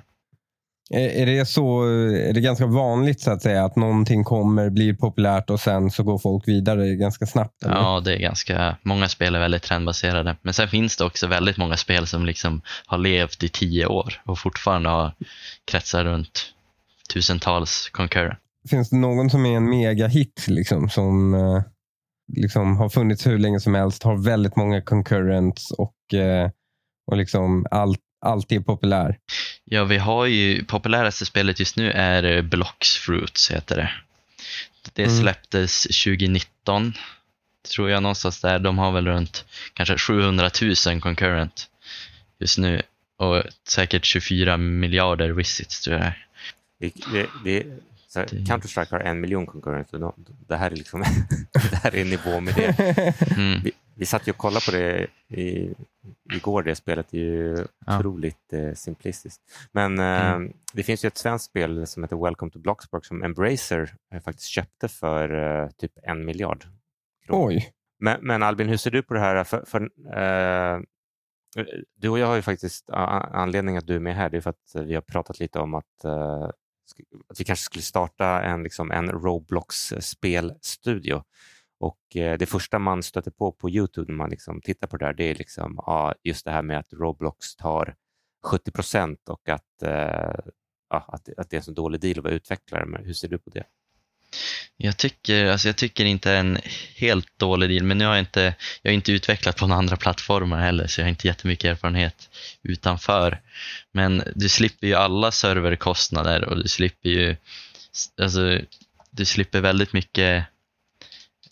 Är, 0.90 1.26
det 1.26 1.46
så, 1.46 1.82
är 2.10 2.32
det 2.32 2.40
ganska 2.40 2.66
vanligt 2.66 3.20
så 3.20 3.30
att 3.30 3.42
säga 3.42 3.64
att 3.64 3.76
någonting 3.76 4.24
kommer, 4.24 4.70
blir 4.70 4.94
populärt 4.94 5.50
och 5.50 5.60
sen 5.60 5.90
så 5.90 6.02
går 6.02 6.18
folk 6.18 6.48
vidare 6.48 6.94
ganska 6.94 7.26
snabbt? 7.26 7.62
eller? 7.62 7.74
Ja, 7.74 8.00
det 8.00 8.14
är 8.14 8.18
ganska, 8.18 8.76
många 8.82 9.08
spel 9.08 9.34
är 9.34 9.40
väldigt 9.40 9.62
trendbaserade. 9.62 10.36
Men 10.42 10.54
sen 10.54 10.68
finns 10.68 10.96
det 10.96 11.04
också 11.04 11.26
väldigt 11.26 11.56
många 11.56 11.76
spel 11.76 12.06
som 12.06 12.26
liksom 12.26 12.62
har 12.86 12.98
levt 12.98 13.42
i 13.42 13.48
tio 13.48 13.86
år 13.86 14.22
och 14.26 14.38
fortfarande 14.38 14.88
har 14.88 15.14
kretsar 15.64 16.04
runt 16.04 16.52
tusentals 17.14 17.88
concurrent. 17.92 18.38
Finns 18.70 18.90
det 18.90 18.96
någon 18.96 19.30
som 19.30 19.46
är 19.46 19.56
en 19.56 19.70
megahit 19.70 20.44
liksom, 20.48 20.88
som 20.88 21.34
eh, 21.34 21.62
liksom 22.36 22.76
har 22.76 22.88
funnits 22.88 23.26
hur 23.26 23.38
länge 23.38 23.60
som 23.60 23.74
helst, 23.74 24.02
har 24.02 24.16
väldigt 24.16 24.56
många 24.56 24.82
concurrents 24.82 25.70
och, 25.70 26.14
eh, 26.14 26.50
och 27.06 27.16
liksom 27.16 27.66
allt, 27.70 28.00
alltid 28.20 28.58
är 28.58 28.62
populär? 28.62 29.18
Ja, 29.64 29.84
vi 29.84 29.96
har 29.98 30.26
ju, 30.26 30.64
populäraste 30.64 31.26
spelet 31.26 31.60
just 31.60 31.76
nu 31.76 31.90
är 31.92 32.22
eh, 32.22 32.42
Blocks 32.42 32.96
Fruits 32.96 33.50
heter 33.50 33.76
det. 33.76 33.90
Det 34.92 35.04
Mm. 35.04 35.20
släpptes 35.20 35.82
2019, 35.82 36.92
tror 37.74 37.90
jag 37.90 38.02
någonstans 38.02 38.40
där. 38.40 38.58
De 38.58 38.78
har 38.78 38.92
väl 38.92 39.06
runt 39.06 39.44
kanske 39.74 39.98
700 39.98 40.50
000 40.86 41.00
concurrent 41.00 41.68
just 42.40 42.58
nu 42.58 42.82
och 43.18 43.42
säkert 43.68 44.04
24 44.04 44.56
miljarder 44.56 45.30
visits 45.30 45.80
tror 45.80 45.96
jag 45.96 46.02
det 46.80 46.86
är. 46.86 46.92
Det, 47.12 47.12
det, 47.12 47.28
det, 47.44 47.66
så 48.08 48.20
Counter-Strike 48.20 48.90
har 48.90 49.00
en 49.00 49.20
miljon 49.20 49.46
de- 49.92 50.12
Det 50.48 50.56
här 50.56 50.70
är, 50.70 50.76
liksom, 50.76 51.00
det 51.70 51.76
här 51.76 51.94
är 51.96 52.04
nivå 52.04 52.40
med 52.40 52.54
det. 52.54 53.14
Mm. 53.36 53.60
Vi, 53.64 53.72
vi 53.94 54.06
satt 54.06 54.26
ju 54.28 54.32
och 54.32 54.38
kollade 54.38 54.64
på 54.66 54.70
det 54.72 55.06
i, 55.40 55.74
igår. 56.34 56.62
Det 56.62 56.74
spelet 56.74 57.14
är 57.14 57.18
ju 57.18 57.66
Ja. 57.86 57.98
otroligt 57.98 58.52
eh, 58.52 58.72
simplistiskt. 58.74 59.42
Men 59.72 59.98
eh, 59.98 60.50
det 60.72 60.82
finns 60.82 61.04
ju 61.04 61.06
ett 61.06 61.18
svenskt 61.18 61.44
spel 61.44 61.86
som 61.86 62.02
heter 62.02 62.24
Welcome 62.24 62.50
to 62.52 62.58
Bloxburg 62.58 63.04
som 63.04 63.22
Embracer 63.22 63.94
eh, 64.14 64.20
faktiskt 64.20 64.48
köpte 64.48 64.88
för 64.88 65.62
eh, 65.62 65.68
typ 65.70 65.92
en 66.02 66.24
miljard. 66.24 66.64
kronor. 67.26 67.46
Oj. 67.48 67.72
Men, 68.00 68.18
men 68.22 68.42
Albin, 68.42 68.68
hur 68.68 68.76
ser 68.76 68.90
du 68.90 69.02
på 69.02 69.14
det 69.14 69.20
här? 69.20 69.44
För, 69.44 69.64
för, 69.66 69.80
eh, 70.18 70.80
du 71.96 72.08
och 72.08 72.18
jag 72.18 72.26
har 72.26 72.36
ju 72.36 72.42
faktiskt 72.42 72.90
a- 72.90 73.28
anledning 73.32 73.76
att 73.76 73.86
du 73.86 73.94
är 73.96 74.00
med 74.00 74.14
här. 74.16 74.30
Det 74.30 74.36
är 74.36 74.40
för 74.40 74.50
att 74.50 74.86
vi 74.86 74.94
har 74.94 75.00
pratat 75.02 75.40
lite 75.40 75.58
om 75.58 75.74
att, 75.74 76.04
eh, 76.04 76.50
att 77.28 77.40
vi 77.40 77.44
kanske 77.44 77.64
skulle 77.64 77.82
starta 77.82 78.42
en, 78.42 78.62
liksom, 78.62 78.90
en 78.90 79.10
Roblox-spelstudio. 79.10 81.22
Och 81.80 82.16
eh, 82.16 82.38
det 82.38 82.46
första 82.46 82.78
man 82.78 83.02
stöter 83.02 83.30
på 83.30 83.52
på 83.52 83.70
Youtube 83.70 84.12
när 84.12 84.16
man 84.16 84.30
liksom 84.30 84.60
tittar 84.60 84.86
på 84.86 84.96
det 84.96 85.06
där, 85.06 85.12
det 85.12 85.24
är 85.24 85.34
liksom, 85.34 85.74
ja, 85.86 86.14
just 86.22 86.44
det 86.44 86.50
här 86.50 86.62
med 86.62 86.78
att 86.78 86.92
Roblox 86.92 87.56
tar 87.56 87.94
70 88.46 88.70
procent 88.70 89.28
och 89.28 89.48
att, 89.48 89.82
eh, 89.82 90.34
ja, 90.90 91.04
att, 91.08 91.28
att 91.36 91.50
det 91.50 91.56
är 91.56 91.58
en 91.58 91.62
så 91.62 91.72
dålig 91.72 92.00
deal 92.00 92.18
att 92.18 92.24
vara 92.24 92.34
utvecklare. 92.34 92.86
Men 92.86 93.04
hur 93.04 93.12
ser 93.12 93.28
du 93.28 93.38
på 93.38 93.50
det? 93.50 93.64
Jag 94.76 94.96
tycker, 94.96 95.46
alltså 95.46 95.68
jag 95.68 95.76
tycker 95.76 96.04
inte 96.04 96.32
en 96.32 96.58
helt 96.96 97.38
dålig 97.38 97.70
deal, 97.70 97.82
men 97.82 97.98
nu 97.98 98.04
har 98.04 98.12
jag 98.12 98.22
inte, 98.22 98.54
jag 98.82 98.90
har 98.90 98.94
inte 98.94 99.12
utvecklat 99.12 99.56
på 99.56 99.66
några 99.66 99.78
andra 99.78 99.96
plattformar 99.96 100.60
heller, 100.60 100.86
så 100.86 101.00
jag 101.00 101.04
har 101.04 101.10
inte 101.10 101.26
jättemycket 101.26 101.64
erfarenhet 101.70 102.28
utanför. 102.62 103.40
Men 103.92 104.22
du 104.34 104.48
slipper 104.48 104.86
ju 104.86 104.94
alla 104.94 105.32
serverkostnader 105.32 106.44
och 106.44 106.56
du 106.62 106.68
slipper 106.68 107.08
ju, 107.08 107.36
alltså, 108.20 108.58
du 109.10 109.24
slipper 109.24 109.60
väldigt 109.60 109.92
mycket 109.92 110.44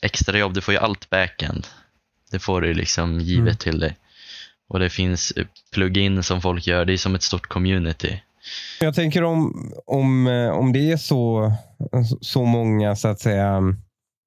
extra 0.01 0.39
jobb. 0.39 0.55
Du 0.55 0.61
får 0.61 0.75
ju 0.75 0.81
allt 0.81 1.11
backend. 1.11 1.67
Det 2.31 2.39
får 2.39 2.61
du 2.61 2.75
liksom 2.75 3.21
givet 3.21 3.43
Mm. 3.43 3.57
till 3.57 3.79
dig. 3.79 3.97
Och 4.69 4.79
det 4.79 4.91
finns 4.91 5.33
plugin 5.73 6.23
som 6.23 6.43
folk 6.43 6.67
gör, 6.67 6.85
det 6.85 6.93
är 6.93 6.99
som 6.99 7.15
ett 7.15 7.23
stort 7.23 7.47
community. 7.47 8.23
Jag 8.81 8.95
tänker 8.95 9.25
om, 9.25 9.73
om, 9.87 10.27
eh, 10.27 10.49
om 10.49 10.73
det 10.73 10.93
är 10.93 10.97
så, 10.97 11.53
så 12.21 12.45
många 12.45 12.97
så 12.97 13.09
att 13.09 13.21
säga 13.21 13.63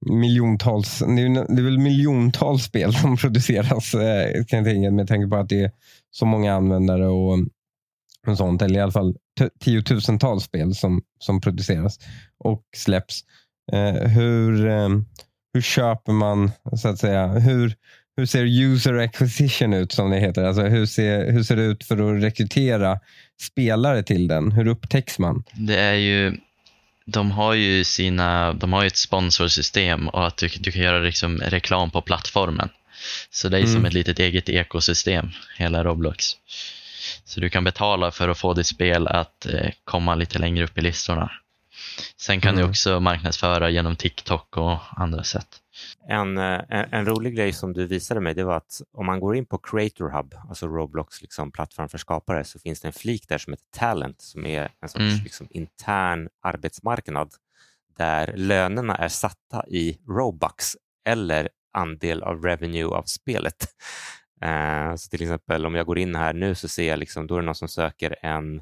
miljontals, 0.06 1.00
det 1.00 1.22
är, 1.22 1.56
det 1.56 1.62
är 1.62 1.66
väl 1.66 1.80
miljontals 1.80 2.64
spel 2.64 2.94
som 3.02 3.18
produceras 3.18 3.94
eh, 3.94 4.46
kan 4.46 4.60
jag 4.60 4.66
tänka, 4.66 4.92
med 4.92 5.08
tanke 5.08 5.28
på 5.28 5.36
att 5.36 5.50
det 5.50 5.62
är 5.62 5.72
så 6.12 6.26
många 6.26 6.54
användare 6.54 7.08
och, 7.08 7.40
och 8.28 8.38
sånt. 8.38 8.62
Eller 8.62 8.80
i 8.80 8.82
alla 8.82 8.92
fall 8.92 9.16
tiotusentals 9.60 10.44
spel 10.44 10.76
som, 10.76 11.02
som 11.20 11.42
produceras 11.42 12.00
och 12.44 12.64
släpps. 12.78 13.22
Eh, 13.72 14.08
hur, 14.08 14.68
eh, 14.68 14.90
hur 15.54 15.62
köper 15.62 16.12
man, 16.12 16.52
så 16.78 16.88
att 16.88 17.00
säga, 17.00 17.28
hur, 17.28 17.76
hur 18.18 18.26
ser 18.26 18.44
user 18.44 18.94
acquisition 18.94 19.74
ut 19.74 19.92
som 19.92 20.10
det 20.10 20.20
heter? 20.20 20.44
Alltså 20.44 20.62
hur, 20.62 20.86
ser, 20.86 21.32
hur 21.32 21.44
ser 21.44 21.56
det 21.56 21.64
ut 21.64 21.84
för 21.84 22.16
att 22.16 22.24
rekrytera 22.24 23.00
spelare 23.41 24.04
till 24.04 24.28
den? 24.28 24.52
Hur 24.52 24.67
upptäcks 24.67 25.19
man? 25.19 25.43
Det 25.54 25.80
är 25.80 25.93
ju, 25.93 26.38
de 27.06 27.32
har 27.32 27.54
ju 27.54 27.84
sina, 27.84 28.54
de 28.54 28.73
har 28.73 28.82
ju 28.82 28.88
ett 28.88 28.97
sponsorsystem 28.97 30.08
och 30.10 30.28
att 30.28 30.38
du, 30.38 30.47
du 30.60 30.71
kan 30.71 30.82
göra 30.82 30.99
liksom 30.99 31.38
reklam 31.38 31.91
på 31.91 32.02
plattformen. 32.02 32.69
Så 33.32 33.49
det 33.49 33.58
är 33.58 33.62
Mm. 33.62 33.73
som 33.73 33.86
ett 33.86 33.93
litet 33.93 34.19
eget 34.19 34.49
ekosystem, 34.49 35.30
hela 35.58 35.84
Roblox. 35.84 36.25
Så 37.25 37.39
du 37.39 37.49
kan 37.49 37.63
betala 37.63 38.12
för 38.12 38.30
att 38.30 38.38
få 38.39 38.54
ditt 38.54 38.67
spel 38.67 39.08
att 39.08 39.45
eh, 39.45 39.69
komma 39.84 40.15
lite 40.15 40.39
längre 40.39 40.63
upp 40.63 40.78
i 40.78 40.82
listorna. 40.82 41.32
Sen 42.17 42.41
kan 42.41 42.54
Mm. 42.54 42.63
du 42.63 42.69
också 42.69 42.99
marknadsföra 42.99 43.69
genom 43.69 43.95
TikTok 43.95 44.58
och 44.58 44.78
andra 44.97 45.23
sätt. 45.23 45.47
En, 46.10 46.38
eh, 46.38 46.62
en, 46.70 46.94
en 46.94 47.06
rolig 47.06 47.36
grej 47.36 47.54
som 47.54 47.74
du 47.74 47.86
visade 47.86 48.20
mig 48.20 48.34
det 48.34 48.44
var 48.44 48.58
att 48.58 48.82
om 48.94 49.06
man 49.06 49.20
går 49.20 49.36
in 49.36 49.46
på 49.46 49.58
Creator 49.58 50.10
Hub, 50.10 50.36
alltså 50.50 50.68
Roblox 50.68 51.22
liksom, 51.22 51.52
plattform 51.52 51.89
för 51.89 51.98
skapare, 51.98 52.44
så 52.44 52.60
finns 52.60 52.82
det 52.82 52.88
en 52.88 52.94
flik 52.94 53.28
där 53.28 53.38
som 53.38 53.54
heter 53.54 53.65
Talent 53.80 54.22
som 54.22 54.46
är 54.46 54.72
en 54.82 54.89
sorts 54.89 55.00
Mm. 55.13 55.24
liksom, 55.24 55.48
intern 55.50 56.30
arbetsmarknad 56.44 57.34
där 57.98 58.34
lönerna 58.36 58.96
är 58.96 59.08
satta 59.08 59.68
i 59.68 60.00
Robux 60.08 60.78
eller 61.06 61.50
andel 61.74 62.24
av 62.24 62.44
revenue 62.44 62.86
av 62.96 63.04
spelet. 63.04 63.56
Eh, 64.42 64.96
så 64.96 65.10
till 65.10 65.22
exempel 65.22 65.65
om 65.65 65.76
jag 65.76 65.86
går 65.86 66.00
in 66.00 66.15
här 66.15 66.34
nu 66.34 66.56
så 66.56 66.68
ser 66.68 66.88
jag 66.89 67.00
liksom, 67.00 67.28
då 67.28 67.36
är 67.36 67.39
det 67.39 67.46
någon 67.46 67.56
som 67.56 67.68
söker 67.68 68.15
en 68.22 68.62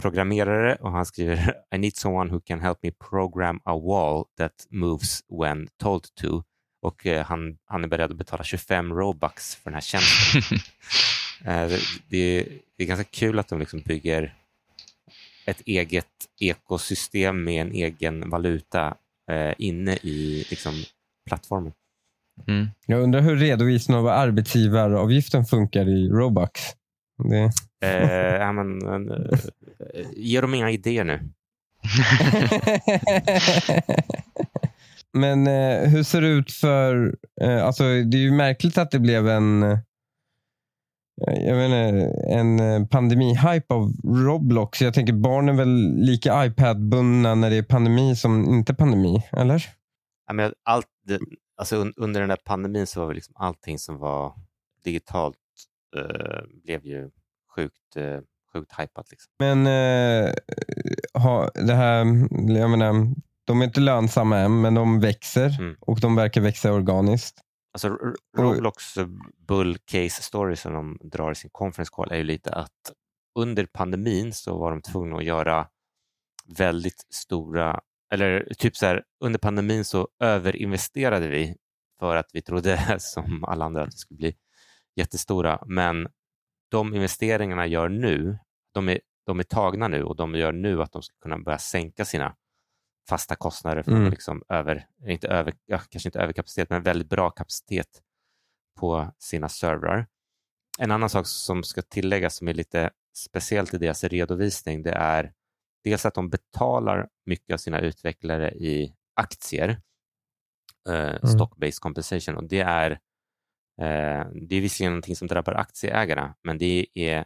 programmerare 0.00 0.74
och 0.74 0.92
han 0.92 1.06
skriver 1.06 1.54
I 1.74 1.78
need 1.78 1.96
someone 1.96 2.30
who 2.32 2.40
can 2.40 2.60
help 2.60 2.78
me 2.82 2.92
program 3.10 3.60
a 3.64 3.76
wall 3.76 4.24
that 4.38 4.52
moves 4.70 5.20
when 5.40 5.68
told 5.82 6.14
to. 6.14 6.42
Och 6.82 7.06
eh, 7.06 7.24
han, 7.24 7.58
han 7.64 7.84
är 7.84 7.88
beredd 7.88 8.10
att 8.10 8.16
betala 8.16 8.44
25 8.44 8.94
robux 8.94 9.54
för 9.54 9.70
den 9.70 9.74
här 9.74 9.80
tjänsten. 9.80 10.58
eh, 11.44 11.68
det, 11.68 11.80
det, 12.08 12.48
det, 12.76 12.84
är 12.84 12.86
ganska 12.86 13.04
kul 13.04 13.38
att 13.38 13.48
de 13.48 13.60
liksom 13.60 13.80
bygger 13.80 14.34
ett 15.46 15.60
eget 15.66 16.06
ekosystem 16.40 17.44
med 17.44 17.60
en 17.60 17.72
egen 17.72 18.30
valuta 18.30 18.94
eh, 19.30 19.52
inne 19.58 19.92
i 19.92 20.46
liksom, 20.50 20.72
plattformen. 21.28 21.72
Mm. 22.48 22.68
Jag 22.86 23.02
undrar 23.02 23.20
hur 23.20 23.36
redovisningen 23.36 24.00
av 24.00 24.08
arbetsgivaravgiften 24.08 25.44
funkar 25.44 25.88
i 25.88 26.08
Robux. 26.08 26.60
Det... 27.30 27.50
Eh, 27.88 28.36
ja, 28.36 28.52
men, 28.52 28.82
eh, 29.10 29.38
ge 30.12 30.40
dem 30.40 30.54
inga 30.54 30.70
idéer 30.70 31.04
nu. 31.04 31.20
men 35.12 35.46
eh, 35.46 35.88
hur 35.88 36.02
ser 36.02 36.20
det 36.20 36.28
ut 36.28 36.52
för... 36.52 37.16
Eh, 37.40 37.64
alltså, 37.64 37.82
det 37.82 38.16
är 38.16 38.22
ju 38.22 38.32
märkligt 38.32 38.78
att 38.78 38.90
det 38.90 38.98
blev 38.98 39.28
en 39.28 39.62
eh, 39.62 39.78
jag 41.26 41.56
menar, 41.56 42.12
en 42.30 42.60
eh, 42.60 42.86
pandemi-hype 42.86 43.74
av 43.74 43.92
Roblox. 44.04 44.82
Jag 44.82 44.94
tänker 44.94 45.12
barn 45.12 45.48
är 45.48 45.52
väl 45.52 45.96
lika 45.96 46.46
iPad-bundna 46.46 47.34
när 47.34 47.50
det 47.50 47.56
är 47.56 47.62
pandemi 47.62 48.16
som 48.16 48.44
inte 48.44 48.74
pandemi, 48.74 49.22
eller? 49.32 49.66
Ja, 50.26 50.32
men 50.32 50.52
allt, 50.62 50.86
det, 51.06 51.18
alltså 51.56 51.92
under 51.96 52.20
den 52.20 52.28
där 52.28 52.38
pandemin 52.44 52.86
så 52.86 53.00
var 53.00 53.06
väl 53.06 53.14
liksom 53.14 53.34
allting 53.36 53.78
som 53.78 53.98
var 53.98 54.34
digitalt 54.84 55.36
eh, 55.96 56.42
blev 56.64 56.86
ju 56.86 57.10
sjukt, 57.56 57.96
eh, 57.96 58.20
sjukt 58.52 58.80
hypat. 58.80 59.10
Liksom. 59.10 59.32
Men 59.38 59.66
eh, 59.66 60.34
ha, 61.14 61.50
det 61.54 61.74
här, 61.74 61.98
jag 62.58 62.70
menar, 62.70 63.14
de 63.44 63.60
är 63.60 63.64
inte 63.64 63.80
lönsamma 63.80 64.38
än, 64.38 64.60
men 64.60 64.74
de 64.74 65.00
växer 65.00 65.60
mm. 65.60 65.76
och 65.80 66.00
de 66.00 66.16
verkar 66.16 66.40
växa 66.40 66.72
organiskt. 66.72 67.40
Alltså, 67.74 67.98
Roblox 68.38 68.94
bull 69.48 69.78
case 69.78 70.22
story 70.22 70.56
som 70.56 70.72
de 70.72 70.98
drar 71.02 71.32
i 71.32 71.34
sin 71.34 71.50
conference 71.50 71.90
call 71.94 72.12
är 72.12 72.16
ju 72.16 72.24
lite 72.24 72.50
att 72.50 72.92
under 73.38 73.66
pandemin 73.66 74.32
så 74.32 74.58
var 74.58 74.70
de 74.70 74.82
tvungna 74.82 75.16
att 75.16 75.24
göra 75.24 75.68
väldigt 76.58 77.06
stora, 77.10 77.80
eller 78.12 78.54
typ 78.58 78.76
så 78.76 78.86
här, 78.86 79.02
under 79.24 79.38
pandemin 79.38 79.84
så 79.84 80.08
överinvesterade 80.20 81.28
vi 81.28 81.56
för 81.98 82.16
att 82.16 82.30
vi 82.32 82.42
trodde 82.42 82.96
som 83.00 83.44
alla 83.44 83.64
andra 83.64 83.82
att 83.82 83.90
det 83.90 83.96
skulle 83.96 84.18
bli 84.18 84.34
jättestora. 84.96 85.62
Men 85.66 86.08
de 86.70 86.94
investeringarna 86.94 87.66
gör 87.66 87.88
nu, 87.88 88.38
de 88.74 88.88
är, 88.88 89.00
de 89.26 89.38
är 89.38 89.44
tagna 89.44 89.88
nu 89.88 90.02
och 90.02 90.16
de 90.16 90.34
gör 90.34 90.52
nu 90.52 90.82
att 90.82 90.92
de 90.92 91.02
ska 91.02 91.14
kunna 91.22 91.38
börja 91.38 91.58
sänka 91.58 92.04
sina 92.04 92.36
fasta 93.08 93.36
kostnader 93.36 93.82
för 93.82 93.92
mm. 93.92 94.10
liksom 94.10 94.42
över, 94.48 94.86
inte 95.06 95.28
över, 95.28 95.54
ja, 95.66 95.78
kanske 95.78 96.08
inte 96.08 96.20
överkapacitet, 96.20 96.70
men 96.70 96.82
väldigt 96.82 97.08
bra 97.08 97.30
kapacitet 97.30 98.02
på 98.80 99.12
sina 99.18 99.48
servrar. 99.48 100.06
En 100.78 100.90
annan 100.90 101.10
sak 101.10 101.26
som 101.26 101.62
ska 101.62 101.82
tilläggas 101.82 102.36
som 102.36 102.48
är 102.48 102.54
lite 102.54 102.90
speciellt 103.16 103.74
i 103.74 103.78
deras 103.78 104.04
redovisning, 104.04 104.82
det 104.82 104.92
är 104.92 105.32
dels 105.84 106.06
att 106.06 106.14
de 106.14 106.30
betalar 106.30 107.08
mycket 107.26 107.54
av 107.54 107.58
sina 107.58 107.80
utvecklare 107.80 108.50
i 108.50 108.94
aktier, 109.14 109.68
eh, 110.88 110.94
mm. 110.94 111.18
stock-based 111.22 111.80
compensation, 111.80 112.36
och 112.36 112.44
det 112.44 112.60
är, 112.60 112.90
eh, 113.80 114.26
det 114.48 114.56
är 114.56 114.60
visserligen 114.60 114.92
någonting 114.92 115.16
som 115.16 115.28
drabbar 115.28 115.52
aktieägarna, 115.52 116.34
men 116.42 116.58
det, 116.58 116.86
är, 116.94 117.24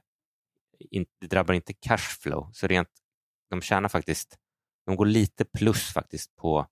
in, 0.78 1.06
det 1.20 1.26
drabbar 1.26 1.54
inte 1.54 1.72
cashflow, 1.72 2.50
så 2.52 2.66
rent, 2.66 2.88
de 3.50 3.60
tjänar 3.60 3.88
faktiskt 3.88 4.38
de 4.86 4.96
går 4.96 5.06
lite 5.06 5.44
plus 5.44 5.92
faktiskt 5.92 6.36
på 6.36 6.66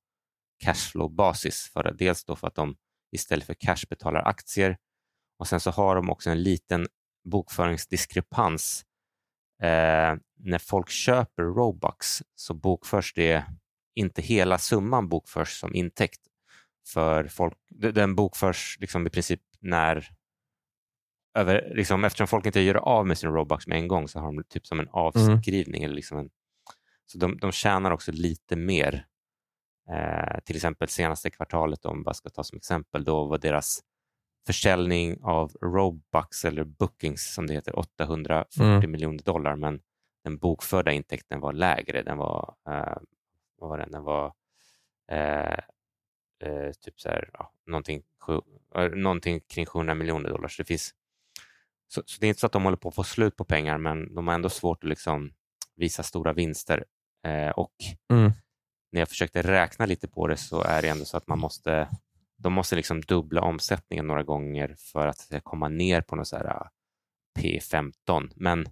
cashflow-basis. 0.64 1.70
För, 1.72 1.94
dels 1.98 2.24
då 2.24 2.37
för 2.37 2.46
att 2.46 2.55
de 2.55 2.77
istället 3.12 3.46
för 3.46 3.55
cash 3.55 3.87
betalar 3.88 4.29
aktier 4.29 4.77
och 5.38 5.48
sen 5.48 5.61
så 5.61 5.70
har 5.70 5.96
de 5.96 6.11
också 6.11 6.31
en 6.31 6.42
liten 6.42 6.87
bokföringsdiskrepans. 7.24 8.85
Eh, 9.62 10.14
när 10.37 10.59
folk 10.59 10.88
köper 10.88 11.42
Robux 11.42 12.22
så 12.35 12.55
bokförs 12.55 13.14
det 13.14 13.44
inte 13.94 14.22
hela 14.22 14.59
summan 14.59 15.09
bokförs 15.09 15.61
som 15.61 15.74
intäkt. 15.74 16.20
För 16.87 17.24
folk, 17.24 17.59
den 17.68 18.14
bokförs 18.14 18.77
liksom 18.81 19.07
i 19.07 19.11
princip 19.11 19.40
när 19.61 20.09
över, 21.38 21.72
liksom, 21.74 22.05
eftersom 22.05 22.27
folk 22.27 22.46
inte 22.46 22.61
gör 22.61 22.74
av 22.74 23.07
med 23.07 23.18
sin 23.18 23.31
Robux 23.31 23.66
med 23.66 23.79
en 23.79 23.88
gång 23.88 24.09
så 24.09 24.20
har 24.20 24.33
de 24.33 24.44
typ 24.44 24.66
som 24.66 24.81
en 24.81 24.88
mm. 24.88 24.94
avskrivning 24.94 25.81
mm. 25.81 25.85
eller 25.85 25.94
liksom 25.94 26.18
en 26.18 26.31
så 27.07 27.19
de, 27.19 27.38
de 27.38 27.53
tjänar 27.53 27.90
också 27.90 28.12
lite 28.12 28.57
mer. 28.57 29.07
Eh, 29.90 30.40
till 30.45 30.57
exempel 30.57 30.88
senaste 30.88 31.31
kvartalet, 31.31 31.85
om 31.85 32.03
bara 32.03 32.14
ska 32.14 32.31
ta 32.31 32.45
som 32.45 32.57
exempel, 32.57 33.05
då 33.05 33.25
var 33.25 33.38
deras 33.38 33.81
försäljning 34.47 35.19
av 35.23 35.53
Robux 35.62 36.45
eller 36.45 36.64
bookings 36.64 37.35
som 37.35 37.47
det 37.47 37.55
heter 37.55 37.79
840 37.79 38.62
mm. 38.62 38.90
miljoner 38.90 39.23
dollar 39.23 39.57
men 39.57 39.81
den 40.25 40.38
bokförda 40.38 40.93
intäkten 40.93 41.40
var 41.40 41.53
lägre. 41.53 42.03
Den 42.03 42.19
var, 42.19 42.55
eh, 42.69 42.97
vad 43.59 43.71
var 43.71 43.79
den? 43.79 43.90
den 43.90 44.03
var 44.03 44.33
eh, 45.11 45.59
eh, 46.45 46.73
typ 46.81 47.01
så 47.01 47.09
här, 47.09 47.31
ja, 47.33 47.53
någonting, 47.67 48.03
eh, 48.75 48.88
någonting 48.88 49.40
kring 49.40 49.67
700 49.67 49.95
miljoner 49.95 50.31
dollar. 50.31 50.49
Så 50.49 50.62
det, 50.62 50.67
finns, 50.67 50.95
så, 51.88 52.03
så, 52.07 52.21
det 52.21 52.27
är 52.27 52.29
inte 52.29 52.40
så 52.40 52.47
att 52.47 52.53
de 52.53 52.64
håller 52.64 52.77
på 52.77 52.88
att 52.88 52.95
få 52.95 53.05
slut 53.05 53.37
på 53.37 53.45
pengar 53.45 53.79
men 53.79 54.14
de 54.14 54.29
har 54.29 54.35
ändå 54.35 54.49
svårt 54.49 54.85
att 54.85 54.88
liksom 54.88 55.33
visa 55.77 56.03
stora 56.03 56.33
vinster. 56.33 56.85
Eh, 57.24 57.50
och 57.50 57.74
mm. 58.12 58.32
när 58.92 59.00
jag 59.00 59.08
försökte 59.08 59.42
räkna 59.42 59.87
lite 59.87 60.08
på 60.08 60.26
det 60.26 60.37
så 60.37 60.62
är 60.62 60.82
det 60.82 60.88
ändå 60.88 61.04
så 61.04 61.16
att 61.16 61.28
man 61.28 61.38
måste, 61.38 61.88
de 62.37 62.52
måste 62.52 62.76
liksom 62.76 63.00
dubbla 63.00 63.42
omsättningen 63.42 64.06
några 64.06 64.22
gånger 64.22 64.74
för 64.78 65.06
att 65.06 65.32
komma 65.42 65.68
ner 65.68 66.00
på 66.00 66.16
något 66.16 66.28
så 66.28 66.37
eh, 66.37 66.62
P15. 67.38 68.32
Men 68.37 68.66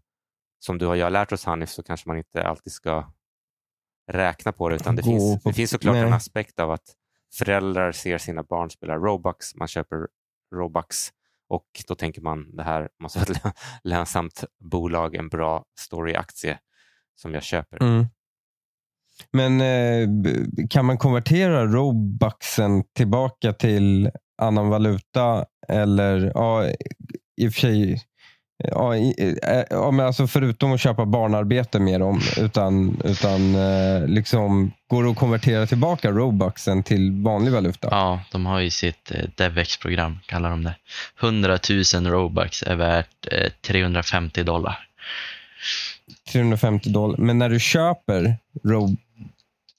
som 0.58 0.78
du 0.78 0.86
och 0.86 0.96
jag 0.96 1.06
har 1.06 1.10
lärt 1.10 1.32
oss 1.32 1.44
Hanif 1.44 1.70
så 1.70 1.82
kanske 1.82 2.08
man 2.08 2.18
inte 2.18 2.44
alltid 2.44 2.72
ska 2.72 3.12
räkna 4.12 4.52
på 4.52 4.68
det 4.68 4.76
utan 4.76 4.96
det, 4.96 5.02
finns, 5.02 5.42
det 5.42 5.52
finns 5.52 5.70
såklart 5.70 5.96
en 5.96 6.12
aspekt 6.12 6.60
av 6.60 6.70
att 6.70 6.96
föräldrar 7.34 7.92
ser 7.92 8.18
sina 8.18 8.42
barn 8.42 8.70
spela 8.70 8.96
Robux, 8.96 9.54
man 9.54 9.68
köper 9.68 10.08
Robux 10.54 11.12
och 11.48 11.66
då 11.88 11.94
tänker 11.94 12.22
man 12.22 12.56
det 12.56 12.62
här 12.62 12.88
måste 13.00 13.18
vara 13.18 13.30
ett 13.30 13.56
lönsamt 13.84 14.44
bolag, 14.58 15.14
en 15.14 15.28
bra 15.28 15.64
storyaktie 15.78 16.58
som 17.14 17.34
jag 17.34 17.42
köper. 17.42 17.82
Mm. 17.82 18.06
Men 19.30 19.61
eh, 19.61 20.08
kan 20.70 20.85
man 20.87 20.98
konvertera 20.98 21.66
Robuxen 21.66 22.85
tillbaka 22.96 23.52
till 23.52 24.11
annan 24.42 24.68
valuta? 24.68 25.44
Eller 25.68 26.32
ja, 26.35 26.66
i 27.37 27.48
och 27.48 27.52
för 27.52 27.61
sig, 27.61 28.02
ja, 28.70 28.96
eh, 28.96 29.64
ja, 29.70 29.90
men 29.90 30.06
alltså 30.06 30.26
förutom 30.26 30.72
att 30.72 30.80
köpa 30.80 31.06
barnarbete 31.06 31.78
med 31.78 32.00
dem, 32.00 32.20
utan, 32.37 33.00
utan 33.04 33.54
eh, 33.54 34.06
liksom, 34.06 34.72
går 34.88 35.04
det 35.04 35.11
att 35.11 35.16
konvertera 35.16 35.66
tillbaka 35.66 36.11
Robuxen 36.11 36.82
till 36.82 37.12
vanlig 37.12 37.52
valuta? 37.52 37.88
Ja, 37.90 38.20
de 38.32 38.46
har 38.46 38.61
ju 38.61 38.70
sitt 38.70 39.11
eh, 39.11 39.24
DevEx-program, 39.37 40.18
kallar 40.26 40.50
de 40.50 40.64
det. 40.64 40.74
100 41.20 41.58
000 41.94 42.06
Robux 42.06 42.62
är 42.62 42.76
värt 42.76 43.26
eh, 43.30 43.52
350 43.66 44.42
dollar. 44.42 44.88
350 46.32 46.90
dollar. 46.90 47.18
Men 47.18 47.38
när 47.38 47.48
du 47.48 47.61
köper 47.61 48.37
Ro 48.64 48.96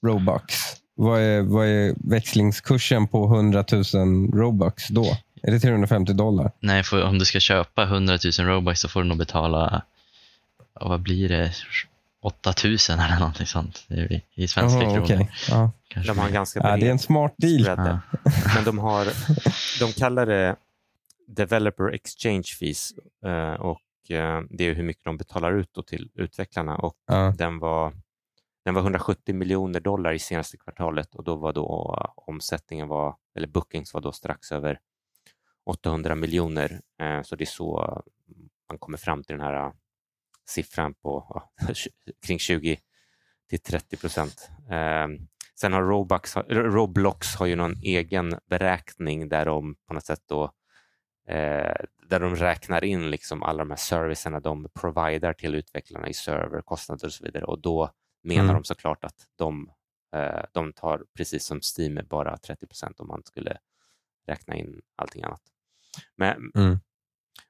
Robux, 0.04 0.54
vad 0.94 1.20
är, 1.20 1.42
vad 1.42 1.66
är 1.66 1.94
växlingskursen 2.10 3.08
på 3.08 3.24
100 3.24 3.64
000 3.94 4.30
Robux 4.32 4.88
då? 4.88 5.16
Är 5.42 5.50
det 5.50 5.60
350 5.60 6.12
dollar? 6.12 6.50
Nej, 6.60 6.82
för 6.82 7.04
om 7.04 7.18
du 7.18 7.24
ska 7.24 7.40
köpa 7.40 7.82
100 7.82 8.18
000 8.38 8.46
Robux 8.46 8.80
så 8.80 8.88
får 8.88 9.02
du 9.02 9.08
nog 9.08 9.18
betala, 9.18 9.82
vad 10.80 11.00
blir 11.00 11.28
det, 11.28 11.52
8000 12.22 13.00
eller 13.00 13.18
någonting 13.18 13.46
sånt 13.46 13.86
i 14.34 14.48
svenska 14.48 14.78
oh, 14.78 14.82
kronor. 14.82 15.02
Okay. 15.02 15.26
Ja. 15.48 15.70
De 16.06 16.18
har 16.18 16.30
ganska 16.30 16.60
ja, 16.60 16.76
det 16.76 16.86
är 16.86 16.90
en 16.90 16.98
smart 16.98 17.34
deal. 17.36 17.64
Ja. 17.64 18.00
Men 18.54 18.64
de, 18.64 18.78
har, 18.78 19.06
de 19.80 19.92
kallar 19.92 20.26
det 20.26 20.56
Developer 21.28 21.94
Exchange 21.94 22.44
Fees 22.60 22.92
eh, 23.26 23.60
och 23.60 23.80
Eh, 24.08 24.40
det 24.50 24.64
är 24.64 24.74
hur 24.74 24.82
mycket 24.82 25.04
de 25.04 25.16
betalar 25.16 25.52
ut 25.52 25.68
till 25.86 26.10
utvecklarna 26.14 26.76
och 26.76 26.96
ja. 27.06 27.34
den, 27.38 27.58
var, 27.58 27.92
den 28.64 28.74
var 28.74 28.82
170 28.82 29.34
miljoner 29.34 29.80
dollar 29.80 30.12
i 30.12 30.18
senaste 30.18 30.56
kvartalet 30.56 31.14
och 31.14 31.24
då 31.24 31.36
var 31.36 31.52
då 31.52 31.98
eh, 32.00 32.12
omsättningen 32.16 32.88
var, 32.88 33.16
eller 33.36 33.48
bookings 33.48 33.94
var 33.94 34.00
då 34.00 34.12
strax 34.12 34.52
över 34.52 34.80
800 35.66 36.14
miljoner. 36.14 36.80
Eh, 37.00 37.22
så 37.22 37.36
det 37.36 37.44
är 37.44 37.46
så 37.46 37.82
eh, 37.82 37.98
man 38.68 38.78
kommer 38.78 38.98
fram 38.98 39.24
till 39.24 39.36
den 39.36 39.46
här 39.46 39.72
siffran 40.48 40.94
på 40.94 41.42
kring 42.26 42.38
20 42.38 42.78
till 43.48 43.62
30 43.62 43.96
procent. 43.96 44.50
Ehm, 44.70 45.18
sen 45.60 45.72
har 45.72 45.82
Roblox, 45.82 46.36
Roblox 46.48 47.34
har 47.36 47.46
ju 47.46 47.56
någon 47.56 47.76
egen 47.82 48.38
beräkning 48.46 49.28
där 49.28 49.44
de 49.44 49.76
på 49.86 49.94
något 49.94 50.06
sätt 50.06 50.22
då 50.26 50.44
eh, 51.28 51.74
där 52.08 52.20
de 52.20 52.36
räknar 52.36 52.84
in 52.84 53.10
liksom 53.10 53.42
alla 53.42 53.58
de 53.58 53.70
här 53.70 53.76
servicerna 53.76 54.40
de 54.40 54.68
providar 54.74 55.32
till 55.32 55.54
utvecklarna 55.54 56.08
i 56.08 56.14
serverkostnader 56.14 57.06
och 57.06 57.12
så 57.12 57.24
vidare. 57.24 57.44
Och 57.44 57.60
då 57.60 57.90
menar 58.24 58.42
Mm. 58.44 58.54
de 58.54 58.64
såklart 58.64 59.04
att 59.04 59.26
de, 59.36 59.70
eh, 60.16 60.44
de 60.52 60.72
tar, 60.72 61.04
precis 61.16 61.44
som 61.44 61.60
Steam, 61.78 62.00
bara 62.08 62.36
30 62.36 62.66
procent 62.66 63.00
om 63.00 63.08
man 63.08 63.22
skulle 63.24 63.58
räkna 64.26 64.54
in 64.56 64.80
allting 64.96 65.22
annat. 65.24 65.42
Men, 66.16 66.50
Mm. 66.54 66.78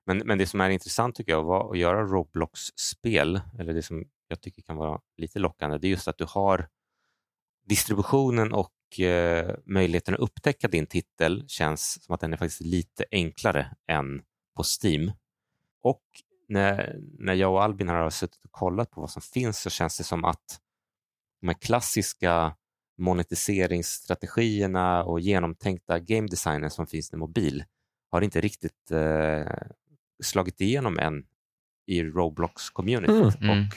men, 0.07 0.19
men 0.19 0.39
det 0.39 0.47
som 0.47 0.61
är 0.61 0.71
intressant 0.71 1.15
tycker 1.17 1.33
jag 1.33 1.43
var 1.45 1.71
att 1.73 1.79
göra 1.79 2.03
Roblox-spel, 2.07 3.41
eller 3.59 3.75
det 3.75 3.83
som 3.83 4.05
jag 4.29 4.41
tycker 4.41 4.63
kan 4.63 4.77
vara 4.77 5.01
lite 5.17 5.39
lockande, 5.39 5.79
det 5.79 5.87
är 5.87 5.91
just 5.91 6.09
att 6.09 6.19
du 6.19 6.27
har 6.29 6.69
distributionen 7.67 8.53
och 8.53 9.01
eh, 9.01 9.57
möjligheten 9.65 10.15
att 10.15 10.21
upptäcka 10.21 10.69
din 10.69 10.87
titel 10.87 11.45
känns 11.49 12.05
som 12.05 12.15
att 12.15 12.21
den 12.21 12.33
är 12.33 12.37
faktiskt 12.37 12.61
lite 12.61 13.05
enklare 13.11 13.77
än 13.87 14.23
på 14.57 14.63
Steam. 14.83 15.13
Och 15.83 16.03
när, 16.49 16.99
när 17.19 17.35
jag 17.35 17.53
och 17.53 17.63
Albin 17.63 17.89
har 17.89 18.11
suttit 18.11 18.45
och 18.45 18.53
kollat 18.53 18.91
på 18.91 19.01
vad 19.01 19.11
som 19.11 19.23
finns 19.23 19.61
så 19.61 19.71
känns 19.71 19.99
det 19.99 20.05
som 20.05 20.25
att 20.25 20.61
de 21.45 21.49
här 21.49 21.55
klassiska 21.55 22.57
monetiseringsstrategierna 22.99 25.05
och 25.05 25.21
genomtänkta 25.21 25.99
game 25.99 26.29
designen 26.29 26.71
som 26.71 26.87
finns 26.87 27.13
i 27.13 27.17
mobil 27.17 27.65
har 28.11 28.21
inte 28.21 28.41
riktigt 28.41 28.91
eh, 28.91 29.47
slagit 30.23 30.61
igenom 30.61 30.99
än 30.99 31.27
i 31.87 32.03
Roblox-communityt. 32.03 33.41
Mm. 33.41 33.51
Mm. 33.51 33.67
Och 33.67 33.75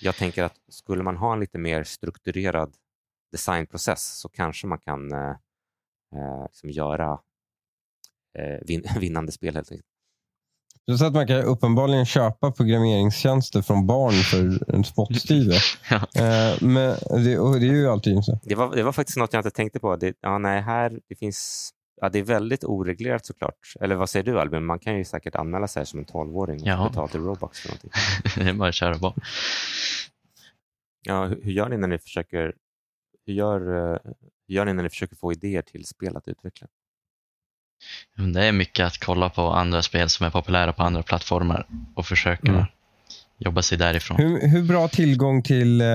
jag 0.00 0.16
tänker 0.16 0.44
att 0.44 0.56
skulle 0.68 1.02
man 1.02 1.16
ha 1.16 1.32
en 1.32 1.40
lite 1.40 1.58
mer 1.58 1.84
strukturerad 1.84 2.76
designprocess 3.32 4.18
så 4.18 4.28
kanske 4.28 4.66
man 4.66 4.78
kan 4.78 5.12
eh, 5.12 5.36
eh, 6.14 6.42
liksom 6.42 6.70
göra 6.70 7.20
eh, 8.38 8.66
vin 8.66 8.84
vinnande 9.00 9.32
spel 9.32 9.54
helt 9.54 9.72
enkelt. 9.72 9.89
Så 10.98 11.04
att 11.04 11.12
man 11.12 11.26
kan 11.26 11.42
uppenbarligen 11.42 12.06
köpa 12.06 12.50
programmeringstjänster 12.52 13.62
från 13.62 13.86
barn 13.86 14.12
för 14.12 14.74
en 14.74 14.84
spottstyver. 14.84 15.56
Ja. 15.90 15.96
Eh, 15.96 16.62
men 16.62 16.96
det, 17.24 17.38
och 17.38 17.60
det 17.60 17.66
är 17.68 17.72
ju 17.72 17.88
alltid 17.88 18.24
så. 18.24 18.38
Det 18.42 18.54
var, 18.54 18.76
det 18.76 18.82
var 18.82 18.92
faktiskt 18.92 19.18
något 19.18 19.32
jag 19.32 19.40
inte 19.40 19.50
tänkte 19.50 19.80
på. 19.80 19.96
Det, 19.96 20.14
ja, 20.20 20.38
nej, 20.38 20.60
här, 20.62 21.00
det, 21.08 21.14
finns, 21.14 21.70
ja, 22.00 22.08
det 22.08 22.18
är 22.18 22.22
väldigt 22.22 22.64
oreglerat 22.64 23.26
såklart. 23.26 23.58
Eller 23.80 23.94
vad 23.94 24.10
säger 24.10 24.24
du 24.24 24.40
Albin? 24.40 24.64
Man 24.64 24.78
kan 24.78 24.98
ju 24.98 25.04
säkert 25.04 25.34
anmäla 25.34 25.68
sig 25.68 25.86
som 25.86 25.98
en 25.98 26.06
12-åring 26.06 26.62
och 26.62 26.68
Ja. 26.68 26.88
betala 26.88 27.08
till 27.08 27.20
Roblox 27.20 27.60
för 27.60 27.68
någonting. 27.68 27.90
Det 28.44 28.50
är 28.50 28.54
bara 28.54 28.68
att 28.68 28.74
köra 28.74 28.98
på. 28.98 29.14
Ja, 31.06 31.26
hur, 31.26 31.40
hur 31.42 31.52
gör 31.52 31.68
ni 31.68 31.76
när 31.76 31.88
ni 31.88 31.98
försöker 31.98 32.54
hur 33.26 33.34
gör, 33.34 33.60
eh, 33.92 33.98
hur 34.48 34.54
gör 34.54 34.64
ni 34.64 34.72
när 34.72 34.82
ni 34.82 34.88
försöker 34.88 35.16
få 35.16 35.32
idéer 35.32 35.62
till 35.62 35.84
spel 35.86 36.16
att 36.16 36.28
utveckla? 36.28 36.66
Det 38.34 38.44
är 38.46 38.52
mycket 38.52 38.86
att 38.86 38.98
kolla 38.98 39.28
på 39.28 39.42
andra 39.42 39.82
spel 39.82 40.08
som 40.08 40.26
är 40.26 40.30
populära 40.30 40.72
på 40.72 40.82
andra 40.82 41.02
plattformar 41.02 41.66
och 41.94 42.06
försöka 42.06 42.52
Mm. 42.52 42.64
jobba 43.38 43.62
sig 43.62 43.78
därifrån. 43.78 44.16
Hur, 44.16 44.48
hur 44.48 44.62
bra 44.62 44.88
tillgång 44.88 45.42
till 45.42 45.80
eh, 45.80 45.88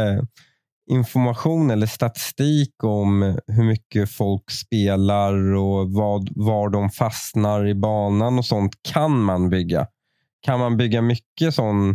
information 0.89 1.71
eller 1.71 1.87
statistik 1.87 2.83
om 2.83 3.37
hur 3.47 3.63
mycket 3.63 4.11
folk 4.11 4.51
spelar 4.51 5.53
och 5.53 5.91
vad, 5.91 6.29
var 6.35 6.69
de 6.69 6.89
fastnar 6.89 7.67
i 7.67 7.75
banan 7.75 8.37
och 8.37 8.45
sånt 8.45 8.73
kan 8.93 9.21
man 9.23 9.49
bygga? 9.49 9.87
Kan 10.41 10.59
man 10.59 10.77
bygga 10.77 11.01
mycket 11.01 11.55
sån 11.55 11.89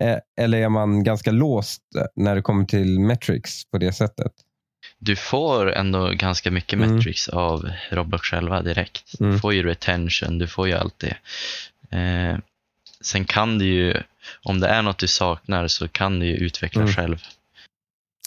eh, 0.00 0.18
eller 0.40 0.58
är 0.58 0.68
man 0.68 1.04
ganska 1.04 1.30
låst 1.30 1.82
när 2.16 2.34
det 2.34 2.42
kommer 2.42 2.64
till 2.64 3.00
metrics 3.00 3.70
på 3.70 3.78
det 3.78 3.92
sättet? 3.92 4.32
Du 4.98 5.16
får 5.16 5.72
ändå 5.72 6.10
ganska 6.14 6.50
mycket 6.50 6.72
Mm. 6.72 6.94
metrics 6.96 7.28
av 7.28 7.70
Roblox 7.90 8.28
själva 8.28 8.62
direkt. 8.62 9.20
Mm. 9.20 9.32
Du 9.32 9.38
får 9.38 9.54
ju 9.54 9.62
retention, 9.62 10.38
du 10.38 10.46
får 10.48 10.68
ju 10.68 10.74
allt 10.74 10.98
det. 10.98 11.16
Eh, 11.98 12.38
sen 13.00 13.24
kan 13.24 13.58
du 13.58 13.64
ju, 13.64 13.94
om 14.42 14.60
det 14.60 14.68
är 14.68 14.82
något 14.82 14.98
du 14.98 15.06
saknar 15.08 15.68
så 15.68 15.88
kan 15.88 16.18
du 16.20 16.26
ju 16.26 16.34
utveckla 16.36 16.82
Mm. 16.82 16.94
själv. 16.94 17.18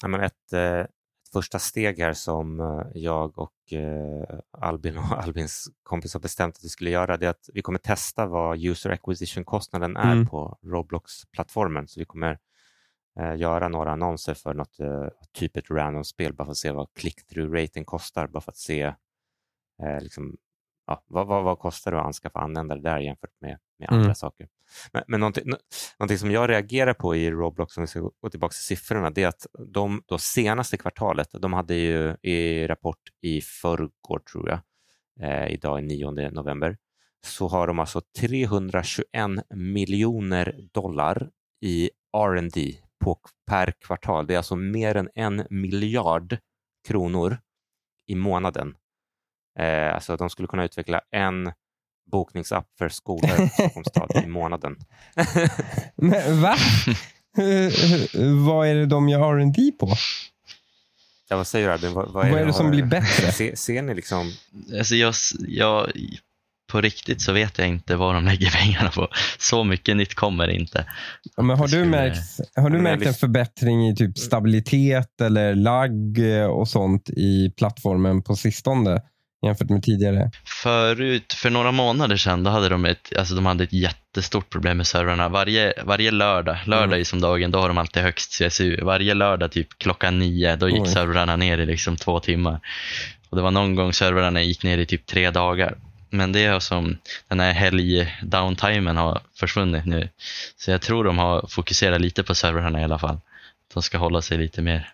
Ja, 0.01 0.07
men 0.07 0.21
ett, 0.21 0.53
eh, 0.53 0.61
ett 0.79 0.87
första 1.33 1.59
steg 1.59 1.99
här 1.99 2.13
som 2.13 2.59
eh, 2.59 2.81
jag 3.01 3.39
och 3.39 3.73
eh, 3.73 4.39
Albin 4.61 4.97
och 4.97 5.11
Albins 5.23 5.69
kompis 5.83 6.13
har 6.13 6.21
bestämt 6.21 6.57
att 6.57 6.63
vi 6.63 6.69
skulle 6.69 6.89
göra 6.89 7.17
det 7.17 7.25
är 7.25 7.29
att 7.29 7.49
vi 7.53 7.61
kommer 7.61 7.79
testa 7.79 8.25
vad 8.25 8.65
user 8.65 8.89
acquisition-kostnaden 8.89 9.97
är 9.97 10.11
Mm. 10.11 10.27
på 10.27 10.57
Roblox-plattformen. 10.63 11.87
Så 11.87 11.99
vi 11.99 12.05
kommer 12.05 12.37
eh, 13.19 13.35
göra 13.35 13.67
några 13.67 13.91
annonser 13.91 14.33
för 14.33 14.53
något 14.53 14.79
eh, 14.79 15.07
typ 15.33 15.57
ett 15.57 15.69
random-spel 15.71 16.33
bara 16.33 16.45
för 16.45 16.51
att 16.51 16.57
se 16.57 16.71
vad 16.71 16.87
click-through-rating 16.99 17.83
kostar, 17.83 18.27
bara 18.27 18.41
för 18.41 18.51
att 18.51 18.57
se 18.57 18.81
eh, 19.83 20.01
liksom, 20.01 20.37
ja, 20.87 21.03
vad, 21.07 21.27
vad, 21.27 21.43
vad 21.43 21.59
kostar 21.59 21.91
det 21.91 21.99
att 21.99 22.05
anskaffa 22.05 22.39
användare 22.39 22.79
där 22.79 22.99
jämfört 22.99 23.41
med, 23.41 23.49
med 23.79 23.89
Mm. 23.89 24.01
andra 24.01 24.15
saker. 24.15 24.47
Men, 24.93 25.03
men 25.07 25.19
någonting, 25.19 25.43
nå- 25.45 25.57
någonting 25.99 26.17
som 26.17 26.31
jag 26.31 26.49
reagerar 26.49 26.93
på 26.93 27.15
i 27.15 27.31
Roblox, 27.31 27.77
om 27.77 27.81
vi 27.83 27.87
ska 27.87 27.99
gå 28.21 28.29
tillbaka 28.29 28.51
till 28.51 28.63
siffrorna, 28.63 29.09
det 29.09 29.23
är 29.23 29.27
att 29.27 29.47
de 29.67 30.03
då 30.07 30.17
senaste 30.17 30.77
kvartalet, 30.77 31.27
de 31.31 31.53
hade 31.53 31.75
ju 31.75 32.15
i 32.21 32.67
rapport 32.67 32.97
i 33.21 33.41
förrgår 33.41 34.19
tror 34.31 34.49
jag, 34.49 34.59
eh, 35.21 35.53
idag 35.53 35.77
är 35.77 35.81
9 35.81 36.11
november, 36.31 36.77
så 37.25 37.47
har 37.47 37.67
de 37.67 37.79
alltså 37.79 38.01
321 38.19 39.05
miljoner 39.55 40.55
dollar 40.71 41.29
i 41.61 41.89
R&D 42.17 42.75
på, 43.01 43.19
per 43.47 43.71
kvartal. 43.85 44.27
Det 44.27 44.33
är 44.33 44.37
alltså 44.37 44.55
mer 44.55 44.95
än 44.97 45.09
en 45.15 45.47
miljard 45.49 46.37
kronor 46.87 47.37
i 48.07 48.15
månaden. 48.15 48.75
Eh, 49.59 49.93
alltså 49.95 50.17
de 50.17 50.29
skulle 50.29 50.47
kunna 50.47 50.63
utveckla 50.63 51.01
en 51.11 51.51
bokningsapp 52.11 52.67
för 52.77 52.89
skolor 52.89 53.41
i 53.41 53.49
Stockholms 53.49 53.87
stad 53.87 54.21
i 54.23 54.27
månaden. 54.27 54.75
Men, 55.95 56.41
va? 56.41 56.55
vad 58.47 58.67
är 58.67 58.75
det 58.75 58.85
de 58.85 59.09
gör 59.09 59.37
R&D 59.39 59.71
på? 59.79 59.89
Ja, 61.29 61.37
vad 61.37 61.47
säger 61.47 61.67
du 61.67 61.73
Albin? 61.73 61.93
Vad, 61.93 62.11
Vad 62.13 62.25
är 62.27 62.45
det 62.45 62.53
som 62.53 62.65
har- 62.65 62.71
blir 62.73 62.85
bättre? 62.85 63.31
Se, 63.31 63.55
ser 63.55 63.81
ni 63.81 63.93
liksom... 63.95 64.31
Alltså 64.77 64.95
jag, 64.95 65.13
jag, 65.47 65.91
på 66.71 66.81
riktigt 66.81 67.21
så 67.21 67.31
vet 67.33 67.57
jag 67.57 67.67
inte 67.67 67.95
vad 67.95 68.15
de 68.15 68.25
lägger 68.25 68.49
pengarna 68.63 68.89
på. 68.89 69.07
Så 69.37 69.63
mycket 69.63 69.97
nytt 69.97 70.15
kommer 70.15 70.47
inte. 70.47 70.85
Ja, 71.37 71.43
Men 71.43 71.57
har 71.57 71.67
du 71.67 71.85
märkt, 71.85 72.39
har 72.55 72.69
du 72.69 72.79
märkt 72.79 73.05
en 73.05 73.13
förbättring 73.13 73.87
i 73.89 73.95
typ 73.95 74.17
stabilitet 74.17 75.21
eller 75.21 75.55
lagg 75.55 76.19
eh, 76.39 76.45
och 76.45 76.67
sånt 76.67 77.09
i 77.09 77.53
plattformen 77.57 78.23
på 78.23 78.35
sistone 78.35 79.01
jämfört 79.45 79.69
med 79.69 79.83
tidigare? 79.83 80.31
Förut, 80.45 81.33
för 81.33 81.49
några 81.49 81.71
månader 81.71 82.17
sedan, 82.17 82.43
då 82.43 82.51
hade 82.51 82.69
de 82.69 82.85
ett, 82.85 83.17
alltså 83.17 83.35
de 83.35 83.45
hade 83.45 83.63
ett 83.63 83.73
jättestort 83.73 84.49
problem 84.49 84.77
med 84.77 84.87
servrarna. 84.87 85.29
Varje, 85.29 85.73
varje 85.83 86.11
lördag, 86.11 86.57
lördag 86.65 86.85
Mm. 86.87 86.99
är 86.99 87.03
som 87.03 87.21
dagen, 87.21 87.51
då 87.51 87.59
har 87.59 87.67
de 87.67 87.77
alltid 87.77 88.03
högst 88.03 88.31
CSU. 88.37 88.81
Varje 88.83 89.13
lördag 89.13 89.51
typ 89.51 89.67
klockan 89.77 90.19
nio, 90.19 90.55
då 90.55 90.69
gick 90.69 90.81
Oj. 90.81 90.87
servrarna 90.87 91.35
ner 91.35 91.57
i 91.57 91.65
liksom 91.65 91.97
två 91.97 92.19
timmar. 92.19 92.59
Och 93.29 93.37
det 93.37 93.43
var 93.43 93.51
någon 93.51 93.75
gång 93.75 93.93
servrarna 93.93 94.41
gick 94.41 94.63
ner 94.63 94.77
i 94.77 94.85
typ 94.85 95.05
tre 95.05 95.31
dagar. 95.31 95.77
Men 96.13 96.31
det 96.31 96.39
är 96.39 96.59
som 96.59 96.97
den 97.27 97.39
här 97.39 97.53
helg-downtimen 97.53 98.97
har 98.97 99.21
försvunnit 99.35 99.85
nu. 99.85 100.09
Så 100.57 100.71
jag 100.71 100.81
tror 100.81 101.03
de 101.03 101.17
har 101.17 101.47
fokuserat 101.49 102.01
lite 102.01 102.23
på 102.23 102.35
servrarna 102.35 102.81
i 102.81 102.83
alla 102.83 102.99
fall. 102.99 103.19
De 103.73 103.83
ska 103.83 103.97
hålla 103.97 104.21
sig 104.21 104.37
lite 104.37 104.61
mer 104.61 104.93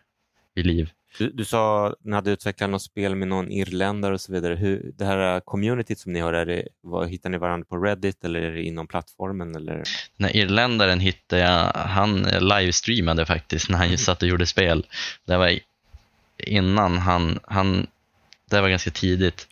vid 0.56 0.66
liv. 0.66 0.90
Du, 1.18 1.30
du 1.30 1.46
sa 1.46 1.88
att 1.88 1.96
ni 2.04 2.16
hade 2.16 2.32
utvecklat 2.32 2.70
något 2.70 2.82
spel 2.82 3.16
med 3.16 3.28
någon 3.28 3.52
irländare 3.52 4.14
och 4.14 4.22
så 4.22 4.34
vidare. 4.34 4.56
Hur, 4.56 4.92
det 4.98 5.06
här 5.06 5.40
communityt 5.40 6.00
som 6.00 6.14
ni 6.14 6.20
har, 6.20 6.34
är 6.34 6.46
det, 6.46 6.68
vad, 6.82 7.10
hittar 7.10 7.30
ni 7.30 7.38
varandra 7.38 7.66
på 7.70 7.78
Reddit 7.78 8.24
eller 8.24 8.42
är 8.42 8.52
det 8.52 8.64
inom 8.64 8.88
plattformen? 8.88 9.56
Eller? 9.56 9.84
Den 10.18 10.28
här 10.28 10.36
irländaren 10.36 11.00
hittade 11.00 11.42
jag, 11.42 11.72
han 11.74 12.22
livestreamade 12.22 13.26
faktiskt 13.26 13.70
när 13.70 13.78
han 13.78 13.92
just 13.92 14.06
satt 14.06 14.22
och 14.22 14.28
gjorde 14.28 14.46
spel. 14.46 14.86
Det 15.26 15.38
var 15.38 15.60
innan 16.38 16.98
han, 16.98 17.40
han 17.44 17.88
det 18.50 18.62
var 18.62 18.70
ganska 18.70 18.92
tidigt. 18.92 19.48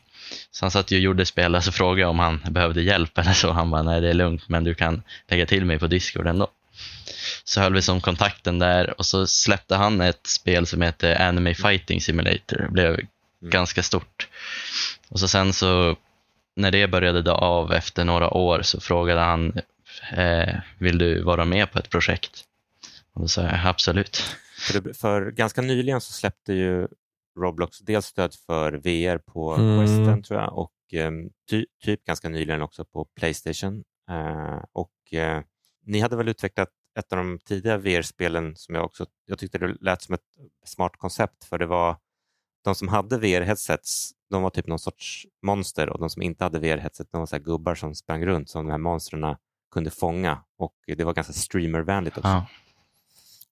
Så 0.51 0.65
han 0.65 0.71
satt 0.71 0.91
ju 0.91 0.97
och 0.97 1.03
gjorde 1.03 1.25
spel 1.25 1.55
och 1.55 1.63
så 1.63 1.71
frågade 1.71 2.09
om 2.09 2.19
han 2.19 2.41
behövde 2.49 2.81
hjälp 2.81 3.17
eller 3.17 3.33
så. 3.33 3.51
Han 3.51 3.71
bara, 3.71 3.83
nej 3.83 4.01
det 4.01 4.09
är 4.09 4.13
lugnt 4.13 4.49
men 4.49 4.63
du 4.63 4.75
kan 4.75 5.03
lägga 5.27 5.45
till 5.45 5.65
mig 5.65 5.79
på 5.79 5.87
Discord 5.87 6.27
ändå. 6.27 6.47
Så 7.43 7.61
höll 7.61 7.73
vi 7.73 7.81
som 7.81 8.01
kontakten 8.01 8.59
där 8.59 8.99
och 8.99 9.05
så 9.05 9.27
släppte 9.27 9.75
han 9.75 10.01
ett 10.01 10.27
spel 10.27 10.65
som 10.65 10.81
heter 10.81 11.21
Anime 11.21 11.53
Fighting 11.53 12.01
Simulator. 12.01 12.57
Det 12.57 12.71
blev 12.71 12.99
ganska 13.41 13.83
stort. 13.83 14.27
Och 15.09 15.19
så 15.19 15.27
sen 15.27 15.53
så 15.53 15.95
när 16.55 16.71
det 16.71 16.87
började 16.87 17.21
dö 17.21 17.31
av 17.31 17.73
efter 17.73 18.03
några 18.05 18.29
år 18.29 18.61
så 18.61 18.79
frågade 18.79 19.21
han 19.21 19.53
eh, 20.11 20.55
vill 20.77 20.97
du 20.97 21.21
vara 21.21 21.45
med 21.45 21.71
på 21.71 21.79
ett 21.79 21.89
projekt? 21.89 22.43
Och 23.13 23.21
då 23.21 23.27
sa 23.27 23.41
jag 23.41 23.59
absolut. 23.63 24.35
För, 24.59 24.79
det, 24.79 24.93
för 24.93 25.31
ganska 25.31 25.61
nyligen 25.61 26.01
så 26.01 26.13
släppte 26.13 26.53
ju 26.53 26.87
Roblox 27.39 27.79
dels 27.79 28.05
stöd 28.05 28.33
för 28.33 28.73
VR 28.73 29.17
på 29.17 29.53
Mm. 29.53 29.79
Western 29.79 30.23
tror 30.23 30.39
jag 30.39 30.57
och 30.57 30.93
eh, 30.93 31.11
ty, 31.49 31.65
typ 31.83 32.03
ganska 32.05 32.29
nyligen 32.29 32.61
också 32.61 32.85
på 32.85 33.05
Playstation. 33.05 33.83
Eh, 34.09 34.63
och 34.73 35.13
eh, 35.13 35.41
Ni 35.85 35.99
hade 35.99 36.15
väl 36.15 36.29
utvecklat 36.29 36.69
ett 36.99 37.13
av 37.13 37.17
de 37.17 37.39
tidiga 37.45 37.77
VR-spelen 37.77 38.55
som 38.55 38.75
jag 38.75 38.85
också 38.85 39.05
jag 39.25 39.39
tyckte 39.39 39.57
det 39.57 39.75
lät 39.81 40.01
som 40.01 40.15
ett 40.15 40.21
smart 40.65 40.97
koncept 40.97 41.43
för 41.43 41.57
det 41.57 41.65
var 41.65 41.97
de 42.63 42.75
som 42.75 42.87
hade 42.87 43.17
VR-headsets 43.17 44.11
de 44.29 44.41
var 44.43 44.49
typ 44.49 44.67
någon 44.67 44.79
sorts 44.79 45.25
monster 45.41 45.89
och 45.89 45.99
de 45.99 46.09
som 46.09 46.21
inte 46.21 46.43
hade 46.43 46.59
VR-headset 46.59 47.07
de 47.11 47.17
var 47.19 47.25
så 47.25 47.39
gubbar 47.39 47.75
som 47.75 47.95
sprang 47.95 48.25
runt 48.25 48.49
som 48.49 48.65
de 48.65 48.71
här 48.71 48.77
monstren 48.77 49.35
kunde 49.71 49.91
fånga 49.91 50.43
och 50.57 50.75
det 50.87 51.03
var 51.03 51.13
ganska 51.13 51.33
streamervänligt 51.33 52.17
också. 52.17 52.29
Ja. 52.29 52.45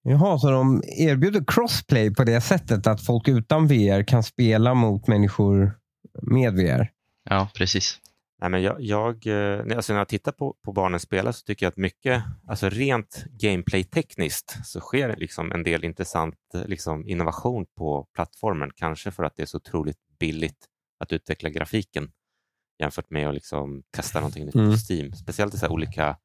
Jaha, 0.03 0.39
så 0.39 0.49
de 0.51 0.83
erbjuder 0.97 1.43
crossplay 1.47 2.13
på 2.13 2.23
det 2.23 2.41
sättet 2.41 2.87
att 2.87 3.05
folk 3.05 3.27
utan 3.27 3.67
VR 3.67 4.03
kan 4.03 4.23
spela 4.23 4.73
mot 4.73 5.07
människor 5.07 5.77
med 6.21 6.53
VR? 6.53 6.91
ja, 7.29 7.49
precis. 7.55 7.99
Nej, 8.41 8.49
men 8.49 8.61
jag, 8.63 8.75
jag, 8.81 9.27
eh, 9.27 9.75
alltså 9.75 9.93
när 9.93 9.99
jag 9.99 10.07
tittar 10.07 10.31
på, 10.31 10.55
på 10.65 10.71
barnen 10.71 10.99
spela 10.99 11.33
så 11.33 11.43
tycker 11.45 11.65
jag 11.65 11.71
att 11.71 11.77
mycket, 11.77 12.23
alltså 12.47 12.69
rent 12.69 13.25
gameplay-tekniskt 13.39 14.57
så 14.65 14.79
sker 14.79 15.15
liksom 15.17 15.51
en 15.51 15.63
del 15.63 15.83
intressant 15.83 16.35
eh, 16.55 16.65
liksom, 16.65 17.07
innovation 17.07 17.65
på 17.77 18.07
plattformen. 18.15 18.71
Kanske 18.75 19.11
för 19.11 19.23
att 19.23 19.35
det 19.35 19.41
är 19.41 19.45
så 19.45 19.57
otroligt 19.57 19.97
billigt 20.19 20.65
att 20.99 21.13
utveckla 21.13 21.49
grafiken 21.49 22.11
jämfört 22.79 23.09
med 23.09 23.27
att 23.27 23.33
liksom 23.33 23.83
testa 23.95 24.19
någonting 24.19 24.45
nytt 24.45 24.55
Mm. 24.55 24.71
på 24.71 24.77
Steam. 24.89 25.13
Speciellt 25.13 25.53
i 25.53 25.57
så 25.57 25.67
olika 25.69 26.17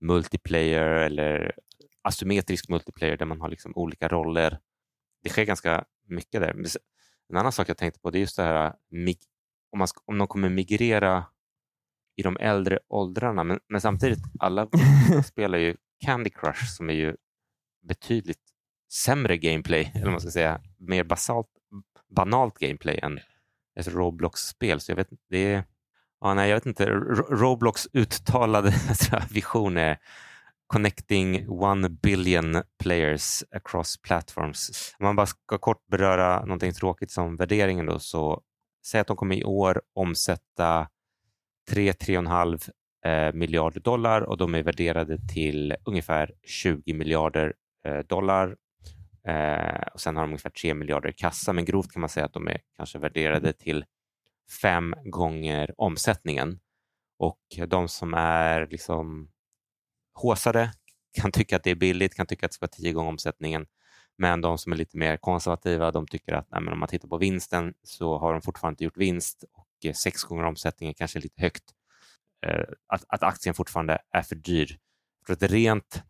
multiplayer 0.00 0.86
eller 0.86 1.52
asymmetrisk 2.06 2.68
multiplayer 2.68 3.16
där 3.16 3.26
man 3.26 3.40
har 3.40 3.48
liksom 3.48 3.72
olika 3.76 4.08
roller. 4.08 4.58
Det 5.22 5.28
sker 5.28 5.44
ganska 5.44 5.84
mycket 6.08 6.40
där. 6.40 6.54
En 7.28 7.36
annan 7.36 7.52
sak 7.52 7.68
jag 7.68 7.76
tänkte 7.78 8.00
på 8.00 8.10
det 8.10 8.18
är 8.18 8.20
just 8.20 8.36
det 8.36 8.42
här 8.42 8.74
mig- 8.90 9.18
om, 9.72 9.78
man 9.78 9.88
om 10.04 10.18
de 10.18 10.26
kommer 10.26 10.48
migrera 10.48 11.24
i 12.16 12.22
de 12.22 12.36
äldre 12.40 12.78
åldrarna. 12.88 13.44
Men, 13.44 13.60
men 13.68 13.80
samtidigt, 13.80 14.18
alla 14.38 14.68
spelar 15.24 15.58
ju 15.58 15.76
Candy 16.04 16.30
Crush 16.30 16.64
som 16.76 16.90
är 16.90 16.94
ju 16.94 17.16
betydligt 17.88 18.42
sämre 18.92 19.36
gameplay, 19.38 19.92
eller 19.94 20.10
man 20.10 20.20
ska 20.20 20.30
säga, 20.30 20.60
mer 20.78 21.04
basalt, 21.04 21.48
banalt 22.16 22.58
gameplay 22.58 22.98
än 23.02 23.20
ett 23.80 23.88
Roblox-spel. 23.88 24.80
Så 24.80 24.90
jag 24.90 24.96
vet, 24.96 25.08
det 25.30 25.52
är, 25.52 25.64
ja, 26.20 26.34
nej, 26.34 26.48
jag 26.50 26.56
vet 26.56 26.66
inte, 26.66 26.86
Ro- 26.90 27.36
Roblox 27.36 27.88
uttalade 27.92 28.74
vision 29.30 29.76
är 29.76 29.98
connecting 30.66 31.48
one 31.48 31.88
billion 31.88 32.62
players 32.82 33.44
across 33.50 34.02
platforms. 34.02 34.94
Om 34.98 35.06
man 35.06 35.16
bara 35.16 35.26
ska 35.26 35.58
kort 35.58 35.86
beröra 35.86 36.40
någonting 36.40 36.72
tråkigt 36.72 37.10
som 37.10 37.36
värderingen 37.36 37.86
då, 37.86 37.98
så 37.98 38.42
säg 38.86 39.00
att 39.00 39.06
de 39.06 39.16
kommer 39.16 39.36
i 39.36 39.44
år 39.44 39.82
omsätta 39.94 40.88
3-3,5 41.70 42.70
eh, 43.06 43.32
miljarder 43.34 43.80
dollar 43.80 44.20
och 44.20 44.36
de 44.36 44.54
är 44.54 44.62
värderade 44.62 45.18
till 45.28 45.76
ungefär 45.84 46.32
20 46.42 46.94
miljarder 46.94 47.54
eh, 47.84 47.98
dollar. 47.98 48.56
Eh, 49.28 49.82
och 49.94 50.00
Sen 50.00 50.16
har 50.16 50.22
de 50.22 50.30
ungefär 50.30 50.50
3 50.50 50.74
miljarder 50.74 51.08
i 51.08 51.12
kassa, 51.12 51.52
men 51.52 51.64
grovt 51.64 51.92
kan 51.92 52.00
man 52.00 52.08
säga 52.08 52.26
att 52.26 52.32
de 52.32 52.48
är 52.48 52.60
kanske 52.76 52.98
värderade 52.98 53.52
till 53.52 53.84
fem 54.62 54.94
gånger 55.04 55.74
omsättningen. 55.76 56.58
Och 57.18 57.68
de 57.68 57.88
som 57.88 58.14
är 58.14 58.66
liksom 58.66 59.28
håsade 60.16 60.72
kan 61.20 61.32
tycka 61.32 61.56
att 61.56 61.64
det 61.64 61.70
är 61.70 61.74
billigt, 61.74 62.14
kan 62.14 62.26
tycka 62.26 62.46
att 62.46 62.52
det 62.52 62.54
ska 62.54 62.66
vara 62.66 62.76
tio 62.76 62.92
gånger 62.92 63.08
omsättningen. 63.08 63.66
Men 64.18 64.40
de 64.40 64.58
som 64.58 64.72
är 64.72 64.76
lite 64.76 64.96
mer 64.96 65.16
konservativa, 65.16 65.90
de 65.90 66.06
tycker 66.06 66.32
att 66.32 66.46
nej, 66.50 66.60
men 66.60 66.72
om 66.72 66.78
man 66.78 66.88
tittar 66.88 67.08
på 67.08 67.18
vinsten 67.18 67.74
så 67.82 68.18
har 68.18 68.32
de 68.32 68.42
fortfarande 68.42 68.72
inte 68.72 68.84
gjort 68.84 68.96
vinst 68.96 69.44
och 69.52 69.68
eh, 69.84 69.92
sex 69.92 70.24
gånger 70.24 70.44
omsättningen 70.44 70.94
kanske 70.94 71.18
är 71.18 71.22
lite 71.22 71.40
högt. 71.42 71.64
Eh, 72.46 72.64
att, 72.86 73.04
att 73.08 73.22
aktien 73.22 73.54
fortfarande 73.54 73.98
är 74.10 74.22
för 74.22 74.34
dyr. 74.34 74.78
För 75.26 75.32
ett 75.32 75.42
rent 75.42 76.02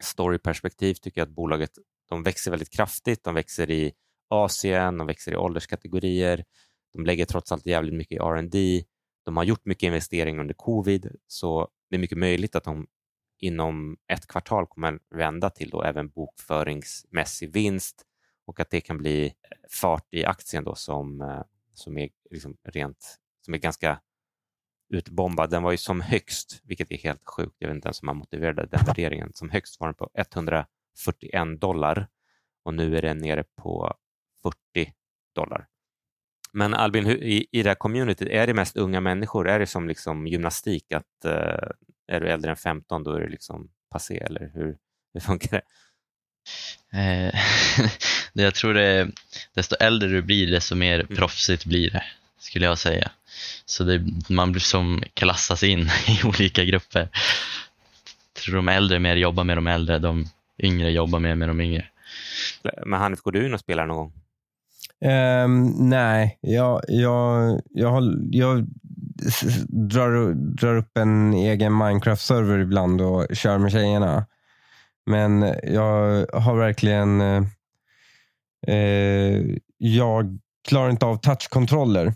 storyperspektiv 0.00 0.94
tycker 0.94 1.20
jag 1.20 1.26
att 1.26 1.34
bolaget 1.34 1.70
de 2.08 2.22
växer 2.22 2.50
väldigt 2.50 2.70
kraftigt. 2.70 3.24
De 3.24 3.34
växer 3.34 3.70
i 3.70 3.92
Asien, 4.28 4.98
de 4.98 5.06
växer 5.06 5.32
i 5.32 5.36
ålderskategorier. 5.36 6.44
De 6.92 7.04
lägger 7.04 7.24
trots 7.24 7.52
allt 7.52 7.66
jävligt 7.66 7.94
mycket 7.94 8.16
i 8.16 8.18
R&D. 8.18 8.84
De 9.24 9.36
har 9.36 9.44
gjort 9.44 9.64
mycket 9.64 9.86
investeringar 9.86 10.40
under 10.40 10.54
covid, 10.54 11.16
så 11.26 11.68
det 11.90 11.96
är 11.96 12.00
mycket 12.00 12.18
möjligt 12.18 12.56
att 12.56 12.64
de 12.64 12.86
inom 13.42 13.96
ett 14.08 14.26
kvartal 14.26 14.66
kommer 14.66 14.98
vända 15.10 15.50
till 15.50 15.70
då 15.70 15.82
även 15.82 16.08
bokföringsmässig 16.08 17.52
vinst 17.52 18.06
och 18.44 18.60
att 18.60 18.70
det 18.70 18.80
kan 18.80 18.98
bli 18.98 19.34
fart 19.80 20.14
i 20.14 20.24
aktien 20.24 20.64
då 20.64 20.74
som, 20.74 21.20
eh, 21.20 21.42
som, 21.74 21.98
är, 21.98 22.08
liksom 22.30 22.56
rent, 22.64 23.18
som 23.40 23.54
är 23.54 23.58
ganska 23.58 24.00
utbombad. 24.88 25.50
Den 25.50 25.62
var 25.62 25.70
ju 25.70 25.76
som 25.76 26.00
högst, 26.00 26.60
vilket 26.64 26.90
är 26.90 26.96
helt 26.96 27.24
sjukt, 27.24 27.56
jag 27.58 27.68
vet 27.68 27.74
inte 27.74 27.88
ens 27.88 28.02
om 28.02 28.06
man 28.06 28.16
motiverade 28.16 28.66
den 28.66 28.86
värderingen, 28.86 29.32
som 29.32 29.50
högst 29.50 29.80
var 29.80 29.88
den 29.88 29.94
på 29.94 30.10
141 30.14 31.60
dollar 31.60 32.08
och 32.62 32.74
nu 32.74 32.96
är 32.96 33.02
den 33.02 33.18
nere 33.18 33.44
på 33.44 33.94
40 34.42 34.92
dollar. 35.34 35.68
Men 36.52 36.74
Albin, 36.74 37.06
hur, 37.06 37.22
i, 37.22 37.46
i 37.52 37.62
det 37.62 37.70
här 37.70 37.74
communityt, 37.74 38.28
är 38.28 38.46
det 38.46 38.54
mest 38.54 38.76
unga 38.76 39.00
människor? 39.00 39.48
Är 39.48 39.58
det 39.58 39.66
som 39.66 39.88
liksom 39.88 40.26
gymnastik, 40.26 40.92
att 40.92 41.24
eh, 41.24 41.68
är 42.08 42.20
du 42.20 42.28
äldre 42.28 42.50
än 42.50 42.56
15 42.56 43.04
då 43.04 43.12
är 43.12 43.20
det 43.20 43.28
liksom 43.28 43.68
passé, 43.90 44.18
eller 44.18 44.50
hur, 44.54 44.76
hur 45.14 45.20
funkar 45.20 45.50
det? 45.50 45.62
Eh, 46.98 47.34
jag 48.32 48.54
tror 48.54 48.74
det 48.74 49.10
desto 49.54 49.76
äldre 49.80 50.08
du 50.08 50.22
blir, 50.22 50.50
desto 50.50 50.74
mer 50.74 51.00
Mm. 51.00 51.16
proffsigt 51.16 51.64
blir 51.64 51.90
det, 51.90 52.04
skulle 52.38 52.64
jag 52.66 52.78
säga. 52.78 53.10
Så 53.64 53.84
det, 53.84 54.04
man 54.28 54.52
blir 54.52 54.60
som 54.60 55.02
klassas 55.14 55.62
in 55.62 55.80
i 56.08 56.20
olika 56.24 56.64
grupper. 56.64 57.08
Jag 58.34 58.42
tror 58.42 58.56
de 58.56 58.68
äldre 58.68 58.98
mer 58.98 59.16
jobbar 59.16 59.44
med 59.44 59.56
de 59.56 59.66
äldre, 59.66 59.98
de 59.98 60.24
yngre 60.58 60.90
jobbar 60.90 61.18
mer 61.18 61.34
med 61.34 61.48
de 61.48 61.60
yngre. 61.60 61.86
Men 62.86 63.00
Hanif, 63.00 63.20
går 63.20 63.32
du 63.32 63.46
in 63.46 63.54
och 63.54 63.60
spelar 63.60 63.86
någon 63.86 63.96
gång? 63.96 64.12
Um, 65.04 65.88
nej, 65.88 66.38
jag, 66.40 66.80
jag, 66.88 67.60
jag, 67.70 67.90
har, 67.90 68.14
jag 68.30 68.66
drar, 69.68 70.34
drar 70.34 70.76
upp 70.76 70.96
en 70.98 71.34
egen 71.34 71.72
Minecraft-server 71.72 72.58
ibland 72.58 73.00
och 73.00 73.26
kör 73.32 73.58
med 73.58 73.72
tjejerna. 73.72 74.26
Men 75.06 75.54
jag 75.62 76.26
har 76.32 76.56
verkligen... 76.56 77.20
eh, 77.20 77.44
eh 78.66 79.42
jag 79.78 80.38
klarar 80.68 80.90
inte 80.90 81.06
av 81.06 81.16
touchkontroller. 81.16 82.06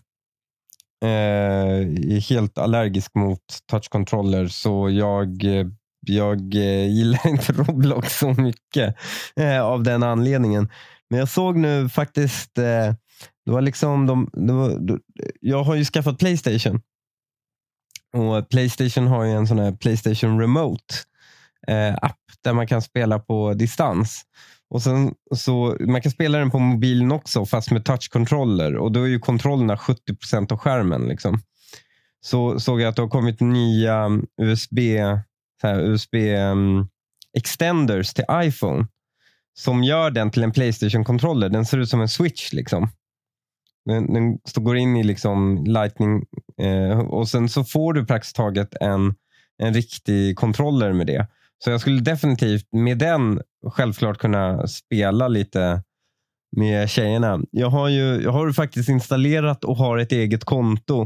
Eh, 1.04 1.08
är 1.08 2.30
helt 2.30 2.58
allergisk 2.58 3.14
mot 3.14 3.40
touchkontroller 3.70 4.48
så 4.48 4.90
jag, 4.90 5.42
jag 6.00 6.54
eh, 6.54 6.86
gillar 6.86 7.28
inte 7.28 7.52
Roblox 7.62 8.18
så 8.18 8.28
mycket 8.28 8.96
eh, 9.36 9.62
av 9.62 9.82
den 9.82 10.02
anledningen. 10.02 10.68
Men 11.10 11.18
jag 11.18 11.28
såg 11.28 11.56
nu 11.56 11.88
faktiskt, 11.88 12.58
eh, 12.58 12.94
det 13.44 13.50
var 13.50 13.60
liksom 13.60 14.06
de, 14.06 14.30
det 14.32 14.52
var, 14.52 15.00
jag 15.40 15.62
har 15.62 15.74
ju 15.74 15.84
skaffat 15.84 16.18
Playstation. 16.18 16.80
Och 18.12 18.48
Playstation 18.48 19.06
har 19.06 19.24
ju 19.24 19.32
en 19.32 19.46
sån 19.46 19.58
här 19.58 19.72
Playstation 19.72 20.40
Remote 20.40 20.94
eh, 21.68 21.94
app 21.94 22.20
där 22.44 22.52
man 22.52 22.66
kan 22.66 22.82
spela 22.82 23.18
på 23.18 23.54
distans. 23.54 24.22
Och 24.70 24.82
sen, 24.82 25.14
så, 25.34 25.76
man 25.80 26.02
kan 26.02 26.12
spela 26.12 26.38
den 26.38 26.50
på 26.50 26.58
mobilen 26.58 27.12
också 27.12 27.46
fast 27.46 27.70
med 27.70 27.84
touchkontroller 27.84 28.76
och 28.76 28.92
då 28.92 29.02
är 29.02 29.06
ju 29.06 29.18
kontrollerna 29.18 29.76
70 29.76 30.16
procent 30.16 30.52
av 30.52 30.58
skärmen. 30.58 31.08
Liksom. 31.08 31.40
Så 32.20 32.60
såg 32.60 32.80
jag 32.80 32.88
att 32.88 32.96
det 32.96 33.02
har 33.02 33.08
kommit 33.08 33.40
nya 33.40 34.10
USB, 34.42 34.78
så 35.60 35.66
här, 35.66 35.80
USB 35.80 36.14
um, 36.14 36.22
mm, 36.22 36.88
extenders 37.36 38.14
till 38.14 38.24
iPhone 38.32 38.86
som 39.58 39.84
gör 39.84 40.10
den 40.10 40.30
till 40.30 40.42
en 40.42 40.52
Playstation-kontroller. 40.52 41.48
Den 41.48 41.64
ser 41.64 41.78
ut 41.78 41.88
som 41.88 42.00
en 42.00 42.08
switch. 42.08 42.52
liksom. 42.52 42.88
Den, 43.84 44.14
den 44.14 44.38
går 44.54 44.76
in 44.76 44.96
i 44.96 45.04
liksom 45.04 45.64
lightning 45.64 46.24
eh, 46.60 46.98
och 46.98 47.28
sen 47.28 47.48
så 47.48 47.64
får 47.64 47.92
du 47.92 48.06
praktiskt 48.06 48.36
taget 48.36 48.74
en, 48.80 49.14
en 49.62 49.74
riktig 49.74 50.36
kontroller 50.36 50.92
med 50.92 51.06
det. 51.06 51.26
Så 51.64 51.70
jag 51.70 51.80
skulle 51.80 52.00
definitivt 52.00 52.68
med 52.72 52.98
den 52.98 53.40
självklart 53.66 54.18
kunna 54.18 54.66
spela 54.66 55.28
lite 55.28 55.82
med 56.56 56.90
tjejerna. 56.90 57.40
Jag 57.50 57.70
har 57.70 57.88
ju 57.88 58.22
jag 58.22 58.32
har 58.32 58.52
faktiskt 58.52 58.88
installerat 58.88 59.64
och 59.64 59.76
har 59.76 59.98
ett 59.98 60.12
eget 60.12 60.44
konto 60.44 61.02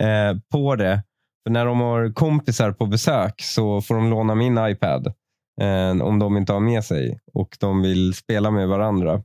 eh, 0.00 0.38
på 0.52 0.76
det. 0.76 1.02
För 1.42 1.50
när 1.50 1.66
de 1.66 1.80
har 1.80 2.12
kompisar 2.12 2.72
på 2.72 2.86
besök 2.86 3.42
så 3.42 3.80
får 3.80 3.94
de 3.94 4.10
låna 4.10 4.34
min 4.34 4.58
iPad 4.58 5.06
eh, 5.06 5.12
Eh, 5.60 6.02
om 6.02 6.18
de 6.18 6.36
inte 6.36 6.52
har 6.52 6.60
med 6.60 6.84
sig 6.84 7.20
och 7.34 7.56
de 7.60 7.82
vill 7.82 8.14
spela 8.14 8.50
med 8.50 8.68
varandra. 8.68 9.22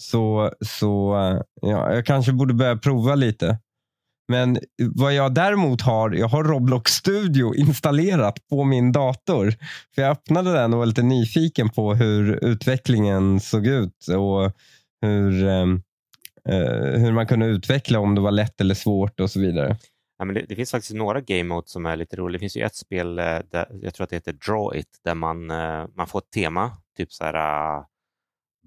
Så, 0.00 0.50
så 0.60 1.16
eh, 1.16 1.40
ja, 1.70 1.94
jag 1.94 2.06
kanske 2.06 2.32
borde 2.32 2.54
börja 2.54 2.76
prova 2.76 3.14
lite. 3.14 3.58
Men 4.28 4.58
vad 4.78 5.14
jag 5.14 5.34
däremot 5.34 5.82
har, 5.82 6.10
jag 6.10 6.28
har 6.28 6.44
Roblox 6.44 6.92
Studio 6.92 7.54
installerat 7.54 8.38
på 8.50 8.64
min 8.64 8.92
dator. 8.92 9.54
För 9.94 10.02
Jag 10.02 10.10
öppnade 10.10 10.52
den 10.52 10.72
och 10.72 10.78
var 10.78 10.86
lite 10.86 11.02
nyfiken 11.02 11.68
på 11.68 11.94
hur 11.94 12.44
utvecklingen 12.44 13.40
såg 13.40 13.66
ut 13.66 14.06
och 14.08 14.52
hur, 15.00 15.46
eh, 15.46 15.66
eh 16.48 17.00
hur 17.00 17.12
man 17.12 17.26
kunde 17.26 17.46
utveckla 17.46 17.98
om 17.98 18.14
det 18.14 18.20
var 18.20 18.30
lätt 18.30 18.60
eller 18.60 18.74
svårt 18.74 19.20
och 19.20 19.30
så 19.30 19.40
vidare. 19.40 19.76
Ja, 20.18 20.24
men 20.24 20.34
det, 20.34 20.42
det 20.48 20.56
finns 20.56 20.70
faktiskt 20.70 20.94
några 20.94 21.20
game 21.20 21.44
modes 21.44 21.70
som 21.70 21.86
är 21.86 21.96
lite 21.96 22.16
roliga. 22.16 22.32
Det 22.32 22.38
finns 22.38 22.56
ju 22.56 22.62
ett 22.62 22.74
spel, 22.76 23.18
eh, 23.18 23.24
där, 23.24 23.66
jag 23.82 23.94
tror 23.94 24.04
att 24.04 24.10
det 24.10 24.16
heter 24.16 24.32
Draw 24.32 24.78
It, 24.78 25.00
där 25.04 25.14
man, 25.14 25.50
eh, 25.50 25.86
man 25.94 26.06
får 26.06 26.18
ett 26.18 26.30
tema, 26.30 26.72
typ 26.96 27.12
så 27.12 27.24
här 27.24 27.34
äh, 27.78 27.84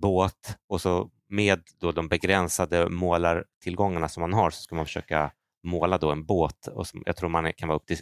båt 0.02 0.58
och 0.70 0.82
så 0.82 1.10
med 1.30 1.60
då 1.80 1.91
de 1.91 2.08
begränsade 2.08 2.89
målartillgångarna 2.89 4.10
som 4.10 4.22
man 4.22 4.34
har 4.34 4.50
så 4.50 4.62
ska 4.62 4.76
man 4.76 4.86
försöka 4.86 5.32
måla 5.64 5.97
då 5.97 6.12
en 6.12 6.26
båt. 6.26 6.68
Och 6.68 6.88
som, 6.88 7.04
jag 7.06 7.16
tror 7.16 7.30
man 7.30 7.54
kan 7.54 7.68
vara 7.68 7.78
upp 7.78 7.86
till 7.86 7.97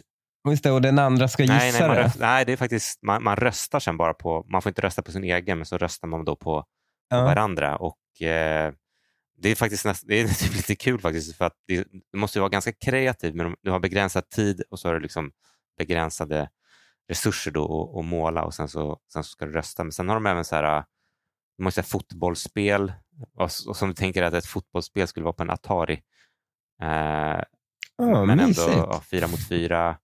Just 0.48 0.64
det, 0.64 0.70
och 0.70 0.82
den 0.82 0.98
andra 0.98 1.28
ska 1.28 1.42
gissa 1.42 1.54
nej, 1.54 1.72
nej, 1.72 1.88
man, 1.88 1.96
det. 1.96 2.02
röst, 2.02 2.18
nej, 2.20 2.44
det 2.44 2.52
är 2.52 2.56
faktiskt, 2.56 3.02
man, 3.02 3.22
man 3.24 3.36
röstar 3.36 3.80
sen 3.80 3.96
bara 3.96 4.14
på, 4.14 4.46
man 4.48 4.62
får 4.62 4.70
inte 4.70 4.82
rösta 4.82 5.02
på 5.02 5.12
sin 5.12 5.24
egen, 5.24 5.58
men 5.58 5.66
så 5.66 5.78
röstar 5.78 6.08
man 6.08 6.24
då 6.24 6.36
på, 6.36 6.62
på 6.62 6.66
Ja. 7.16 7.24
varandra. 7.24 7.76
Och 7.76 8.22
eh, 8.22 8.72
Det 9.38 9.48
är 9.48 9.54
faktiskt 9.54 9.84
näst, 9.84 10.04
det 10.06 10.20
är 10.20 10.28
typ 10.46 10.54
lite 10.56 10.76
kul 10.76 11.00
faktiskt, 11.00 11.36
för 11.36 11.44
att 11.44 11.54
det, 11.66 11.86
du 12.12 12.18
måste 12.18 12.38
ju 12.38 12.40
vara 12.40 12.50
ganska 12.50 12.72
kreativ, 12.72 13.34
men 13.34 13.54
du 13.62 13.70
har 13.70 13.80
begränsad 13.80 14.30
tid 14.30 14.62
och 14.70 14.78
så 14.78 14.88
har 14.88 14.94
du 14.94 15.00
liksom 15.00 15.30
begränsade 15.78 16.48
resurser 17.08 17.50
då 17.50 17.64
att, 17.64 17.98
att 17.98 18.04
måla 18.04 18.44
och 18.44 18.54
sen 18.54 18.68
så, 18.68 18.98
sen 19.12 19.24
så 19.24 19.30
ska 19.30 19.46
du 19.46 19.52
rösta. 19.52 19.84
Men 19.84 19.92
sen 19.92 20.08
har 20.08 20.16
de 20.16 20.26
även 20.26 20.44
så 20.44 20.56
här, 20.56 20.84
de 21.56 21.64
måste 21.64 21.82
säga 21.82 21.90
fotbollsspel 21.90 22.92
och, 23.34 23.50
och 23.68 23.76
som 23.76 23.88
du 23.88 23.94
tänker 23.94 24.22
att 24.22 24.34
ett 24.34 24.46
fotbollsspel 24.46 25.08
skulle 25.08 25.24
vara 25.24 25.32
på 25.34 25.42
en 25.42 25.50
Atari. 25.50 26.02
Eh, 26.82 27.42
Ja, 28.00 28.24
men 28.24 28.40
ändå 28.40 28.46
mysigt. 28.46 28.68
ja, 28.68 29.02
fyra 29.10 29.26
mot 29.26 29.48
fyra. 29.48 29.98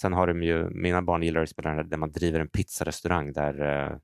Sen 0.00 0.12
har 0.12 0.26
de 0.26 0.42
ju, 0.42 0.70
mina 0.70 1.02
barn 1.02 1.22
gillar 1.22 1.42
att 1.42 1.48
spela 1.48 1.82
där 1.82 1.96
man 1.96 2.12
driver 2.12 2.40
en 2.40 2.48
pizzarestaurang 2.48 3.32
där 3.32 3.86
eh, 3.86 3.96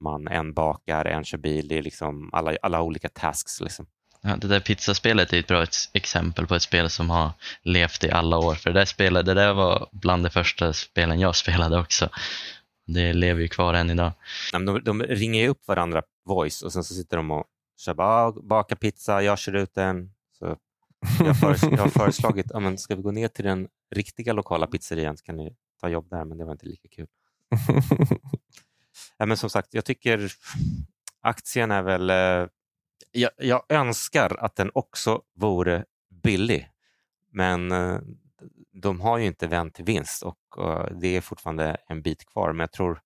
man 0.00 0.28
en 0.28 0.52
bakar, 0.52 1.04
en 1.04 1.24
kör 1.24 1.38
bil. 1.38 1.68
Det 1.68 1.78
är 1.78 1.82
liksom 1.82 2.30
alla, 2.32 2.56
alla 2.62 2.82
olika 2.82 3.08
tasks. 3.08 3.60
Liksom. 3.60 3.86
Ja, 4.22 4.36
det 4.36 4.48
där 4.48 4.60
pizzaspelet 4.60 5.32
är 5.32 5.38
ett 5.38 5.46
bra 5.46 5.62
ex- 5.62 5.90
exempel 5.92 6.46
på 6.46 6.54
ett 6.54 6.62
spel 6.62 6.90
som 6.90 7.10
har 7.10 7.30
levt 7.62 8.04
i 8.04 8.10
alla 8.10 8.38
år. 8.38 8.54
För 8.54 8.70
det 8.70 8.78
där, 8.80 8.84
spelet, 8.86 9.26
det 9.26 9.34
där 9.34 9.52
var 9.54 9.88
bland 9.92 10.24
de 10.24 10.30
första 10.30 10.72
spelen 10.72 11.20
jag 11.20 11.36
spelade 11.44 11.78
också. 11.80 12.08
Det 12.86 13.12
lever 13.12 13.40
ju 13.40 13.48
kvar 13.48 13.74
än 13.74 13.90
idag. 13.90 14.12
Nej, 14.52 14.62
men 14.62 14.74
De, 14.74 14.84
de 14.84 15.02
ringer 15.02 15.42
ju 15.42 15.48
upp 15.48 15.68
varandra 15.68 16.02
voice 16.24 16.62
och 16.62 16.72
sen 16.72 16.84
så 16.84 16.94
sitter 16.94 17.16
de 17.16 17.30
och 17.30 17.44
kör 17.80 17.94
bara, 17.94 18.08
"Ah, 18.26 18.32
baka 18.32 18.76
pizza, 18.76 19.22
jag 19.22 19.38
kör 19.38 19.52
ut 19.56 19.74
den. 19.74 20.12
Så 20.38 20.56
jag, 21.18 21.26
har 21.26 21.34
föres- 21.34 21.70
jag 21.70 21.78
har 21.82 21.88
föreslagit, 21.88 22.46
ja, 22.52 22.60
men 22.60 22.78
ska 22.78 22.96
vi 22.96 23.02
gå 23.02 23.10
ner 23.10 23.28
till 23.28 23.44
den 23.44 23.68
riktiga 23.94 24.32
lokala 24.32 24.66
pizzerian 24.66 25.16
så 25.16 25.24
kan 25.24 25.36
ni 25.36 25.56
ta 25.80 25.88
jobb 25.88 26.10
där, 26.10 26.24
men 26.24 26.38
det 26.38 26.44
var 26.44 26.52
inte 26.52 26.66
lika 26.66 26.88
kul. 26.88 27.06
Ja, 29.16 29.26
men 29.26 29.36
som 29.36 29.50
sagt, 29.50 29.74
jag 29.74 29.84
tycker 29.84 30.32
aktien 31.20 31.70
är 31.70 31.82
väl... 31.82 32.10
Eh, 32.10 32.48
jag, 33.12 33.30
jag 33.36 33.62
önskar 33.68 34.36
att 34.40 34.56
den 34.56 34.70
också 34.74 35.22
vore 35.34 35.84
billig, 36.22 36.68
men 37.32 37.72
eh, 37.72 37.98
de 38.72 39.00
har 39.00 39.18
ju 39.18 39.26
inte 39.26 39.46
vänt 39.46 39.74
till 39.74 39.84
vinst 39.84 40.22
och 40.22 40.38
eh, 40.58 40.98
det 41.00 41.16
är 41.16 41.20
fortfarande 41.20 41.76
en 41.88 42.02
bit 42.02 42.26
kvar. 42.26 42.52
Men 42.52 42.60
jag 42.60 42.72
tror 42.72 43.00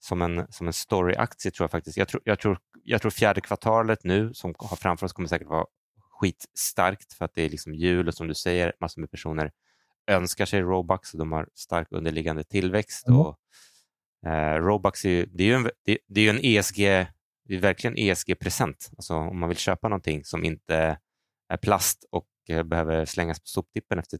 som 0.00 0.22
en, 0.22 0.52
som 0.52 0.66
en 0.66 0.72
storyaktie 0.72 1.50
tror 1.50 1.64
jag 1.64 1.70
faktiskt, 1.70 1.96
jag 1.96 2.08
tror, 2.08 2.22
jag, 2.24 2.38
tror, 2.38 2.58
jag 2.84 3.00
tror 3.00 3.10
fjärde 3.10 3.40
kvartalet 3.40 4.04
nu 4.04 4.34
som 4.34 4.54
har 4.58 4.76
framför 4.76 5.06
oss 5.06 5.12
kommer 5.12 5.28
säkert 5.28 5.48
vara 5.48 5.66
skitstarkt 6.10 7.12
för 7.12 7.24
att 7.24 7.34
det 7.34 7.42
är 7.42 7.48
liksom 7.48 7.74
jul 7.74 8.08
och 8.08 8.14
som 8.14 8.28
du 8.28 8.34
säger, 8.34 8.72
massor 8.80 9.00
med 9.00 9.10
personer 9.10 9.52
önskar 10.06 10.46
sig 10.46 10.60
Robux 10.60 11.12
och 11.12 11.18
de 11.18 11.32
har 11.32 11.48
stark 11.54 11.88
underliggande 11.90 12.44
tillväxt. 12.44 13.06
Mm. 13.08 13.20
Och, 13.20 13.38
eh, 14.26 14.54
Robux 14.54 15.04
är 15.04 15.26
det 15.32 15.44
är 15.44 15.48
ju 15.48 15.54
en, 15.54 15.70
det, 15.84 15.98
det 16.08 16.20
är 16.28 16.30
en 16.30 16.40
ESG, 16.42 16.76
det 17.48 17.54
är 17.54 17.60
verkligen 17.60 17.96
ESG-present. 17.98 18.90
Alltså 18.96 19.14
om 19.14 19.40
man 19.40 19.48
vill 19.48 19.58
köpa 19.58 19.88
någonting 19.88 20.24
som 20.24 20.44
inte 20.44 20.98
är 21.52 21.56
plast 21.56 22.04
och 22.10 22.26
eh, 22.48 22.62
behöver 22.62 23.04
slängas 23.04 23.38
på 23.40 23.46
soptippen 23.46 23.98
efter, 23.98 24.18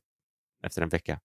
efter 0.67 0.83
en 0.83 0.89
vecka. 0.89 1.19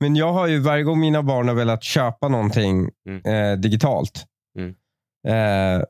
Men 0.00 0.16
jag 0.16 0.32
har 0.32 0.46
ju 0.46 0.58
varje 0.58 0.82
gång 0.82 1.00
mina 1.00 1.22
barn 1.22 1.48
har 1.48 1.54
velat 1.54 1.82
köpa 1.82 2.28
någonting 2.28 2.90
Mm. 3.08 3.22
eh, 3.24 3.58
digitalt. 3.58 4.24
Mm. 4.58 4.74
Eh, 5.28 5.84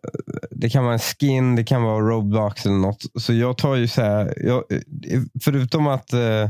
det 0.50 0.70
kan 0.70 0.84
vara 0.84 0.92
en 0.92 0.98
skin, 0.98 1.56
det 1.56 1.64
kan 1.64 1.82
vara 1.82 2.00
Roblox 2.00 2.66
eller 2.66 2.76
något. 2.76 3.02
Så 3.22 3.32
jag 3.34 3.58
tar 3.58 3.76
ju 3.76 3.88
så 3.88 4.02
här, 4.02 4.34
jag, 4.46 4.64
eh, 4.72 5.20
förutom 5.44 5.86
att 5.86 6.12
eh, 6.12 6.42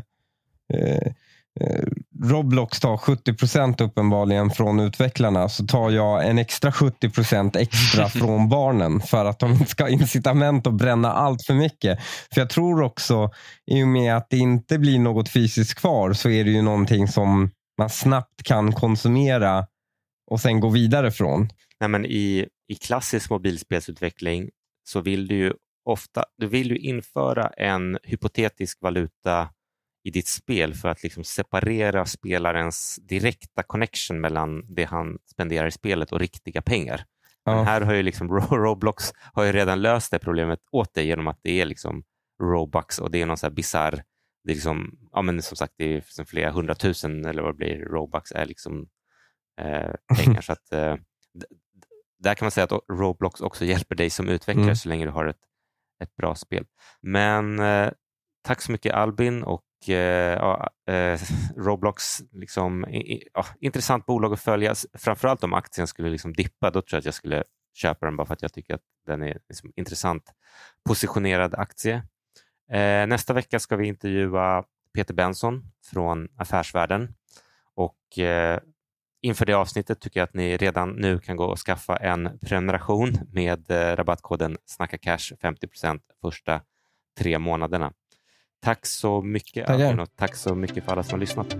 eh, 0.74 1.08
Roblox 2.22 2.80
tar 2.80 2.96
70% 2.96 3.82
uppenbarligen 3.82 4.50
från 4.50 4.80
utvecklarna 4.80 5.48
så 5.48 5.66
tar 5.66 5.90
jag 5.90 6.28
en 6.28 6.38
extra 6.38 6.70
70% 6.70 7.58
extra 7.58 8.08
från 8.08 8.48
barnen 8.48 9.00
för 9.00 9.24
att 9.24 9.38
de 9.38 9.52
inte 9.52 9.66
ska 9.66 9.84
ha 9.84 9.88
incitament 9.88 10.66
att 10.66 10.74
bränna 10.74 11.12
allt 11.12 11.46
för 11.46 11.54
mycket. 11.54 11.98
För 12.34 12.40
jag 12.40 12.50
tror 12.50 12.82
också, 12.82 13.30
i 13.66 13.82
och 13.82 13.88
med 13.88 14.16
att 14.16 14.30
det 14.30 14.36
inte 14.36 14.78
blir 14.78 14.98
något 14.98 15.28
fysiskt 15.28 15.74
kvar 15.74 16.12
så 16.12 16.30
är 16.30 16.44
det 16.44 16.50
ju 16.50 16.62
någonting 16.62 17.08
som 17.08 17.50
man 17.78 17.90
snabbt 17.90 18.42
kan 18.42 18.72
konsumera 18.72 19.66
och 20.30 20.40
sen 20.40 20.60
gå 20.60 20.68
vidare 20.68 21.10
från. 21.10 21.48
Nej, 21.80 21.88
men 21.88 22.06
i, 22.06 22.46
I 22.68 22.74
klassisk 22.74 23.30
mobilspelsutveckling 23.30 24.50
så 24.88 25.00
vill 25.00 25.26
du 25.26 25.34
ju 25.34 25.52
ofta 25.84 26.24
du 26.36 26.46
vill 26.46 26.70
ju 26.70 26.78
införa 26.78 27.48
en 27.48 27.98
hypotetisk 28.02 28.78
valuta 28.80 29.48
i 30.04 30.10
ditt 30.10 30.28
spel 30.28 30.74
för 30.74 30.88
att 30.88 31.02
liksom 31.02 31.24
separera 31.24 32.06
spelarens 32.06 32.96
direkta 33.02 33.62
connection 33.62 34.20
mellan 34.20 34.74
det 34.74 34.84
han 34.84 35.18
spenderar 35.32 35.66
i 35.66 35.70
spelet 35.70 36.12
och 36.12 36.20
riktiga 36.20 36.62
pengar. 36.62 37.04
Men 37.46 37.56
Ja. 37.56 37.62
här 37.62 37.80
har 37.80 37.94
ju 37.94 38.02
liksom 38.02 38.28
Ro- 38.34 38.56
Roblox 38.56 39.12
har 39.32 39.44
ju 39.44 39.52
redan 39.52 39.82
löst 39.82 40.10
det 40.10 40.18
problemet 40.18 40.58
åt 40.70 40.94
dig 40.94 41.06
genom 41.06 41.26
att 41.26 41.38
det 41.42 41.60
är 41.60 41.64
liksom 41.66 42.02
Robux 42.42 42.98
och 42.98 43.10
det 43.10 43.22
är 43.22 43.26
någon 43.26 43.36
så 43.36 43.46
här 43.46 43.54
bizarr, 43.54 44.02
det 44.44 44.50
är 44.50 44.54
liksom, 44.54 44.98
ja 45.12 45.22
men 45.22 45.42
som 45.42 45.56
sagt 45.56 45.72
det 45.76 45.84
är 45.84 45.94
liksom 45.94 46.26
flera 46.26 46.50
hundratusen 46.50 47.24
eller 47.24 47.42
vad 47.42 47.54
det 47.54 47.56
blir, 47.56 47.78
Robux 47.78 48.32
är 48.32 48.46
liksom 48.46 48.88
eh, 49.60 49.90
pengar. 50.16 50.40
så 50.40 50.52
att 50.52 50.72
eh, 50.72 50.96
där 52.18 52.34
kan 52.34 52.44
man 52.46 52.50
säga 52.50 52.64
att 52.64 52.80
Roblox 52.92 53.40
också 53.40 53.64
hjälper 53.64 53.94
dig 53.94 54.10
som 54.10 54.28
utvecklare 54.28 54.64
Mm. 54.64 54.76
så 54.76 54.88
länge 54.88 55.04
du 55.04 55.10
har 55.10 55.26
ett, 55.26 55.40
ett 56.02 56.16
bra 56.16 56.34
spel. 56.34 56.66
Men 57.02 57.58
eh, 57.60 57.90
tack 58.42 58.62
så 58.62 58.72
mycket 58.72 58.94
Albin 58.94 59.42
och 59.42 59.62
Eh, 59.88 60.32
eh, 60.94 61.20
Roblox, 61.56 62.20
liksom, 62.32 62.86
ja, 63.34 63.46
intressant 63.60 64.06
bolag 64.06 64.32
att 64.32 64.40
följa. 64.40 64.74
Framförallt 64.94 65.44
om 65.44 65.54
aktien 65.54 65.86
skulle 65.86 66.08
liksom 66.08 66.32
dippa, 66.32 66.70
då 66.70 66.82
tror 66.82 66.96
jag 66.96 66.98
att 66.98 67.04
jag 67.04 67.14
skulle 67.14 67.44
köpa 67.74 68.06
den 68.06 68.16
bara 68.16 68.26
för 68.26 68.34
att 68.34 68.42
jag 68.42 68.52
tycker 68.52 68.74
att 68.74 68.82
den 69.06 69.22
är 69.22 69.38
liksom 69.48 69.72
intressant 69.76 70.22
positionerad 70.88 71.54
aktie. 71.54 71.94
Eh, 72.72 73.06
nästa 73.06 73.32
vecka 73.32 73.58
ska 73.58 73.76
vi 73.76 73.86
intervjua 73.86 74.64
Peter 74.94 75.14
Benson 75.14 75.62
från 75.90 76.28
Affärsvärlden 76.36 77.14
och 77.74 78.18
eh, 78.18 78.60
inför 79.22 79.46
det 79.46 79.52
avsnittet 79.52 80.00
tycker 80.00 80.20
jag 80.20 80.24
att 80.24 80.34
ni 80.34 80.56
redan 80.56 80.90
nu 80.90 81.18
kan 81.18 81.36
gå 81.36 81.44
och 81.44 81.58
skaffa 81.58 81.96
en 81.96 82.38
prenumeration 82.38 83.12
med 83.32 83.70
eh, 83.70 83.96
rabattkoden 83.96 84.56
Snacka 84.66 84.98
Cash 84.98 85.32
50% 85.42 86.00
första 86.20 86.60
tre 87.18 87.38
månaderna. 87.38 87.92
Tack 88.60 88.86
så 88.86 89.22
mycket. 89.22 89.70
Albin 89.70 90.00
och 90.00 90.16
tack 90.16 90.36
så 90.36 90.54
mycket 90.54 90.84
för 90.84 90.92
alla 90.92 91.02
som 91.02 91.12
har 91.12 91.20
lyssnat. 91.20 91.56